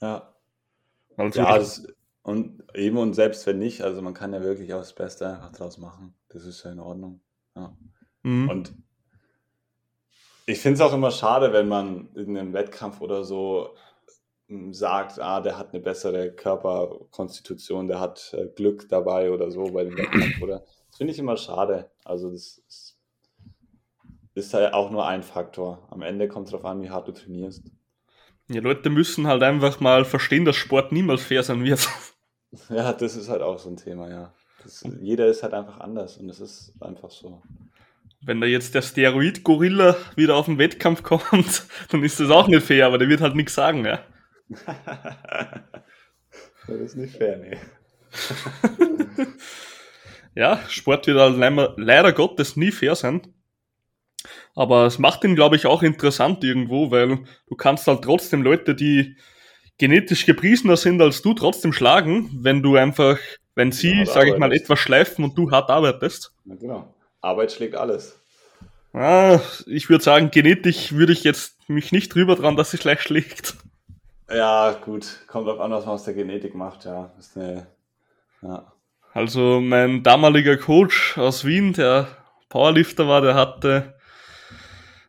Ja. 0.00 0.34
Also 1.16 1.40
ja, 1.40 1.58
das, 1.58 1.86
und 2.22 2.62
eben 2.74 2.96
und 2.96 3.12
selbst 3.12 3.46
wenn 3.46 3.58
nicht, 3.58 3.82
also 3.82 4.00
man 4.00 4.14
kann 4.14 4.32
ja 4.32 4.42
wirklich 4.42 4.72
auch 4.72 4.80
das 4.80 4.94
Beste 4.94 5.28
einfach 5.28 5.52
draus 5.52 5.78
machen. 5.78 6.14
Das 6.30 6.44
ist 6.44 6.64
ja 6.64 6.72
in 6.72 6.80
Ordnung. 6.80 7.20
Ja. 7.54 7.76
Mhm. 8.22 8.48
Und 8.48 8.74
ich 10.46 10.58
finde 10.58 10.76
es 10.76 10.80
auch 10.80 10.94
immer 10.94 11.10
schade, 11.10 11.52
wenn 11.52 11.68
man 11.68 12.08
in 12.14 12.36
einem 12.36 12.52
Wettkampf 12.54 13.00
oder 13.00 13.24
so 13.24 13.76
sagt, 14.48 15.18
ah, 15.20 15.40
der 15.40 15.58
hat 15.58 15.72
eine 15.72 15.82
bessere 15.82 16.30
Körperkonstitution, 16.32 17.88
der 17.88 18.00
hat 18.00 18.34
äh, 18.34 18.46
Glück 18.54 18.88
dabei 18.88 19.30
oder 19.30 19.50
so 19.50 19.64
bei 19.64 19.84
dem 19.84 19.96
Wettkampf. 19.96 20.38
Oder 20.42 20.64
das 20.88 20.98
finde 20.98 21.12
ich 21.12 21.18
immer 21.18 21.36
schade. 21.36 21.90
Also 22.04 22.30
das 22.30 22.58
ist, 22.68 22.98
ist 24.34 24.54
halt 24.54 24.74
auch 24.74 24.90
nur 24.90 25.06
ein 25.06 25.22
Faktor. 25.22 25.86
Am 25.90 26.02
Ende 26.02 26.28
kommt 26.28 26.46
es 26.46 26.52
darauf 26.52 26.66
an, 26.66 26.82
wie 26.82 26.90
hart 26.90 27.08
du 27.08 27.12
trainierst. 27.12 27.64
Ja, 28.48 28.60
Leute 28.60 28.90
müssen 28.90 29.26
halt 29.26 29.42
einfach 29.42 29.80
mal 29.80 30.04
verstehen, 30.04 30.44
dass 30.44 30.56
Sport 30.56 30.92
niemals 30.92 31.22
fair 31.22 31.42
sein 31.42 31.64
wird. 31.64 31.88
Ja, 32.68 32.92
das 32.92 33.16
ist 33.16 33.28
halt 33.28 33.42
auch 33.42 33.58
so 33.58 33.68
ein 33.68 33.76
Thema, 33.76 34.08
ja. 34.08 34.32
Das, 34.62 34.84
jeder 35.00 35.26
ist 35.26 35.42
halt 35.42 35.54
einfach 35.54 35.80
anders 35.80 36.18
und 36.18 36.28
es 36.28 36.38
ist 36.38 36.72
einfach 36.80 37.10
so. 37.10 37.42
Wenn 38.20 38.40
da 38.40 38.46
jetzt 38.46 38.76
der 38.76 38.82
Steroid-Gorilla 38.82 39.96
wieder 40.14 40.36
auf 40.36 40.46
den 40.46 40.58
Wettkampf 40.58 41.02
kommt, 41.02 41.66
dann 41.90 42.04
ist 42.04 42.20
das 42.20 42.30
auch 42.30 42.46
nicht 42.46 42.64
fair, 42.64 42.86
aber 42.86 42.98
der 42.98 43.08
wird 43.08 43.22
halt 43.22 43.34
nichts 43.34 43.56
sagen, 43.56 43.84
ja. 43.84 43.98
das 46.66 46.80
ist 46.80 46.96
nicht 46.96 47.16
fair, 47.16 47.38
nee. 47.38 47.56
ja, 50.34 50.60
Sport 50.68 51.06
wird 51.06 51.18
halt 51.18 51.36
leider, 51.36 51.74
leider 51.76 52.12
Gottes 52.12 52.56
nie 52.56 52.70
fair 52.70 52.94
sein. 52.94 53.22
Aber 54.54 54.86
es 54.86 54.98
macht 54.98 55.24
ihn, 55.24 55.34
glaube 55.34 55.56
ich, 55.56 55.66
auch 55.66 55.82
interessant 55.82 56.44
irgendwo, 56.44 56.90
weil 56.90 57.24
du 57.48 57.56
kannst 57.56 57.86
halt 57.86 58.02
trotzdem 58.02 58.42
Leute, 58.42 58.74
die 58.74 59.16
genetisch 59.78 60.26
gepriesener 60.26 60.76
sind 60.76 61.02
als 61.02 61.22
du, 61.22 61.34
trotzdem 61.34 61.72
schlagen, 61.72 62.30
wenn 62.40 62.62
du 62.62 62.76
einfach, 62.76 63.18
wenn 63.54 63.72
sie, 63.72 63.98
ja, 63.98 64.06
sage 64.06 64.30
ich 64.30 64.38
mal, 64.38 64.52
etwas 64.52 64.78
schleifen 64.78 65.24
und 65.24 65.36
du 65.36 65.50
hart 65.50 65.70
arbeitest. 65.70 66.32
Ja, 66.44 66.54
genau. 66.54 66.94
Arbeit 67.20 67.52
schlägt 67.52 67.74
alles. 67.74 68.20
Ah, 68.92 69.40
ich 69.66 69.90
würde 69.90 70.04
sagen, 70.04 70.30
genetisch 70.30 70.92
würde 70.92 71.12
ich 71.12 71.24
jetzt 71.24 71.68
mich 71.68 71.90
nicht 71.90 72.14
drüber 72.14 72.36
dran, 72.36 72.56
dass 72.56 72.70
sie 72.70 72.78
schlecht 72.78 73.02
schlägt. 73.02 73.56
Ja, 74.30 74.72
gut. 74.72 75.20
Kommt 75.26 75.48
auf 75.48 75.60
an, 75.60 75.70
was 75.70 75.84
man 75.84 75.94
aus 75.94 76.04
der 76.04 76.14
Genetik 76.14 76.54
macht, 76.54 76.84
ja. 76.84 77.12
Ist 77.18 77.36
eine, 77.36 77.66
ja. 78.42 78.72
Also 79.12 79.60
mein 79.60 80.02
damaliger 80.02 80.56
Coach 80.56 81.16
aus 81.18 81.44
Wien, 81.44 81.72
der 81.72 82.08
Powerlifter 82.48 83.06
war, 83.06 83.20
der 83.20 83.34
hatte, 83.34 83.94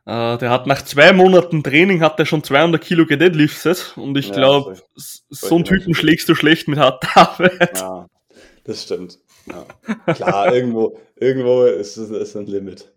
äh, 0.05 0.37
der 0.37 0.49
hat 0.51 0.67
nach 0.67 0.83
zwei 0.83 1.11
Monaten 1.11 1.63
Training 1.63 2.01
hat 2.01 2.19
er 2.19 2.25
schon 2.27 2.43
200 2.43 2.79
Kilo 2.79 3.07
gedeadliftet 3.07 3.93
und 3.95 4.15
ich 4.17 4.27
ja, 4.27 4.35
glaube, 4.35 4.77
so 4.95 5.55
einen 5.55 5.65
Typen 5.65 5.95
schlägst 5.95 6.29
du 6.29 6.35
schlecht 6.35 6.67
mit 6.67 6.77
harter 6.77 7.17
Arbeit. 7.17 7.79
Ja, 7.79 8.05
das 8.63 8.83
stimmt. 8.83 9.17
Ja. 9.47 10.13
Klar, 10.13 10.53
irgendwo, 10.53 10.99
irgendwo 11.15 11.63
ist 11.63 11.97
es 11.97 12.35
ein 12.35 12.45
Limit. 12.45 12.91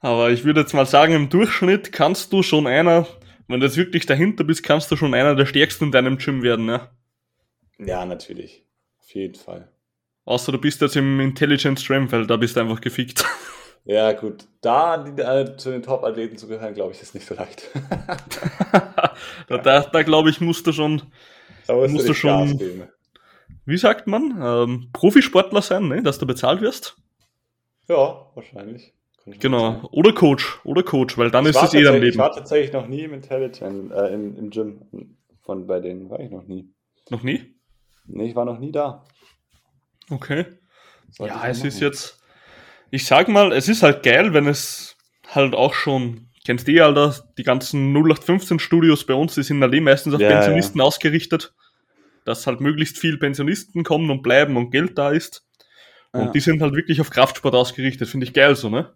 Aber 0.00 0.30
ich 0.30 0.44
würde 0.44 0.60
jetzt 0.60 0.74
mal 0.74 0.86
sagen, 0.86 1.14
im 1.14 1.30
Durchschnitt 1.30 1.90
kannst 1.92 2.32
du 2.34 2.42
schon 2.42 2.66
einer, 2.66 3.06
wenn 3.48 3.60
du 3.60 3.66
jetzt 3.66 3.76
wirklich 3.76 4.06
dahinter 4.06 4.44
bist, 4.44 4.62
kannst 4.62 4.90
du 4.90 4.96
schon 4.96 5.14
einer 5.14 5.34
der 5.34 5.46
stärksten 5.46 5.86
in 5.86 5.92
deinem 5.92 6.18
Gym 6.18 6.42
werden, 6.42 6.66
ne? 6.66 6.88
Ja, 7.78 8.04
natürlich 8.04 8.64
jeden 9.14 9.34
Fall. 9.34 9.68
Außer 10.24 10.52
du 10.52 10.58
bist 10.58 10.80
jetzt 10.80 10.96
im 10.96 11.20
Intelligent 11.20 11.80
Strength, 11.80 12.12
weil 12.12 12.26
da 12.26 12.36
bist 12.36 12.56
du 12.56 12.60
einfach 12.60 12.80
gefickt. 12.80 13.24
Ja, 13.86 14.12
gut. 14.12 14.46
Da 14.62 14.96
die, 14.96 15.20
äh, 15.20 15.58
zu 15.58 15.70
den 15.70 15.82
Top-Athleten 15.82 16.38
zu 16.38 16.48
gehören, 16.48 16.72
glaube 16.72 16.92
ich, 16.92 17.02
ist 17.02 17.14
nicht 17.14 17.26
so 17.26 17.34
leicht. 17.34 17.68
da, 19.46 19.58
da, 19.58 19.80
da 19.82 20.02
glaube 20.02 20.30
ich, 20.30 20.40
musst 20.40 20.66
du 20.66 20.72
schon. 20.72 21.02
Da 21.66 21.74
musst, 21.74 21.92
musst 21.92 22.08
du 22.08 22.14
schon. 22.14 22.88
Wie 23.66 23.76
sagt 23.76 24.06
man? 24.06 24.40
Ähm, 24.42 24.88
Profisportler 24.94 25.60
sein, 25.60 25.86
ne? 25.88 26.02
dass 26.02 26.18
du 26.18 26.26
bezahlt 26.26 26.62
wirst? 26.62 26.96
Ja, 27.86 28.30
wahrscheinlich. 28.34 28.93
Genau. 29.26 29.88
Oder 29.90 30.12
Coach. 30.12 30.60
Oder 30.64 30.82
Coach, 30.82 31.16
weil 31.16 31.30
dann 31.30 31.44
ich 31.44 31.50
ist 31.50 31.62
es 31.62 31.74
eh 31.74 31.82
dein 31.82 31.94
Leben. 31.94 32.06
Ich 32.08 32.18
war 32.18 32.32
tatsächlich 32.32 32.72
noch 32.72 32.86
nie 32.86 33.02
im 33.02 33.14
Intelligent, 33.14 33.90
äh, 33.90 34.12
im, 34.12 34.36
im 34.36 34.50
Gym. 34.50 35.16
Von 35.42 35.66
bei 35.66 35.80
denen 35.80 36.10
war 36.10 36.20
ich 36.20 36.30
noch 36.30 36.46
nie. 36.46 36.70
Noch 37.10 37.22
nie? 37.22 37.54
Nee, 38.06 38.28
ich 38.28 38.36
war 38.36 38.44
noch 38.44 38.58
nie 38.58 38.72
da. 38.72 39.04
Okay. 40.10 40.46
Sollte 41.10 41.34
ja, 41.34 41.46
es 41.46 41.58
machen. 41.58 41.68
ist 41.68 41.80
jetzt, 41.80 42.18
ich 42.90 43.06
sag 43.06 43.28
mal, 43.28 43.52
es 43.52 43.68
ist 43.68 43.82
halt 43.82 44.02
geil, 44.02 44.34
wenn 44.34 44.46
es 44.46 44.96
halt 45.28 45.54
auch 45.54 45.74
schon, 45.74 46.28
kennst 46.44 46.68
du 46.68 46.72
eh, 46.72 46.80
Alter, 46.80 47.14
die 47.38 47.44
ganzen 47.44 47.94
0815 47.94 48.58
Studios 48.58 49.06
bei 49.06 49.14
uns, 49.14 49.34
die 49.34 49.42
sind 49.42 49.62
halt 49.62 49.74
eh 49.74 49.80
meistens 49.80 50.14
auf 50.14 50.20
ja, 50.20 50.28
Pensionisten 50.28 50.80
ja. 50.80 50.84
ausgerichtet, 50.84 51.54
dass 52.24 52.46
halt 52.46 52.60
möglichst 52.60 52.98
viel 52.98 53.18
Pensionisten 53.18 53.84
kommen 53.84 54.10
und 54.10 54.22
bleiben 54.22 54.56
und 54.56 54.70
Geld 54.70 54.98
da 54.98 55.10
ist. 55.10 55.46
Und 56.12 56.26
ja. 56.26 56.30
die 56.30 56.40
sind 56.40 56.62
halt 56.62 56.74
wirklich 56.74 57.00
auf 57.00 57.10
Kraftsport 57.10 57.54
ausgerichtet, 57.54 58.08
finde 58.08 58.26
ich 58.26 58.32
geil 58.32 58.54
so, 58.54 58.68
ne? 58.68 58.94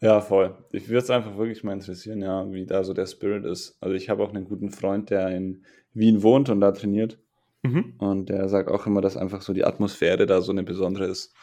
Ja, 0.00 0.20
voll. 0.20 0.56
Ich 0.72 0.88
würde 0.88 0.98
es 0.98 1.10
einfach 1.10 1.36
wirklich 1.38 1.64
mal 1.64 1.72
interessieren, 1.72 2.20
ja, 2.20 2.50
wie 2.52 2.66
da 2.66 2.84
so 2.84 2.92
der 2.92 3.06
Spirit 3.06 3.44
ist. 3.44 3.78
Also 3.80 3.94
ich 3.94 4.08
habe 4.08 4.22
auch 4.22 4.30
einen 4.30 4.44
guten 4.44 4.70
Freund, 4.70 5.10
der 5.10 5.28
in 5.28 5.64
Wien 5.94 6.22
wohnt 6.22 6.48
und 6.50 6.60
da 6.60 6.72
trainiert. 6.72 7.18
Mhm. 7.62 7.94
Und 7.98 8.28
der 8.28 8.48
sagt 8.48 8.68
auch 8.70 8.86
immer, 8.86 9.00
dass 9.00 9.16
einfach 9.16 9.42
so 9.42 9.52
die 9.52 9.64
Atmosphäre 9.64 10.26
da 10.26 10.42
so 10.42 10.52
eine 10.52 10.62
besondere 10.62 11.06
ist. 11.06 11.34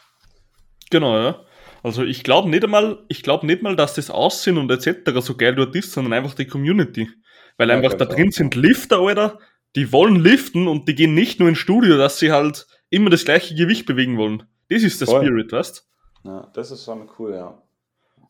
Genau, 0.90 1.16
ja. 1.16 1.40
Also 1.82 2.04
ich 2.04 2.22
glaube 2.22 2.48
nicht 2.48 2.64
einmal, 2.64 3.04
ich 3.08 3.22
glaube 3.22 3.46
nicht 3.46 3.62
mal, 3.62 3.76
dass 3.76 3.94
das 3.94 4.10
Aussehen 4.10 4.58
und 4.58 4.70
etc. 4.70 5.10
so 5.20 5.36
geil 5.36 5.54
dort 5.54 5.74
ist, 5.74 5.92
sondern 5.92 6.12
einfach 6.12 6.34
die 6.34 6.46
Community. 6.46 7.10
Weil 7.56 7.68
ja, 7.68 7.74
einfach 7.74 7.94
da 7.94 8.04
drin 8.04 8.28
auch. 8.28 8.32
sind 8.32 8.54
Lifter, 8.54 9.00
Alter, 9.00 9.38
die 9.76 9.92
wollen 9.92 10.16
liften 10.16 10.68
und 10.68 10.88
die 10.88 10.94
gehen 10.94 11.14
nicht 11.14 11.40
nur 11.40 11.48
ins 11.48 11.58
Studio, 11.58 11.96
dass 11.96 12.18
sie 12.18 12.32
halt 12.32 12.66
immer 12.90 13.10
das 13.10 13.24
gleiche 13.24 13.54
Gewicht 13.54 13.86
bewegen 13.86 14.16
wollen. 14.16 14.44
Das 14.68 14.82
ist 14.82 15.00
der 15.00 15.08
Voll. 15.08 15.24
Spirit, 15.24 15.52
weißt 15.52 15.86
Ja, 16.24 16.50
das 16.54 16.70
ist 16.70 16.84
schon 16.84 17.08
cool, 17.18 17.32
ja. 17.32 17.60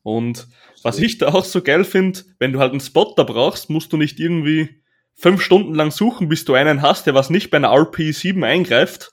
Und 0.05 0.47
was 0.83 0.99
ich 0.99 1.19
da 1.19 1.29
auch 1.29 1.45
so 1.45 1.63
geil 1.63 1.83
finde, 1.83 2.21
wenn 2.39 2.53
du 2.53 2.61
halt 2.61 2.71
einen 2.71 2.81
Spotter 2.81 3.25
brauchst, 3.25 3.71
musst 3.71 3.93
du 3.93 3.97
nicht 3.97 4.21
irgendwie 4.21 4.83
fünf 5.15 5.41
Stunden 5.43 5.75
lang 5.75 5.91
suchen, 5.91 6.29
bis 6.29 6.45
du 6.45 6.55
einen 6.55 6.83
hast, 6.83 7.07
der 7.07 7.15
was 7.15 7.31
nicht 7.31 7.51
bei 7.51 7.57
einer 7.57 7.73
RP7 7.73 8.45
eingreift. 8.45 9.13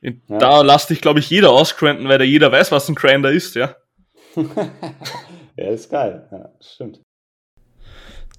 Ja. 0.00 0.12
Da 0.28 0.62
lässt 0.62 0.90
dich, 0.90 1.00
glaube 1.00 1.20
ich, 1.20 1.30
jeder 1.30 1.50
ausgranten, 1.50 2.08
weil 2.08 2.18
da 2.18 2.24
jeder 2.24 2.50
weiß, 2.50 2.72
was 2.72 2.88
ein 2.88 2.96
Grinder 2.96 3.30
ist, 3.30 3.54
ja. 3.54 3.76
ja, 5.56 5.68
ist 5.70 5.88
geil. 5.88 6.28
Ja, 6.30 6.50
stimmt. 6.60 7.00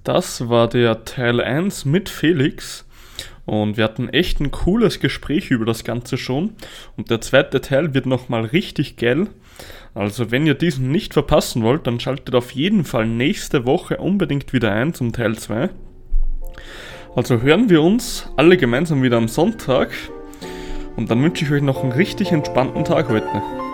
Das 0.04 0.50
war 0.50 0.68
der 0.68 1.06
Teil 1.06 1.41
1 1.41 1.86
mit 1.86 2.10
Felix. 2.10 2.86
Und 3.46 3.78
wir 3.78 3.84
hatten 3.84 4.10
echt 4.10 4.39
ein 4.39 4.52
cooles 4.52 5.00
Gespräch 5.00 5.50
über 5.50 5.66
das 5.66 5.84
Ganze 5.84 6.18
schon. 6.18 6.56
Und 6.98 7.10
der 7.10 7.22
zweite 7.22 7.62
Teil 7.62 7.93
wird 7.93 8.06
nochmal 8.06 8.46
richtig 8.46 8.98
geil. 8.98 9.28
Also 9.93 10.32
wenn 10.32 10.45
ihr 10.45 10.56
diesen 10.56 10.91
nicht 10.91 11.14
verpassen 11.14 11.64
wollt, 11.64 11.88
dann 11.88 11.99
schaltet 11.99 12.36
auf 12.36 12.51
jeden 12.51 12.84
Fall 12.84 13.08
nächste 13.08 13.66
Woche 13.66 13.97
unbedingt 13.97 14.51
wieder 14.53 14.72
ein 14.72 14.93
zum 14.93 15.14
Teil 15.14 15.38
2. 15.38 15.70
Also 17.16 17.41
hören 17.41 17.70
wir 17.70 17.82
uns 17.82 18.30
alle 18.36 18.58
gemeinsam 18.58 19.01
wieder 19.01 19.18
am 19.18 19.30
Sonntag 19.30 19.91
und 20.97 21.10
dann 21.10 21.24
wünsche 21.24 21.45
ich 21.45 21.51
euch 21.51 21.62
noch 21.62 21.82
einen 21.84 21.93
richtig 21.93 22.32
entspannten 22.32 22.84
Tag 22.84 23.08
heute. 23.10 23.64